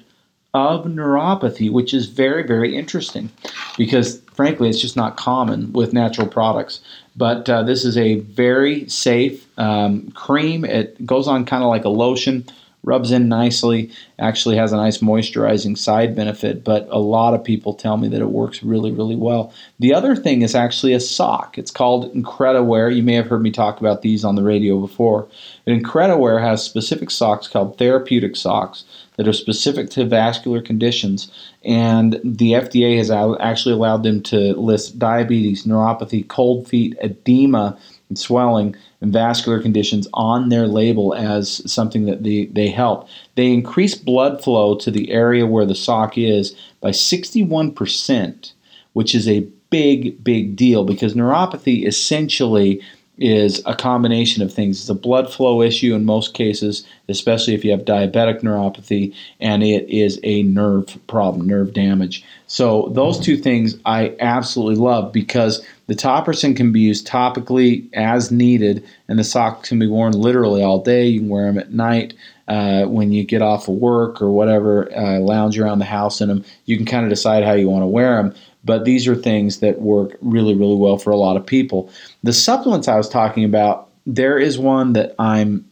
of 0.56 0.86
neuropathy, 0.86 1.72
which 1.72 1.94
is 1.94 2.08
very, 2.08 2.42
very 2.42 2.76
interesting 2.76 3.30
because, 3.78 4.22
frankly, 4.34 4.70
it's 4.70 4.82
just 4.82 4.96
not 4.96 5.18
common 5.18 5.72
with 5.72 5.94
natural 5.94 6.28
products. 6.28 6.80
But 7.16 7.48
uh, 7.48 7.62
this 7.62 7.86
is 7.86 7.96
a 7.96 8.22
very 8.22 8.90
safe 8.90 9.48
um, 9.60 10.10
cream. 10.12 10.66
It 10.66 11.06
goes 11.06 11.28
on 11.28 11.46
kind 11.46 11.64
of 11.64 11.70
like 11.70 11.86
a 11.86 11.90
lotion 11.90 12.46
rubs 12.84 13.12
in 13.12 13.30
nicely, 13.30 13.90
actually 14.20 14.58
has 14.58 14.74
a 14.74 14.78
nice 14.78 14.98
moisturizing 14.98 15.78
side 15.78 16.16
benefit, 16.16 16.64
but 16.64 16.88
a 16.92 17.00
lot 17.00 17.34
of 17.34 17.44
people 17.44 17.74
tell 17.74 17.96
me 17.96 18.10
that 18.10 18.22
it 18.22 18.30
works 18.30 18.62
really, 18.62 18.92
really 18.92 19.16
well. 19.16 19.54
The 19.80 19.94
other 19.94 20.16
thing 20.16 20.42
is 20.42 20.54
actually 20.54 20.94
a 20.94 21.00
sock. 21.00 21.58
It's 21.58 21.72
called 21.72 22.14
Incrediwear. 22.14 22.94
You 22.94 23.02
may 23.02 23.14
have 23.14 23.28
heard 23.28 23.42
me 23.42 23.52
talk 23.52 23.80
about 23.80 24.02
these 24.02 24.26
on 24.26 24.36
the 24.36 24.44
radio 24.44 24.80
before. 24.80 25.28
But 25.66 25.76
Incrediwear 25.76 26.42
has 26.42 26.62
specific 26.64 27.10
socks 27.10 27.48
called 27.48 27.78
therapeutic 27.78 28.36
socks 28.36 28.84
that 29.16 29.28
are 29.28 29.34
specific 29.34 29.90
to 29.92 30.06
vascular 30.06 30.62
conditions, 30.62 31.32
and 31.64 32.20
the 32.24 32.54
FDA 32.54 32.98
has 32.98 33.12
actually 33.12 33.74
allowed 33.74 34.04
them 34.04 34.22
to 34.24 34.54
list 34.56 34.98
diabetes, 34.98 35.66
neuropathy, 35.66 36.28
cold 36.28 36.68
feet, 36.68 36.98
edema, 37.02 37.78
and 38.10 38.18
swelling 38.18 38.76
and 39.04 39.12
vascular 39.12 39.62
conditions 39.62 40.08
on 40.14 40.48
their 40.48 40.66
label 40.66 41.14
as 41.14 41.70
something 41.70 42.06
that 42.06 42.24
they, 42.24 42.46
they 42.46 42.70
help. 42.70 43.10
They 43.36 43.52
increase 43.52 43.96
blood 43.96 44.42
flow 44.42 44.76
to 44.78 44.90
the 44.90 45.12
area 45.12 45.46
where 45.46 45.66
the 45.66 45.76
sock 45.76 46.18
is 46.18 46.56
by 46.80 46.92
61%, 46.92 48.54
which 48.94 49.14
is 49.14 49.28
a 49.28 49.42
big, 49.70 50.24
big 50.24 50.56
deal 50.56 50.86
because 50.86 51.16
neuropathy 51.16 51.86
essentially 51.86 52.82
is 53.20 53.62
a 53.66 53.76
combination 53.76 54.42
of 54.42 54.52
things. 54.52 54.80
It's 54.80 54.90
a 54.90 54.96
blood 54.96 55.32
flow 55.32 55.62
issue 55.62 55.94
in 55.94 56.04
most 56.04 56.34
cases, 56.34 56.86
especially 57.08 57.54
if 57.54 57.64
you 57.64 57.72
have 57.72 57.86
diabetic 57.86 58.42
neuropathy, 58.42 59.14
and 59.40 59.62
it 59.64 59.88
is 59.88 60.20
a 60.24 60.44
nerve 60.44 60.98
problem, 61.08 61.48
nerve 61.48 61.74
damage. 61.74 62.26
So, 62.48 62.90
those 62.94 63.20
two 63.20 63.38
things 63.38 63.78
I 63.86 64.16
absolutely 64.20 64.76
love 64.76 65.14
because 65.14 65.64
the 65.88 65.96
Topricin 65.96 66.56
can 66.56 66.72
be 66.72 66.80
used 66.80 67.08
topically 67.08 67.88
as 67.94 68.32
needed, 68.32 68.84
and 69.08 69.20
the 69.20 69.24
socks 69.24 69.70
can 69.70 69.80
be 69.80 69.88
worn 69.88 70.14
literally 70.14 70.64
all 70.64 70.82
day. 70.82 71.06
You 71.06 71.20
can 71.20 71.30
wear 71.30 71.46
them 71.46 71.60
at 71.60 71.72
night. 71.72 72.14
Uh, 72.46 72.84
when 72.84 73.14
you 73.14 73.24
get 73.24 73.42
off 73.42 73.70
of 73.70 73.76
work 73.76 74.22
or 74.22 74.30
whatever, 74.30 74.94
uh, 74.98 75.18
lounge 75.20 75.58
around 75.58 75.80
the 75.80 75.86
house 75.86 76.20
in 76.20 76.28
them. 76.28 76.44
You 76.66 76.76
can 76.76 76.86
kind 76.86 77.06
of 77.06 77.10
decide 77.10 77.46
how 77.46 77.54
you 77.54 77.70
want 77.70 77.84
to 77.84 77.88
wear 77.88 78.18
them. 78.18 78.36
But 78.64 78.86
these 78.86 79.08
are 79.08 79.16
things 79.16 79.60
that 79.60 79.82
work 79.82 80.18
really, 80.22 80.56
really 80.56 80.76
well 80.76 80.98
for 80.98 81.12
a 81.12 81.18
lot 81.18 81.36
of 81.36 81.46
people. 81.46 81.92
The 82.24 82.34
supplements 82.34 82.88
I 82.88 82.96
was 82.96 83.10
talking 83.10 83.44
about, 83.44 83.90
there 84.06 84.38
is 84.38 84.58
one 84.58 84.94
that 84.94 85.16
I'm 85.20 85.66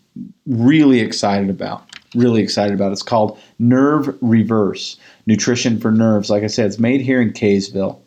really 0.45 0.99
excited 0.99 1.49
about. 1.49 1.83
Really 2.15 2.41
excited 2.41 2.73
about. 2.73 2.91
It's 2.91 3.03
called 3.03 3.39
Nerve 3.59 4.17
Reverse 4.21 4.97
Nutrition 5.25 5.79
for 5.79 5.91
Nerves. 5.91 6.29
Like 6.29 6.43
I 6.43 6.47
said, 6.47 6.65
it's 6.65 6.79
made 6.79 7.01
here 7.01 7.21
in 7.21 7.31
Kaysville. 7.31 7.99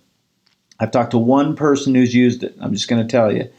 I've 0.80 0.90
talked 0.90 1.12
to 1.12 1.18
one 1.18 1.56
person 1.56 1.94
who's 1.94 2.14
used 2.14 2.42
it. 2.42 2.54
I'm 2.60 2.72
just 2.72 2.88
going 2.88 3.00
to 3.00 3.10
tell 3.10 3.32
you. 3.32 3.50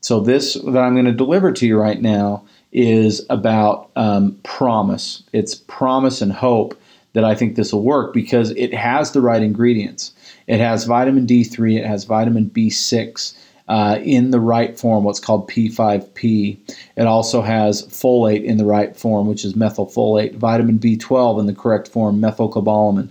So, 0.00 0.20
this 0.20 0.54
that 0.54 0.78
I'm 0.78 0.94
going 0.94 1.06
to 1.06 1.12
deliver 1.12 1.52
to 1.52 1.66
you 1.66 1.78
right 1.78 2.00
now 2.00 2.44
is 2.72 3.24
about 3.30 3.90
um, 3.96 4.38
promise. 4.42 5.22
It's 5.32 5.54
promise 5.54 6.20
and 6.20 6.32
hope 6.32 6.78
that 7.14 7.24
I 7.24 7.34
think 7.34 7.56
this 7.56 7.72
will 7.72 7.82
work 7.82 8.12
because 8.12 8.50
it 8.50 8.74
has 8.74 9.12
the 9.12 9.20
right 9.20 9.42
ingredients. 9.42 10.12
It 10.48 10.60
has 10.60 10.84
vitamin 10.84 11.26
D3, 11.26 11.78
it 11.78 11.86
has 11.86 12.04
vitamin 12.04 12.50
B6 12.50 13.34
uh, 13.68 13.98
in 14.02 14.30
the 14.30 14.40
right 14.40 14.78
form, 14.78 15.04
what's 15.04 15.20
called 15.20 15.48
P5P. 15.48 16.58
It 16.96 17.06
also 17.06 17.42
has 17.42 17.86
folate 17.86 18.42
in 18.44 18.56
the 18.56 18.64
right 18.64 18.96
form, 18.96 19.28
which 19.28 19.44
is 19.44 19.52
methylfolate, 19.52 20.36
vitamin 20.36 20.78
B12 20.78 21.40
in 21.40 21.46
the 21.46 21.54
correct 21.54 21.86
form, 21.88 22.18
methylcobalamin, 22.18 23.10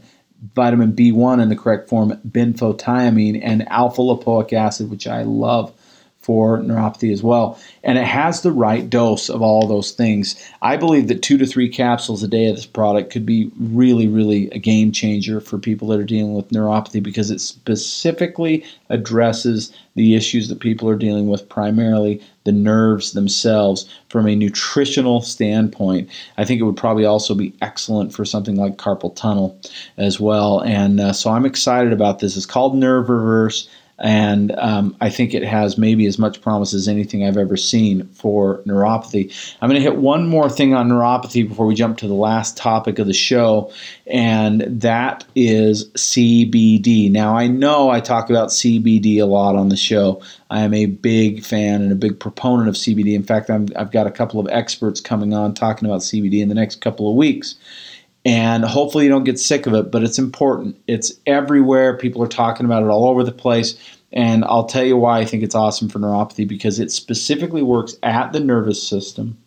vitamin 0.56 0.94
B1 0.94 1.42
in 1.42 1.50
the 1.50 1.56
correct 1.56 1.88
form, 1.88 2.20
benfotiamine, 2.28 3.40
and 3.44 3.70
alpha 3.70 4.02
lipoic 4.02 4.52
acid, 4.52 4.90
which 4.90 5.06
I 5.06 5.22
love 5.22 5.72
for 6.28 6.58
neuropathy 6.58 7.14
as 7.14 7.24
well. 7.24 7.58
And 7.86 7.98
it 7.98 8.04
has 8.04 8.42
the 8.42 8.52
right 8.52 8.90
dose 8.90 9.30
of 9.30 9.42
all 9.42 9.66
those 9.66 9.92
things. 9.92 10.36
I 10.62 10.76
believe 10.76 11.08
that 11.08 11.22
two 11.22 11.38
to 11.38 11.46
three 11.46 11.70
capsules 11.70 12.22
a 12.22 12.28
day 12.28 12.48
of 12.48 12.58
this 12.58 12.66
product 12.66 13.14
could 13.14 13.26
be 13.26 13.50
really, 13.58 14.10
really 14.10 14.50
a 14.50 14.60
game 14.60 14.92
changer 14.92 15.40
for 15.40 15.58
people 15.58 15.88
that 15.88 16.02
are 16.02 16.04
dealing 16.04 16.34
with 16.34 16.50
neuropathy 16.50 17.02
because 17.02 17.32
it 17.32 17.40
specifically 17.40 18.66
addresses 18.90 19.72
the 19.96 20.16
issues 20.16 20.50
that 20.50 20.60
people 20.60 20.90
are 20.90 20.98
dealing 20.98 21.30
with, 21.30 21.48
primarily 21.48 22.22
the 22.44 22.52
nerves 22.52 23.14
themselves, 23.14 23.90
from 24.10 24.28
a 24.28 24.36
nutritional 24.36 25.22
standpoint. 25.22 26.10
I 26.38 26.44
think 26.44 26.60
it 26.60 26.66
would 26.66 26.76
probably 26.76 27.06
also 27.06 27.36
be 27.36 27.54
excellent 27.62 28.14
for 28.14 28.26
something 28.26 28.58
like 28.58 28.76
carpal 28.76 29.16
tunnel 29.16 29.58
as 29.96 30.20
well. 30.20 30.60
And 30.60 31.00
uh, 31.00 31.14
so 31.14 31.32
I'm 31.32 31.46
excited 31.46 31.94
about 31.94 32.20
this. 32.20 32.36
It's 32.36 32.46
called 32.46 32.76
Nerve 32.76 33.08
Reverse 33.08 33.70
and 34.00 34.52
um, 34.54 34.96
I 35.02 35.10
think 35.10 35.34
it 35.34 35.44
has 35.44 35.78
maybe 35.78 36.06
as 36.06 36.20
much 36.20 36.42
promise 36.42 36.74
as 36.74 36.88
anything 36.88 37.26
I've 37.26 37.38
ever 37.38 37.58
seen 37.58 38.08
for 38.10 38.62
neuropathy. 38.64 39.34
I'm 39.62 39.70
going 39.70 39.82
to 39.82 39.84
hit 39.84 39.98
one 39.98 40.28
more 40.28 40.50
thing 40.50 40.74
on 40.74 40.90
neuropathy 40.90 41.48
before 41.48 41.66
we 41.66 41.74
jump 41.74 41.98
to 42.00 42.08
the 42.08 42.14
last 42.14 42.58
topic 42.58 43.00
of 43.00 43.08
the 43.08 43.14
show, 43.14 43.72
and 44.06 44.62
that 44.62 45.26
is 45.36 45.90
CBD. 45.92 47.12
Now, 47.12 47.36
I 47.36 47.48
know 47.48 47.90
I 47.90 48.00
talk 48.00 48.30
about 48.30 48.50
CBD 48.50 49.18
a 49.18 49.26
lot 49.26 49.56
on 49.56 49.70
the 49.70 49.78
show. 49.78 50.22
I 50.50 50.62
am 50.62 50.74
a 50.74 50.86
big 50.86 51.44
fan 51.44 51.82
and 51.82 51.92
a 51.92 51.96
big 51.96 52.20
proponent 52.20 52.70
of 52.70 52.76
CBD. 52.76 53.16
In 53.16 53.24
fact, 53.24 53.50
i 53.50 53.60
have 53.76 53.92
got 53.92 54.08
a 54.08 54.12
couple 54.12 54.40
of 54.40 54.48
experts 54.50 55.02
coming 55.02 55.34
on 55.34 55.54
talking 55.54 55.88
about 55.88 56.02
CBD 56.02 56.42
in 56.42 56.50
the 56.50 56.56
next 56.56 56.82
couple 56.82 57.10
of 57.10 57.16
weeks 57.16 57.56
and 58.28 58.66
hopefully 58.66 59.06
you 59.06 59.10
don't 59.10 59.24
get 59.24 59.40
sick 59.40 59.68
of 59.68 59.74
it, 59.74 59.90
but 59.90 60.04
it's 60.04 60.20
important. 60.20 60.76
It's 60.86 61.14
everywhere. 61.26 61.96
People 61.96 62.22
are 62.22 62.28
talking 62.28 62.66
about 62.66 62.84
it 62.84 62.90
all 62.90 63.08
over 63.08 63.24
the 63.24 63.32
place. 63.32 63.80
And 64.12 64.44
I'll 64.44 64.66
tell 64.66 64.84
you 64.84 64.98
why 64.98 65.20
I 65.20 65.26
think 65.26 65.44
it's 65.44 65.56
awesome 65.56 65.88
for 65.88 66.00
neuropathy 66.00 66.46
because 66.46 66.78
it 66.82 66.92
specifically 66.92 67.62
works 67.62 67.96
at 68.04 68.34
the 68.34 68.42
nervous 68.42 68.86
system 68.86 69.38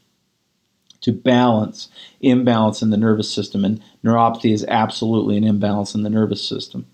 to 1.02 1.12
balance 1.12 1.90
imbalance 2.22 2.80
in 2.80 2.88
the 2.88 2.96
nervous 2.96 3.30
system. 3.30 3.66
And 3.66 3.82
neuropathy 4.02 4.50
is 4.50 4.64
absolutely 4.66 5.36
an 5.36 5.44
imbalance 5.44 5.94
in 5.94 6.02
the 6.02 6.08
nervous 6.08 6.42
system. 6.42 6.86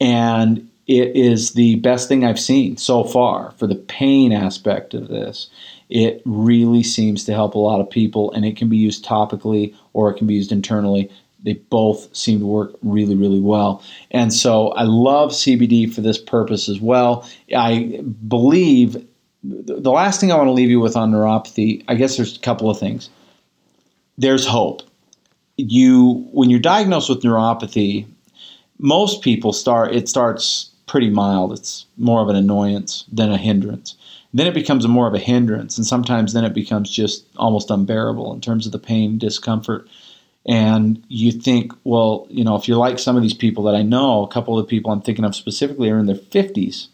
And 0.00 0.70
it 0.86 1.14
is 1.14 1.52
the 1.52 1.74
best 1.76 2.08
thing 2.08 2.24
I've 2.24 2.40
seen 2.40 2.78
so 2.78 3.04
far 3.04 3.50
for 3.58 3.66
the 3.66 3.74
pain 3.74 4.32
aspect 4.32 4.94
of 4.94 5.08
this. 5.08 5.50
It 5.88 6.22
really 6.24 6.82
seems 6.82 7.24
to 7.24 7.32
help 7.32 7.54
a 7.54 7.58
lot 7.58 7.80
of 7.80 7.88
people, 7.88 8.30
and 8.32 8.44
it 8.44 8.56
can 8.56 8.68
be 8.68 8.76
used 8.76 9.04
topically 9.04 9.74
or 9.92 10.10
it 10.10 10.18
can 10.18 10.26
be 10.26 10.34
used 10.34 10.52
internally. 10.52 11.10
They 11.44 11.54
both 11.54 12.14
seem 12.14 12.40
to 12.40 12.46
work 12.46 12.74
really, 12.82 13.14
really 13.14 13.40
well. 13.40 13.82
And 14.10 14.32
so 14.32 14.68
I 14.70 14.82
love 14.82 15.30
CBD 15.30 15.92
for 15.92 16.00
this 16.00 16.18
purpose 16.18 16.68
as 16.68 16.80
well. 16.80 17.28
I 17.56 18.02
believe 18.26 18.96
the 19.44 19.90
last 19.90 20.20
thing 20.20 20.32
I 20.32 20.36
want 20.36 20.48
to 20.48 20.52
leave 20.52 20.70
you 20.70 20.80
with 20.80 20.96
on 20.96 21.12
neuropathy, 21.12 21.84
I 21.88 21.94
guess 21.94 22.16
there's 22.16 22.36
a 22.36 22.40
couple 22.40 22.68
of 22.70 22.78
things. 22.78 23.08
There's 24.16 24.46
hope. 24.46 24.82
You 25.56 26.28
when 26.32 26.50
you're 26.50 26.60
diagnosed 26.60 27.08
with 27.08 27.22
neuropathy, 27.22 28.06
most 28.78 29.22
people 29.22 29.52
start 29.52 29.94
it 29.94 30.08
starts 30.08 30.70
pretty 30.86 31.10
mild. 31.10 31.52
It's 31.52 31.86
more 31.96 32.20
of 32.20 32.28
an 32.28 32.36
annoyance 32.36 33.04
than 33.12 33.30
a 33.30 33.36
hindrance. 33.36 33.94
Then 34.34 34.46
it 34.46 34.54
becomes 34.54 34.86
more 34.86 35.08
of 35.08 35.14
a 35.14 35.18
hindrance, 35.18 35.78
and 35.78 35.86
sometimes 35.86 36.32
then 36.32 36.44
it 36.44 36.52
becomes 36.52 36.90
just 36.90 37.26
almost 37.36 37.70
unbearable 37.70 38.32
in 38.32 38.40
terms 38.40 38.66
of 38.66 38.72
the 38.72 38.78
pain, 38.78 39.18
discomfort. 39.18 39.88
And 40.46 41.02
you 41.08 41.32
think, 41.32 41.72
well, 41.84 42.26
you 42.30 42.44
know, 42.44 42.56
if 42.56 42.68
you're 42.68 42.78
like 42.78 42.98
some 42.98 43.16
of 43.16 43.22
these 43.22 43.34
people 43.34 43.64
that 43.64 43.74
I 43.74 43.82
know, 43.82 44.22
a 44.22 44.28
couple 44.28 44.58
of 44.58 44.64
the 44.64 44.68
people 44.68 44.90
I'm 44.90 45.02
thinking 45.02 45.24
of 45.24 45.34
specifically 45.34 45.90
are 45.90 45.98
in 45.98 46.06
their 46.06 46.16
50s, 46.16 46.88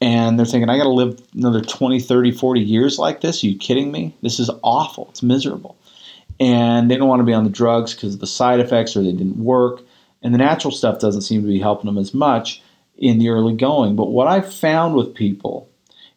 and 0.00 0.38
they're 0.38 0.46
thinking, 0.46 0.68
I 0.68 0.76
got 0.76 0.84
to 0.84 0.90
live 0.90 1.20
another 1.34 1.62
20, 1.62 2.00
30, 2.00 2.32
40 2.32 2.60
years 2.60 2.98
like 2.98 3.20
this? 3.20 3.42
Are 3.42 3.46
you 3.46 3.56
kidding 3.56 3.90
me? 3.90 4.14
This 4.22 4.38
is 4.38 4.50
awful. 4.62 5.08
It's 5.10 5.22
miserable. 5.22 5.76
And 6.40 6.90
they 6.90 6.96
don't 6.96 7.08
want 7.08 7.20
to 7.20 7.24
be 7.24 7.32
on 7.32 7.44
the 7.44 7.50
drugs 7.50 7.94
because 7.94 8.14
of 8.14 8.20
the 8.20 8.26
side 8.26 8.60
effects 8.60 8.96
or 8.96 9.02
they 9.02 9.12
didn't 9.12 9.38
work. 9.38 9.82
And 10.22 10.34
the 10.34 10.38
natural 10.38 10.72
stuff 10.72 10.98
doesn't 10.98 11.22
seem 11.22 11.42
to 11.42 11.48
be 11.48 11.60
helping 11.60 11.86
them 11.86 11.96
as 11.96 12.12
much 12.12 12.62
in 12.98 13.18
the 13.18 13.28
early 13.28 13.54
going. 13.54 13.96
But 13.96 14.10
what 14.10 14.26
I've 14.26 14.52
found 14.52 14.94
with 14.94 15.14
people 15.14 15.68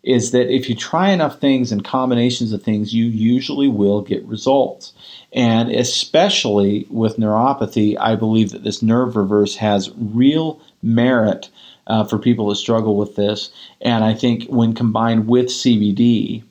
is 0.08 0.32
that 0.32 0.50
if 0.50 0.70
you 0.70 0.76
try 0.76 1.10
enough 1.10 1.40
things 1.40 1.72
and 1.72 1.84
combinations 1.84 2.54
of 2.54 2.64
things, 2.64 2.94
you 2.94 3.06
usually 3.06 3.68
will 3.68 4.02
get 4.02 4.26
results. 4.26 4.94
And 5.34 5.70
especially 5.70 6.88
with 6.90 7.18
neuropathy, 7.18 7.98
I 8.00 8.16
believe 8.16 8.52
that 8.52 8.64
this 8.64 8.82
nerve 8.82 9.18
reverse 9.18 9.58
has 9.58 9.92
real 9.98 10.62
merit 10.82 11.50
uh, 11.88 12.06
for 12.06 12.18
people 12.18 12.48
that 12.50 12.56
struggle 12.56 12.96
with 12.96 13.16
this. 13.16 13.52
And 13.82 14.04
I 14.04 14.14
think 14.14 14.46
when 14.46 14.74
combined 14.74 15.28
with 15.28 15.48
CBD, 15.48 16.44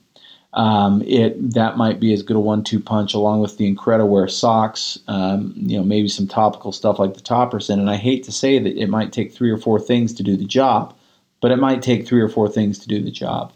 um, 0.53 1.03
it 1.07 1.53
that 1.53 1.77
might 1.77 2.01
be 2.01 2.15
as 2.15 2.23
good 2.23 2.37
a 2.37 2.41
one-two 2.41 2.81
punch 2.81 3.13
along 3.13 3.41
with 3.41 3.59
the 3.59 3.75
Incrediwear 3.75 4.31
socks, 4.31 4.99
um, 5.07 5.53
you 5.57 5.77
know, 5.77 5.85
maybe 5.85 6.09
some 6.09 6.27
topical 6.27 6.73
stuff 6.73 6.99
like 6.99 7.15
the 7.15 7.21
Topricin. 7.21 7.79
And 7.79 7.91
I 7.91 7.97
hate 7.97 8.25
to 8.25 8.33
say 8.33 8.59
that 8.59 8.77
it 8.77 8.89
might 8.89 9.13
take 9.13 9.33
three 9.33 9.51
or 9.51 9.59
four 9.59 9.79
things 9.79 10.15
to 10.15 10.23
do 10.23 10.35
the 10.35 10.47
job, 10.47 10.96
but 11.41 11.51
it 11.51 11.59
might 11.59 11.83
take 11.83 12.07
three 12.07 12.21
or 12.21 12.29
four 12.29 12.49
things 12.49 12.79
to 12.79 12.89
do 12.89 13.03
the 13.03 13.11
job. 13.11 13.53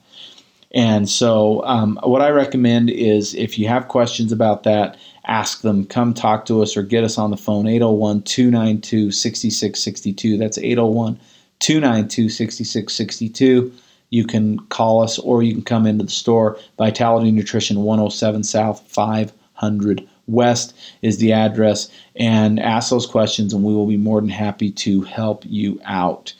And 0.73 1.09
so, 1.09 1.65
um, 1.65 1.99
what 2.05 2.23
I 2.23 2.31
recommend 2.31 2.91
is 2.91 3.35
if 3.35 3.59
you 3.59 3.67
have 3.67 3.89
questions 3.89 4.31
about 4.31 4.63
that, 4.63 4.97
ask 5.27 5.63
them, 5.63 5.85
come 5.85 6.15
talk 6.15 6.47
to 6.47 6.63
us, 6.63 6.77
or 6.77 6.83
get 6.83 7.03
us 7.03 7.19
on 7.19 7.31
the 7.31 7.37
phone 7.37 7.67
801 7.67 8.23
292 8.23 9.11
6662. 9.11 10.39
That's 10.39 10.59
801 10.59 11.19
292 11.59 12.29
6662 12.29 13.73
you 14.11 14.25
can 14.25 14.59
call 14.67 15.03
us 15.03 15.19
or 15.19 15.43
you 15.43 15.55
can 15.55 15.63
come 15.63 15.87
into 15.87 16.05
the 16.05 16.11
store. 16.11 16.59
Vitality 16.77 17.31
Nutrition 17.31 17.83
107 17.83 18.43
South 18.43 18.83
500 18.89 20.07
West 20.27 20.77
is 21.03 21.19
the 21.19 21.33
address. 21.33 21.91
And 22.17 22.61
ask 22.61 22.91
those 22.91 23.07
questions, 23.07 23.55
and 23.55 23.65
we 23.65 23.73
will 23.73 23.87
be 23.87 23.97
more 23.97 24.21
than 24.21 24.31
happy 24.31 24.71
to 24.73 25.03
help 25.03 25.45
you 25.47 25.81
out. 25.85 26.35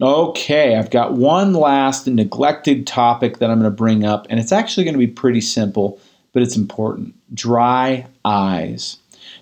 Okay, 0.00 0.76
I've 0.76 0.90
got 0.90 1.14
one 1.14 1.54
last 1.54 2.06
neglected 2.06 2.86
topic 2.86 3.38
that 3.38 3.50
I'm 3.50 3.58
going 3.58 3.70
to 3.70 3.76
bring 3.76 4.04
up, 4.04 4.28
and 4.30 4.38
it's 4.38 4.52
actually 4.52 4.84
going 4.84 4.94
to 4.94 4.98
be 4.98 5.08
pretty 5.08 5.40
simple, 5.40 6.00
but 6.32 6.42
it's 6.42 6.56
important 6.56 7.14
dry 7.34 8.06
eyes. 8.24 8.98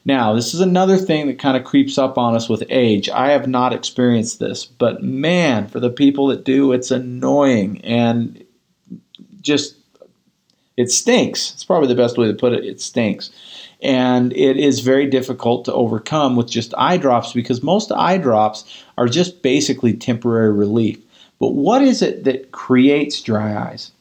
Now, 0.07 0.33
this 0.33 0.55
is 0.55 0.61
another 0.61 0.97
thing 0.97 1.27
that 1.27 1.39
kind 1.39 1.57
of 1.57 1.65
creeps 1.65 1.99
up 1.99 2.17
on 2.17 2.35
us 2.35 2.49
with 2.49 2.65
age. 2.71 3.11
I 3.11 3.33
have 3.33 3.47
not 3.47 3.75
experienced 3.75 4.39
this, 4.39 4.65
but 4.65 5.03
man, 5.03 5.67
for 5.67 5.79
the 5.79 5.91
people 5.91 6.29
that 6.29 6.45
do, 6.45 6.73
it's 6.73 6.91
annoying 6.91 7.81
and 7.85 8.43
just 9.43 9.77
it 10.77 10.91
stinks. 10.91 11.53
It's 11.53 11.65
probably 11.65 11.89
the 11.89 11.95
best 11.95 12.17
way 12.17 12.29
to 12.29 12.35
put 12.35 12.53
it. 12.53 12.65
It 12.65 12.81
stinks. 12.81 13.31
And 13.87 14.33
it 14.33 14.57
is 14.57 14.81
very 14.81 15.07
difficult 15.07 15.65
to 15.67 15.73
overcome 15.73 16.35
with 16.35 16.51
just 16.51 16.75
eye 16.77 16.97
drops 16.97 17.33
because 17.33 17.63
most 17.63 17.93
eye 17.93 18.19
drops 18.19 18.65
are 18.99 19.07
just 19.07 19.43
basically 19.43 19.95
temporary 19.95 20.53
relief. 20.53 20.99
But 21.39 21.51
what 21.51 21.83
is 21.83 22.03
it 22.03 22.25
that 22.25 22.51
creates 22.51 23.21
dry 23.21 23.57
eyes? 23.57 23.93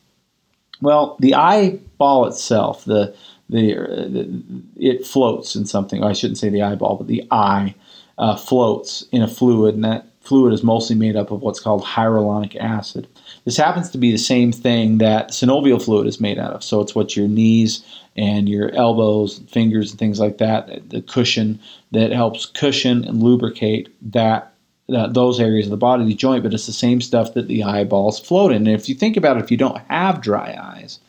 Well, 0.82 1.18
the 1.20 1.36
eyeball 1.36 2.26
itself, 2.26 2.84
the 2.86 3.16
the, 3.48 3.76
the, 4.10 4.44
it 4.76 5.06
floats 5.06 5.56
in 5.56 5.68
something. 5.68 6.04
I 6.04 6.14
shouldn't 6.14 6.40
say 6.40 6.50
the 6.50 6.64
eyeball, 6.64 6.96
but 6.96 7.06
the 7.06 7.28
eye 7.30 7.76
uh, 8.18 8.36
floats 8.38 9.04
in 9.12 9.22
a 9.22 9.28
fluid, 9.28 9.76
and 9.76 9.84
that 9.84 10.08
fluid 10.22 10.52
is 10.52 10.64
mostly 10.64 10.96
made 10.96 11.16
up 11.16 11.30
of 11.30 11.44
what's 11.44 11.60
called 11.60 11.84
hyaluronic 11.84 12.56
acid. 12.56 13.08
This 13.46 13.58
happens 13.58 13.92
to 13.92 14.00
be 14.00 14.12
the 14.12 14.18
same 14.18 14.52
thing 14.52 14.98
that 14.98 15.30
synovial 15.30 15.84
fluid 15.84 16.08
is 16.08 16.20
made 16.20 16.40
out 16.40 16.54
of. 16.54 16.64
So 16.64 16.82
it's 16.82 16.96
what 16.96 17.16
your 17.16 17.28
knees 17.28 17.86
and 18.18 18.50
your 18.50 18.74
elbows, 18.74 19.40
fingers, 19.50 19.92
and 19.92 20.00
things 20.00 20.20
like 20.20 20.40
that, 20.40 20.90
the 20.90 21.02
cushion 21.02 21.60
that 21.92 22.12
helps 22.12 22.48
cushion 22.48 23.06
and 23.06 23.22
lubricate 23.22 23.96
that 24.12 24.52
uh, 24.90 25.08
those 25.08 25.40
areas 25.40 25.68
of 25.68 25.72
the 25.72 25.78
body, 25.78 26.06
the 26.06 26.14
joint, 26.14 26.44
but 26.44 26.54
it's 26.54 26.66
the 26.66 26.74
same 26.74 27.02
stuff 27.02 27.34
that 27.34 27.48
the 27.48 27.64
eyeballs 27.64 28.20
float 28.20 28.52
in. 28.52 28.68
And 28.68 28.76
if 28.76 28.90
you 28.90 28.96
think 28.96 29.18
about 29.18 29.38
it, 29.38 29.44
if 29.44 29.52
you 29.52 29.58
don't 29.58 29.82
have 29.90 30.22
dry 30.22 30.56
eyes, 30.60 31.00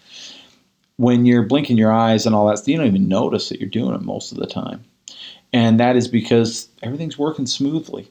when 0.97 1.27
you're 1.27 1.43
blinking 1.43 1.77
your 1.77 1.93
eyes 1.93 2.27
and 2.27 2.35
all 2.35 2.47
that, 2.47 2.67
you 2.67 2.77
don't 2.77 2.87
even 2.87 3.09
notice 3.09 3.49
that 3.49 3.61
you're 3.61 3.69
doing 3.69 3.95
it 3.95 4.03
most 4.03 4.33
of 4.33 4.39
the 4.39 4.47
time. 4.47 4.85
And 5.53 5.79
that 5.81 5.97
is 5.97 6.09
because 6.09 6.69
everything's 6.83 7.19
working 7.19 7.47
smoothly. 7.47 8.11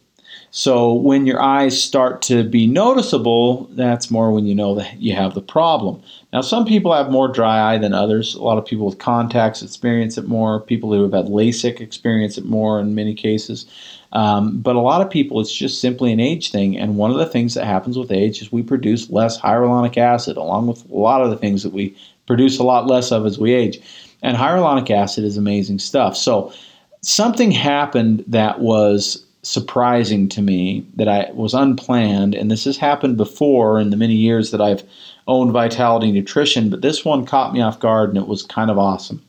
So 0.57 0.93
when 0.93 1.25
your 1.25 1.41
eyes 1.41 1.83
start 1.83 2.21
to 2.23 2.45
be 2.45 2.65
noticeable, 2.65 3.65
that's 3.73 4.09
more 4.09 4.31
when 4.31 4.45
you 4.45 4.55
know 4.55 4.73
that 4.75 5.01
you 5.01 5.13
have 5.13 5.33
the 5.33 5.41
problem. 5.41 6.01
Now, 6.31 6.39
some 6.39 6.63
people 6.63 6.93
have 6.93 7.11
more 7.11 7.27
dry 7.27 7.73
eye 7.73 7.77
than 7.77 7.93
others. 7.93 8.35
A 8.35 8.41
lot 8.41 8.57
of 8.57 8.65
people 8.65 8.85
with 8.85 8.97
contacts 8.97 9.61
experience 9.61 10.17
it 10.17 10.29
more. 10.29 10.61
People 10.61 10.93
who 10.93 11.03
have 11.03 11.11
had 11.11 11.25
LASIK 11.25 11.81
experience 11.81 12.37
it 12.37 12.45
more 12.45 12.79
in 12.79 12.95
many 12.95 13.13
cases. 13.13 13.65
Um, 14.13 14.61
but 14.61 14.77
a 14.77 14.79
lot 14.79 15.01
of 15.01 15.09
people, 15.09 15.41
it's 15.41 15.53
just 15.53 15.81
simply 15.81 16.13
an 16.13 16.21
age 16.21 16.53
thing. 16.53 16.77
And 16.77 16.95
one 16.95 17.11
of 17.11 17.17
the 17.17 17.25
things 17.25 17.53
that 17.55 17.65
happens 17.65 17.97
with 17.97 18.09
age 18.09 18.41
is 18.41 18.49
we 18.49 18.63
produce 18.63 19.09
less 19.09 19.37
hyaluronic 19.37 19.97
acid, 19.97 20.37
along 20.37 20.67
with 20.67 20.89
a 20.89 20.95
lot 20.95 21.21
of 21.21 21.31
the 21.31 21.37
things 21.37 21.63
that 21.63 21.73
we 21.73 21.93
produce 22.27 22.59
a 22.59 22.63
lot 22.63 22.87
less 22.87 23.11
of 23.11 23.25
as 23.25 23.37
we 23.37 23.53
age. 23.53 23.81
And 24.21 24.37
hyaluronic 24.37 24.89
acid 24.89 25.25
is 25.25 25.35
amazing 25.35 25.79
stuff. 25.79 26.15
So 26.15 26.53
something 27.01 27.51
happened 27.51 28.23
that 28.27 28.61
was 28.61 29.24
surprising 29.45 30.27
to 30.29 30.41
me 30.41 30.85
that 30.95 31.07
I 31.07 31.29
was 31.33 31.53
unplanned, 31.53 32.35
and 32.35 32.49
this 32.49 32.65
has 32.65 32.77
happened 32.77 33.17
before 33.17 33.79
in 33.79 33.89
the 33.89 33.97
many 33.97 34.15
years 34.15 34.51
that 34.51 34.61
I've 34.61 34.83
owned 35.27 35.51
Vitality 35.51 36.11
Nutrition, 36.11 36.69
but 36.69 36.81
this 36.81 37.05
one 37.05 37.25
caught 37.25 37.53
me 37.53 37.61
off 37.61 37.79
guard 37.79 38.09
and 38.09 38.17
it 38.17 38.27
was 38.27 38.43
kind 38.43 38.69
of 38.69 38.77
awesome. 38.77 39.23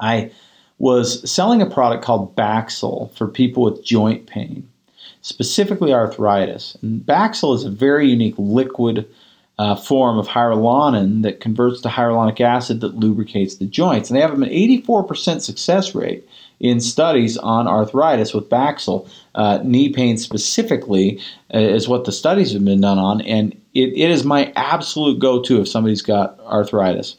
I 0.00 0.30
was 0.78 1.30
selling 1.30 1.62
a 1.62 1.70
product 1.70 2.04
called 2.04 2.34
Baxyl 2.34 3.14
for 3.14 3.28
people 3.28 3.62
with 3.62 3.84
joint 3.84 4.26
pain, 4.26 4.68
specifically 5.20 5.92
arthritis. 5.92 6.76
And 6.82 7.00
Baxyl 7.00 7.54
is 7.54 7.64
a 7.64 7.70
very 7.70 8.08
unique 8.08 8.34
liquid 8.36 9.08
uh, 9.58 9.76
form 9.76 10.18
of 10.18 10.26
hyaluronan 10.26 11.22
that 11.22 11.40
converts 11.40 11.80
to 11.82 11.88
hyaluronic 11.88 12.40
acid 12.40 12.80
that 12.80 12.96
lubricates 12.96 13.56
the 13.56 13.66
joints. 13.66 14.10
And 14.10 14.16
they 14.16 14.22
have 14.22 14.34
an 14.34 14.42
84% 14.42 15.40
success 15.40 15.94
rate 15.94 16.28
in 16.62 16.80
studies 16.80 17.36
on 17.36 17.68
arthritis 17.68 18.32
with 18.32 18.48
Baxyl. 18.48 19.06
Uh, 19.34 19.58
knee 19.64 19.90
pain 19.90 20.16
specifically 20.16 21.20
uh, 21.52 21.58
is 21.58 21.88
what 21.88 22.04
the 22.04 22.12
studies 22.12 22.52
have 22.52 22.64
been 22.64 22.80
done 22.80 22.98
on, 22.98 23.20
and 23.22 23.52
it, 23.74 23.90
it 23.90 24.10
is 24.10 24.24
my 24.24 24.52
absolute 24.56 25.18
go 25.18 25.42
to 25.42 25.60
if 25.60 25.68
somebody's 25.68 26.02
got 26.02 26.38
arthritis. 26.40 27.16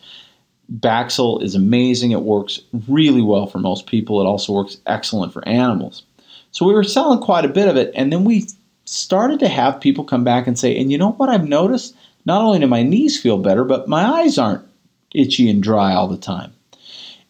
Baxil 0.72 1.44
is 1.44 1.56
amazing. 1.56 2.12
It 2.12 2.22
works 2.22 2.62
really 2.88 3.22
well 3.22 3.46
for 3.46 3.60
most 3.60 3.86
people. 3.86 4.22
It 4.22 4.26
also 4.26 4.54
works 4.54 4.78
excellent 4.88 5.34
for 5.34 5.48
animals. 5.48 6.04
So 6.52 6.66
we 6.66 6.74
were 6.74 6.84
selling 6.84 7.20
quite 7.20 7.46
a 7.46 7.50
bit 7.50 7.68
of 7.68 7.76
it, 7.76 7.92
and 7.96 8.12
then 8.12 8.24
we 8.24 8.48
started 8.86 9.40
to 9.40 9.50
have 9.50 9.82
people 9.82 10.04
come 10.04 10.24
back 10.24 10.48
and 10.48 10.58
say, 10.58 10.80
and 10.80 10.92
you 10.92 10.98
know 10.98 11.12
what 11.12 11.30
I've 11.30 11.48
noticed? 11.48 11.96
Not 12.26 12.42
only 12.42 12.60
do 12.60 12.68
my 12.68 12.84
knees 12.84 13.20
feel 13.20 13.38
better, 13.38 13.66
but 13.66 13.90
my 13.90 14.06
eyes 14.06 14.38
aren't 14.38 14.66
itchy 15.14 15.50
and 15.50 15.62
dry 15.62 15.94
all 15.94 16.08
the 16.08 16.18
time. 16.18 16.54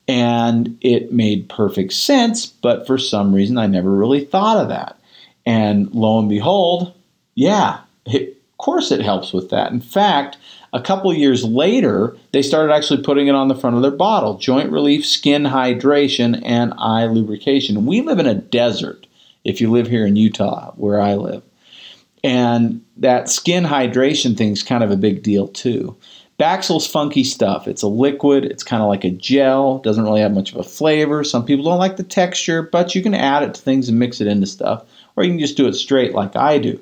And 0.08 0.78
it 0.82 1.14
made 1.14 1.50
perfect 1.50 1.94
sense, 1.94 2.46
but 2.46 2.86
for 2.86 2.98
some 2.98 3.34
reason 3.34 3.58
I 3.58 3.68
never 3.68 3.90
really 3.90 4.26
thought 4.26 4.58
of 4.58 4.70
that. 4.70 5.00
And 5.46 5.94
lo 5.94 6.20
and 6.20 6.30
behold, 6.30 6.94
yeah, 7.36 7.80
it, 8.06 8.30
of 8.30 8.58
course 8.58 8.92
it 8.92 9.02
helps 9.02 9.32
with 9.32 9.50
that. 9.50 9.72
In 9.72 9.82
fact, 9.82 10.38
a 10.74 10.82
couple 10.82 11.14
years 11.14 11.44
later, 11.44 12.18
they 12.32 12.42
started 12.42 12.74
actually 12.74 13.04
putting 13.04 13.28
it 13.28 13.36
on 13.36 13.48
the 13.48 13.56
front 13.56 13.76
of 13.76 13.82
their 13.82 13.92
bottle 13.92 14.38
joint 14.38 14.72
relief, 14.72 15.06
skin 15.06 15.44
hydration, 15.44 16.42
and 16.44 16.74
eye 16.78 17.06
lubrication. 17.06 17.86
We 17.86 18.02
live 18.02 18.20
in 18.20 18.26
a 18.26 18.34
desert 18.34 19.06
if 19.44 19.62
you 19.62 19.70
live 19.70 19.88
here 19.88 20.06
in 20.06 20.16
Utah, 20.16 20.72
where 20.76 21.00
I 21.00 21.16
live. 21.16 21.44
And 22.24 22.84
that 22.98 23.30
skin 23.30 23.66
hydration 23.66 24.38
thing 24.38 24.54
is 24.54 24.64
kind 24.64 24.84
of 24.84 24.92
a 24.92 24.98
big 24.98 25.22
deal 25.24 25.48
too. 25.48 25.96
Baxyl's 26.40 26.88
funky 26.88 27.24
stuff. 27.24 27.68
It's 27.68 27.84
a 27.84 27.88
liquid, 27.88 28.46
it's 28.46 28.64
kind 28.64 28.82
of 28.82 28.90
like 28.90 29.04
a 29.04 29.12
gel, 29.12 29.78
doesn't 29.80 30.04
really 30.04 30.22
have 30.22 30.34
much 30.34 30.52
of 30.52 30.58
a 30.58 30.64
flavor. 30.64 31.24
Some 31.24 31.46
people 31.46 31.66
don't 31.66 31.78
like 31.78 31.98
the 31.98 32.04
texture, 32.04 32.64
but 32.64 32.96
you 32.96 33.04
can 33.04 33.14
add 33.14 33.44
it 33.44 33.54
to 33.54 33.62
things 33.62 33.88
and 33.88 34.00
mix 34.00 34.20
it 34.20 34.28
into 34.28 34.48
stuff, 34.48 34.84
or 35.16 35.24
you 35.24 35.32
can 35.32 35.40
just 35.40 35.58
do 35.58 35.68
it 35.68 35.74
straight 35.74 36.14
like 36.14 36.36
I 36.36 36.58
do. 36.58 36.80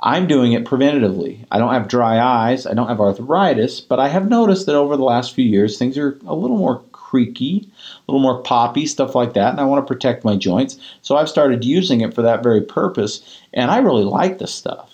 I'm 0.00 0.26
doing 0.26 0.52
it 0.52 0.64
preventatively. 0.64 1.44
I 1.50 1.58
don't 1.58 1.72
have 1.72 1.88
dry 1.88 2.18
eyes, 2.18 2.66
I 2.66 2.72
don't 2.72 2.88
have 2.88 3.00
arthritis, 3.00 3.80
but 3.80 3.98
I 3.98 4.08
have 4.08 4.30
noticed 4.30 4.66
that 4.66 4.76
over 4.76 4.96
the 4.96 5.04
last 5.04 5.34
few 5.34 5.44
years 5.44 5.76
things 5.76 5.98
are 5.98 6.18
a 6.26 6.34
little 6.34 6.56
more 6.56 6.82
creaky, 6.92 7.68
a 8.06 8.10
little 8.10 8.22
more 8.22 8.42
poppy, 8.42 8.86
stuff 8.86 9.14
like 9.14 9.34
that, 9.34 9.50
and 9.50 9.60
I 9.60 9.64
want 9.64 9.86
to 9.86 9.92
protect 9.92 10.24
my 10.24 10.36
joints. 10.36 10.78
So 11.02 11.16
I've 11.16 11.28
started 11.28 11.64
using 11.64 12.00
it 12.00 12.14
for 12.14 12.22
that 12.22 12.42
very 12.42 12.62
purpose, 12.62 13.38
and 13.52 13.70
I 13.70 13.78
really 13.78 14.04
like 14.04 14.38
this 14.38 14.54
stuff. 14.54 14.87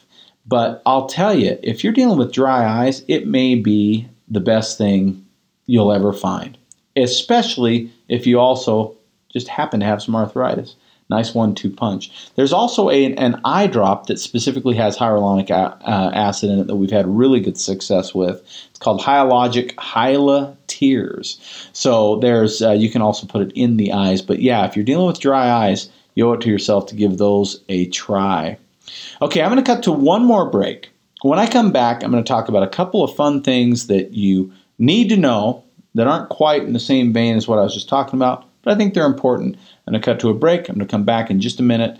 But 0.47 0.83
I'll 0.85 1.07
tell 1.07 1.35
you, 1.35 1.59
if 1.63 1.83
you're 1.83 1.93
dealing 1.93 2.19
with 2.19 2.33
dry 2.33 2.67
eyes, 2.67 3.03
it 3.09 3.27
may 3.27 3.55
be 3.55 4.09
the 4.29 4.41
best 4.41 4.77
thing 4.77 5.25
you'll 5.67 5.93
ever 5.93 6.13
find, 6.13 6.59
especially 6.97 7.91
if 8.09 8.27
you 8.27 8.39
also 8.39 8.95
just 9.33 9.49
happen 9.49 9.81
to 9.81 9.87
have 9.87 10.03
some 10.03 10.15
arthritis. 10.15 10.77
Nice 11.11 11.35
one 11.35 11.55
two 11.55 11.71
punch. 11.71 12.11
There's 12.35 12.53
also 12.53 12.89
a, 12.89 13.15
an 13.17 13.39
eye 13.45 13.67
drop 13.67 14.07
that 14.07 14.19
specifically 14.19 14.75
has 14.77 14.97
hyaluronic 14.97 15.51
uh, 15.51 16.11
acid 16.15 16.49
in 16.51 16.59
it 16.61 16.67
that 16.67 16.77
we've 16.77 16.91
had 16.91 17.07
really 17.07 17.41
good 17.41 17.59
success 17.59 18.15
with. 18.15 18.41
It's 18.71 18.79
called 18.79 19.03
Hyalogic 19.03 19.75
Hyla 19.79 20.57
Tears. 20.67 21.39
So 21.75 22.17
there's 22.21 22.63
uh, 22.63 22.73
you 22.73 22.91
can 22.91 23.03
also 23.03 23.27
put 23.27 23.43
it 23.43 23.53
in 23.55 23.77
the 23.77 23.93
eyes. 23.93 24.23
But 24.23 24.41
yeah, 24.41 24.65
if 24.67 24.77
you're 24.77 24.85
dealing 24.85 25.07
with 25.07 25.21
dry 25.21 25.51
eyes, 25.51 25.91
you 26.15 26.29
owe 26.29 26.33
it 26.33 26.41
to 26.41 26.49
yourself 26.49 26.87
to 26.87 26.95
give 26.95 27.19
those 27.19 27.63
a 27.69 27.87
try. 27.89 28.57
Okay, 29.23 29.43
I'm 29.43 29.51
going 29.51 29.63
to 29.63 29.71
cut 29.71 29.83
to 29.85 29.93
one 29.93 30.25
more 30.25 30.49
break. 30.49 30.91
When 31.23 31.39
I 31.39 31.47
come 31.47 31.73
back, 31.73 32.03
I'm 32.03 32.11
going 32.11 32.23
to 32.23 32.29
talk 32.29 32.49
about 32.49 32.63
a 32.63 32.69
couple 32.69 33.03
of 33.03 33.15
fun 33.17 33.43
things 33.43 33.87
that 33.87 34.13
you 34.13 34.53
need 34.79 35.09
to 35.09 35.17
know 35.17 35.65
that 35.95 36.07
aren't 36.07 36.29
quite 36.29 36.63
in 36.63 36.73
the 36.73 36.81
same 36.81 37.13
vein 37.13 37.37
as 37.37 37.49
what 37.49 37.59
I 37.59 37.63
was 37.63 37.75
just 37.75 37.89
talking 37.89 38.19
about, 38.19 38.45
but 38.63 38.75
I 38.75 38.77
think 38.77 38.95
they're 38.95 39.07
important. 39.07 39.57
I'm 39.87 39.93
going 39.93 40.03
to 40.03 40.05
cut 40.05 40.21
to 40.21 40.29
a 40.29 40.35
break. 40.35 40.69
I'm 40.69 40.77
going 40.77 40.87
to 40.87 40.91
come 40.91 41.05
back 41.05 41.31
in 41.31 41.41
just 41.41 41.61
a 41.61 41.63
minute. 41.63 41.99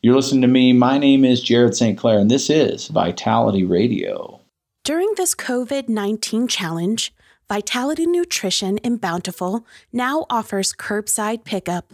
You're 0.00 0.16
listening 0.16 0.42
to 0.42 0.48
me. 0.48 0.72
My 0.72 0.98
name 0.98 1.24
is 1.24 1.42
Jared 1.42 1.76
St. 1.76 1.98
Clair, 1.98 2.18
and 2.18 2.30
this 2.30 2.50
is 2.50 2.88
Vitality 2.88 3.64
Radio. 3.64 4.40
During 4.84 5.12
this 5.16 5.34
COVID 5.34 5.88
19 5.88 6.48
challenge, 6.48 7.14
Vitality 7.48 8.06
Nutrition 8.06 8.78
in 8.78 8.96
Bountiful 8.96 9.66
now 9.92 10.26
offers 10.30 10.72
curbside 10.72 11.44
pickup. 11.44 11.92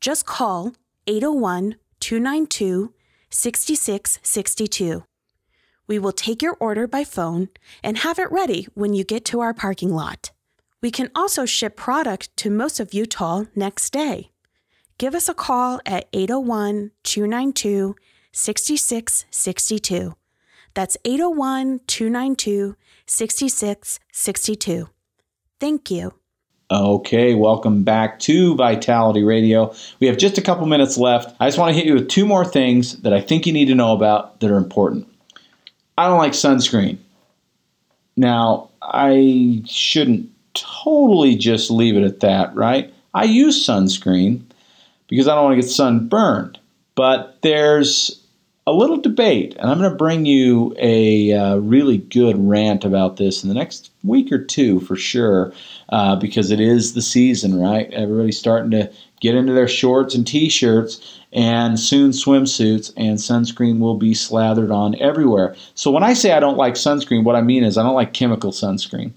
Just 0.00 0.26
call 0.26 0.72
801 1.06 1.76
292 2.00 2.92
6662. 3.30 5.04
We 5.86 5.98
will 5.98 6.12
take 6.12 6.42
your 6.42 6.56
order 6.60 6.86
by 6.86 7.04
phone 7.04 7.48
and 7.82 7.98
have 7.98 8.18
it 8.18 8.30
ready 8.30 8.68
when 8.74 8.94
you 8.94 9.04
get 9.04 9.24
to 9.26 9.40
our 9.40 9.54
parking 9.54 9.92
lot. 9.92 10.30
We 10.82 10.90
can 10.90 11.10
also 11.14 11.44
ship 11.46 11.76
product 11.76 12.36
to 12.38 12.50
most 12.50 12.80
of 12.80 12.94
Utah 12.94 13.44
next 13.54 13.90
day. 13.90 14.30
Give 14.98 15.14
us 15.14 15.28
a 15.28 15.34
call 15.34 15.80
at 15.86 16.08
801 16.12 16.92
292 17.02 17.96
6662. 18.32 20.14
That's 20.74 20.96
801 21.04 21.80
292 21.86 22.76
6662. 23.06 24.88
Thank 25.58 25.90
you. 25.90 26.19
Okay, 26.72 27.34
welcome 27.34 27.82
back 27.82 28.20
to 28.20 28.54
Vitality 28.54 29.24
Radio. 29.24 29.74
We 29.98 30.06
have 30.06 30.16
just 30.16 30.38
a 30.38 30.40
couple 30.40 30.66
minutes 30.66 30.96
left. 30.96 31.34
I 31.40 31.48
just 31.48 31.58
want 31.58 31.70
to 31.70 31.74
hit 31.74 31.84
you 31.84 31.94
with 31.94 32.08
two 32.08 32.24
more 32.24 32.44
things 32.44 33.00
that 33.00 33.12
I 33.12 33.20
think 33.20 33.44
you 33.44 33.52
need 33.52 33.66
to 33.66 33.74
know 33.74 33.92
about 33.92 34.38
that 34.38 34.52
are 34.52 34.56
important. 34.56 35.08
I 35.98 36.06
don't 36.06 36.18
like 36.18 36.30
sunscreen. 36.30 36.98
Now, 38.16 38.70
I 38.80 39.62
shouldn't 39.66 40.30
totally 40.54 41.34
just 41.34 41.72
leave 41.72 41.96
it 41.96 42.04
at 42.04 42.20
that, 42.20 42.54
right? 42.54 42.94
I 43.14 43.24
use 43.24 43.66
sunscreen 43.66 44.42
because 45.08 45.26
I 45.26 45.34
don't 45.34 45.46
want 45.46 45.56
to 45.56 45.62
get 45.62 45.70
sunburned. 45.70 46.60
But 46.94 47.38
there's 47.42 48.19
a 48.70 48.72
little 48.72 48.98
debate, 48.98 49.56
and 49.58 49.68
I'm 49.68 49.78
going 49.78 49.90
to 49.90 49.96
bring 49.96 50.26
you 50.26 50.74
a 50.78 51.32
uh, 51.32 51.56
really 51.56 51.98
good 51.98 52.36
rant 52.38 52.84
about 52.84 53.16
this 53.16 53.42
in 53.42 53.48
the 53.48 53.54
next 53.54 53.90
week 54.04 54.30
or 54.30 54.38
two 54.38 54.78
for 54.80 54.94
sure, 54.94 55.52
uh, 55.88 56.14
because 56.14 56.52
it 56.52 56.60
is 56.60 56.94
the 56.94 57.02
season, 57.02 57.60
right? 57.60 57.92
Everybody's 57.92 58.38
starting 58.38 58.70
to 58.70 58.92
get 59.20 59.34
into 59.34 59.52
their 59.54 59.66
shorts 59.66 60.14
and 60.14 60.24
t 60.24 60.48
shirts 60.48 61.20
and 61.32 61.80
soon 61.80 62.12
swimsuits, 62.12 62.92
and 62.96 63.18
sunscreen 63.18 63.80
will 63.80 63.96
be 63.96 64.14
slathered 64.14 64.70
on 64.70 64.94
everywhere. 65.00 65.56
So 65.74 65.90
when 65.90 66.04
I 66.04 66.12
say 66.12 66.32
I 66.32 66.40
don't 66.40 66.56
like 66.56 66.74
sunscreen, 66.74 67.24
what 67.24 67.36
I 67.36 67.42
mean 67.42 67.64
is 67.64 67.76
I 67.76 67.82
don't 67.82 67.94
like 67.94 68.12
chemical 68.12 68.52
sunscreen 68.52 69.12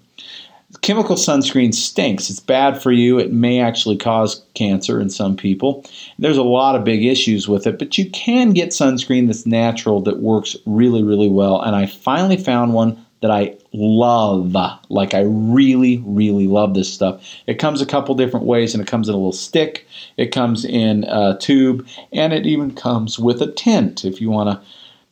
chemical 0.84 1.16
sunscreen 1.16 1.74
stinks. 1.74 2.30
It's 2.30 2.42
bad 2.42 2.80
for 2.80 2.92
you. 2.92 3.18
It 3.18 3.32
may 3.32 3.60
actually 3.60 3.98
cause 3.98 4.44
cancer 4.54 5.02
in 5.02 5.10
some 5.10 5.36
people. 5.36 5.86
There's 6.20 6.38
a 6.38 6.44
lot 6.44 6.76
of 6.76 6.84
big 6.84 7.04
issues 7.04 7.48
with 7.48 7.66
it, 7.66 7.80
but 7.80 7.98
you 7.98 8.10
can 8.12 8.52
get 8.52 8.70
sunscreen 8.70 9.28
that's 9.28 9.46
natural 9.46 10.02
that 10.02 10.20
works 10.20 10.56
really, 10.66 11.02
really 11.02 11.30
well. 11.30 11.62
And 11.62 11.76
I 11.76 11.88
finally 11.88 12.38
found 12.38 12.74
one 12.74 13.04
that 13.22 13.32
I 13.32 13.56
love. 13.72 14.54
Like, 14.90 15.14
I 15.14 15.22
really, 15.22 16.04
really 16.06 16.48
love 16.48 16.74
this 16.74 16.94
stuff. 16.94 17.26
It 17.48 17.60
comes 17.60 17.82
a 17.82 17.86
couple 17.86 18.14
different 18.16 18.46
ways, 18.46 18.74
and 18.74 18.84
it 18.84 18.88
comes 18.88 19.08
in 19.08 19.16
a 19.16 19.18
little 19.18 19.32
stick, 19.32 19.88
it 20.18 20.34
comes 20.34 20.66
in 20.66 21.06
a 21.06 21.38
tube, 21.40 21.88
and 22.12 22.34
it 22.34 22.46
even 22.46 22.76
comes 22.76 23.18
with 23.18 23.42
a 23.42 23.50
tint 23.54 24.04
if 24.04 24.20
you 24.20 24.30
want 24.30 24.50
to 24.50 24.68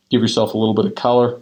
give 0.10 0.22
yourself 0.22 0.54
a 0.54 0.58
little 0.58 0.74
bit 0.74 0.86
of 0.86 0.96
color. 0.96 1.40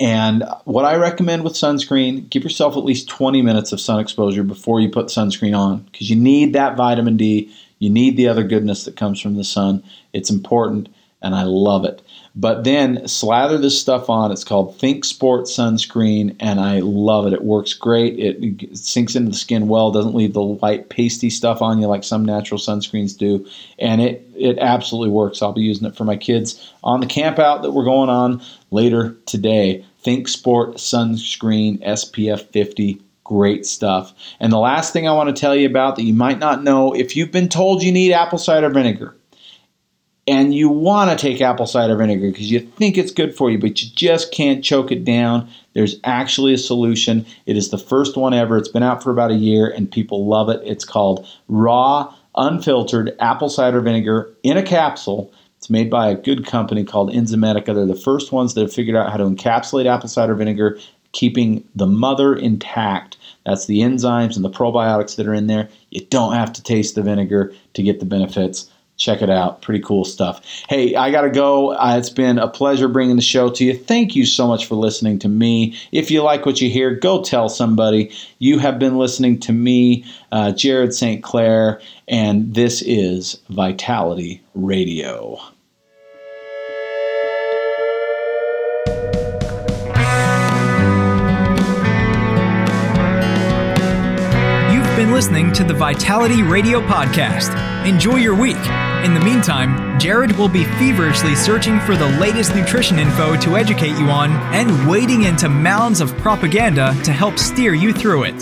And 0.00 0.44
what 0.64 0.84
I 0.84 0.96
recommend 0.96 1.44
with 1.44 1.54
sunscreen, 1.54 2.28
give 2.30 2.42
yourself 2.42 2.76
at 2.76 2.84
least 2.84 3.08
20 3.08 3.42
minutes 3.42 3.72
of 3.72 3.80
sun 3.80 4.00
exposure 4.00 4.42
before 4.42 4.80
you 4.80 4.88
put 4.88 5.06
sunscreen 5.06 5.56
on 5.56 5.80
because 5.92 6.10
you 6.10 6.16
need 6.16 6.54
that 6.54 6.76
vitamin 6.76 7.16
D. 7.16 7.54
You 7.78 7.90
need 7.90 8.16
the 8.16 8.28
other 8.28 8.44
goodness 8.44 8.84
that 8.84 8.96
comes 8.96 9.20
from 9.20 9.36
the 9.36 9.44
sun. 9.44 9.82
It's 10.12 10.30
important 10.30 10.88
and 11.22 11.34
I 11.34 11.44
love 11.44 11.84
it. 11.84 12.02
But 12.34 12.64
then 12.64 13.06
slather 13.06 13.58
this 13.58 13.78
stuff 13.78 14.08
on. 14.08 14.32
It's 14.32 14.44
called 14.44 14.78
Think 14.78 15.04
Sport 15.04 15.44
sunscreen, 15.44 16.34
and 16.40 16.60
I 16.60 16.80
love 16.80 17.26
it. 17.26 17.34
It 17.34 17.44
works 17.44 17.74
great. 17.74 18.18
It, 18.18 18.42
it 18.42 18.76
sinks 18.78 19.14
into 19.14 19.30
the 19.30 19.36
skin 19.36 19.68
well. 19.68 19.90
Doesn't 19.90 20.14
leave 20.14 20.32
the 20.32 20.42
white 20.42 20.88
pasty 20.88 21.28
stuff 21.28 21.60
on 21.60 21.78
you 21.78 21.86
like 21.86 22.04
some 22.04 22.24
natural 22.24 22.58
sunscreens 22.58 23.16
do, 23.16 23.46
and 23.78 24.00
it 24.00 24.26
it 24.34 24.58
absolutely 24.58 25.10
works. 25.10 25.42
I'll 25.42 25.52
be 25.52 25.62
using 25.62 25.86
it 25.86 25.96
for 25.96 26.04
my 26.04 26.16
kids 26.16 26.72
on 26.82 27.00
the 27.00 27.06
camp 27.06 27.38
out 27.38 27.62
that 27.62 27.72
we're 27.72 27.84
going 27.84 28.08
on 28.08 28.42
later 28.70 29.16
today. 29.26 29.84
Think 30.00 30.26
Sport 30.26 30.76
sunscreen 30.76 31.80
SPF 31.86 32.48
50 32.50 33.00
great 33.24 33.64
stuff. 33.64 34.12
And 34.40 34.52
the 34.52 34.58
last 34.58 34.92
thing 34.92 35.06
I 35.06 35.12
want 35.12 35.34
to 35.34 35.40
tell 35.40 35.54
you 35.54 35.66
about 35.66 35.96
that 35.96 36.02
you 36.02 36.12
might 36.12 36.38
not 36.38 36.62
know 36.62 36.92
if 36.92 37.16
you've 37.16 37.30
been 37.30 37.48
told 37.48 37.82
you 37.82 37.92
need 37.92 38.12
apple 38.12 38.38
cider 38.38 38.68
vinegar, 38.68 39.16
and 40.26 40.54
you 40.54 40.68
want 40.68 41.10
to 41.10 41.16
take 41.16 41.40
apple 41.40 41.66
cider 41.66 41.96
vinegar 41.96 42.28
because 42.28 42.50
you 42.50 42.60
think 42.60 42.96
it's 42.96 43.10
good 43.10 43.34
for 43.34 43.50
you, 43.50 43.58
but 43.58 43.82
you 43.82 43.90
just 43.94 44.32
can't 44.32 44.62
choke 44.62 44.92
it 44.92 45.04
down, 45.04 45.48
there's 45.72 45.96
actually 46.04 46.54
a 46.54 46.58
solution. 46.58 47.26
It 47.46 47.56
is 47.56 47.70
the 47.70 47.78
first 47.78 48.16
one 48.16 48.34
ever. 48.34 48.56
It's 48.56 48.68
been 48.68 48.82
out 48.82 49.02
for 49.02 49.10
about 49.10 49.30
a 49.30 49.36
year 49.36 49.68
and 49.68 49.90
people 49.90 50.26
love 50.26 50.48
it. 50.48 50.60
It's 50.64 50.84
called 50.84 51.26
raw, 51.48 52.14
unfiltered 52.36 53.16
apple 53.18 53.48
cider 53.48 53.80
vinegar 53.80 54.32
in 54.42 54.56
a 54.56 54.62
capsule. 54.62 55.32
It's 55.58 55.70
made 55.70 55.90
by 55.90 56.10
a 56.10 56.16
good 56.16 56.46
company 56.46 56.84
called 56.84 57.12
Enzymedica. 57.12 57.66
They're 57.66 57.86
the 57.86 57.94
first 57.94 58.32
ones 58.32 58.54
that 58.54 58.62
have 58.62 58.72
figured 58.72 58.96
out 58.96 59.10
how 59.10 59.16
to 59.16 59.24
encapsulate 59.24 59.86
apple 59.86 60.08
cider 60.08 60.34
vinegar, 60.34 60.78
keeping 61.12 61.64
the 61.74 61.86
mother 61.86 62.34
intact. 62.34 63.16
That's 63.44 63.66
the 63.66 63.80
enzymes 63.80 64.36
and 64.36 64.44
the 64.44 64.50
probiotics 64.50 65.16
that 65.16 65.26
are 65.26 65.34
in 65.34 65.46
there. 65.46 65.68
You 65.90 66.04
don't 66.06 66.34
have 66.34 66.52
to 66.54 66.62
taste 66.62 66.94
the 66.94 67.02
vinegar 67.02 67.52
to 67.74 67.82
get 67.82 68.00
the 68.00 68.06
benefits 68.06 68.71
check 68.96 69.22
it 69.22 69.30
out. 69.30 69.62
Pretty 69.62 69.82
cool 69.82 70.04
stuff. 70.04 70.44
Hey, 70.68 70.94
I 70.94 71.10
got 71.10 71.22
to 71.22 71.30
go. 71.30 71.72
Uh, 71.72 71.96
it's 71.98 72.10
been 72.10 72.38
a 72.38 72.48
pleasure 72.48 72.88
bringing 72.88 73.16
the 73.16 73.22
show 73.22 73.50
to 73.50 73.64
you. 73.64 73.76
Thank 73.76 74.14
you 74.14 74.24
so 74.24 74.46
much 74.46 74.66
for 74.66 74.74
listening 74.74 75.18
to 75.20 75.28
me. 75.28 75.76
If 75.90 76.10
you 76.10 76.22
like 76.22 76.46
what 76.46 76.60
you 76.60 76.70
hear, 76.70 76.94
go 76.94 77.22
tell 77.22 77.48
somebody. 77.48 78.12
You 78.38 78.58
have 78.58 78.78
been 78.78 78.98
listening 78.98 79.40
to 79.40 79.52
me, 79.52 80.04
uh, 80.30 80.52
Jared 80.52 80.94
St. 80.94 81.22
Clair, 81.22 81.80
and 82.08 82.54
this 82.54 82.82
is 82.82 83.40
Vitality 83.48 84.42
Radio. 84.54 85.40
Listening 95.22 95.52
to 95.52 95.62
the 95.62 95.72
Vitality 95.72 96.42
Radio 96.42 96.80
Podcast. 96.80 97.54
Enjoy 97.86 98.16
your 98.16 98.34
week. 98.34 98.56
In 99.04 99.14
the 99.14 99.22
meantime, 99.24 99.96
Jared 100.00 100.32
will 100.32 100.48
be 100.48 100.64
feverishly 100.64 101.36
searching 101.36 101.78
for 101.78 101.96
the 101.96 102.08
latest 102.18 102.56
nutrition 102.56 102.98
info 102.98 103.36
to 103.36 103.56
educate 103.56 103.96
you 104.00 104.06
on 104.06 104.32
and 104.52 104.90
wading 104.90 105.22
into 105.22 105.48
mounds 105.48 106.00
of 106.00 106.12
propaganda 106.16 106.92
to 107.04 107.12
help 107.12 107.38
steer 107.38 107.72
you 107.72 107.92
through 107.92 108.24
it. 108.24 108.34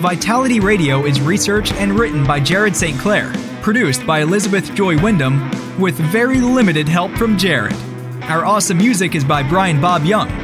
Vitality 0.00 0.60
Radio 0.60 1.04
is 1.04 1.20
researched 1.20 1.74
and 1.74 1.92
written 1.92 2.26
by 2.26 2.40
Jared 2.40 2.74
St. 2.74 2.98
Clair, 2.98 3.30
produced 3.60 4.06
by 4.06 4.20
Elizabeth 4.20 4.74
Joy 4.74 4.98
Wyndham, 5.02 5.50
with 5.78 5.96
very 5.96 6.40
limited 6.40 6.88
help 6.88 7.12
from 7.18 7.36
Jared. 7.36 7.76
Our 8.30 8.46
awesome 8.46 8.78
music 8.78 9.14
is 9.14 9.24
by 9.24 9.46
Brian 9.46 9.78
Bob 9.78 10.06
Young. 10.06 10.43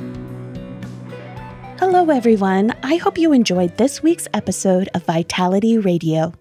Hello, 1.81 2.11
everyone. 2.11 2.75
I 2.83 2.97
hope 2.97 3.17
you 3.17 3.33
enjoyed 3.33 3.77
this 3.77 4.03
week's 4.03 4.27
episode 4.35 4.87
of 4.93 5.03
Vitality 5.05 5.79
Radio. 5.79 6.31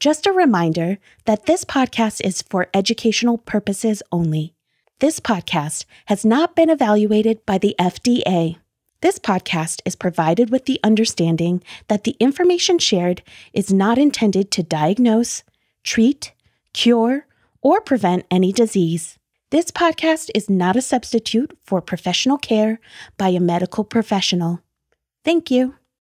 Just 0.00 0.26
a 0.26 0.32
reminder 0.32 0.98
that 1.24 1.46
this 1.46 1.64
podcast 1.64 2.20
is 2.22 2.42
for 2.42 2.68
educational 2.74 3.38
purposes 3.38 4.02
only. 4.12 4.52
This 4.98 5.18
podcast 5.18 5.86
has 6.08 6.26
not 6.26 6.54
been 6.54 6.68
evaluated 6.68 7.46
by 7.46 7.56
the 7.56 7.74
FDA. 7.78 8.58
This 9.00 9.18
podcast 9.18 9.80
is 9.86 9.96
provided 9.96 10.50
with 10.50 10.66
the 10.66 10.78
understanding 10.84 11.62
that 11.88 12.04
the 12.04 12.14
information 12.20 12.78
shared 12.78 13.22
is 13.54 13.72
not 13.72 13.96
intended 13.96 14.50
to 14.50 14.62
diagnose, 14.62 15.42
treat, 15.84 16.34
cure, 16.74 17.26
or 17.62 17.80
prevent 17.80 18.26
any 18.30 18.52
disease. 18.52 19.18
This 19.50 19.70
podcast 19.70 20.28
is 20.34 20.50
not 20.50 20.76
a 20.76 20.82
substitute 20.82 21.56
for 21.64 21.80
professional 21.80 22.36
care 22.36 22.78
by 23.16 23.28
a 23.28 23.40
medical 23.40 23.82
professional. 23.82 24.60
Thank 25.26 25.50
you. 25.50 25.74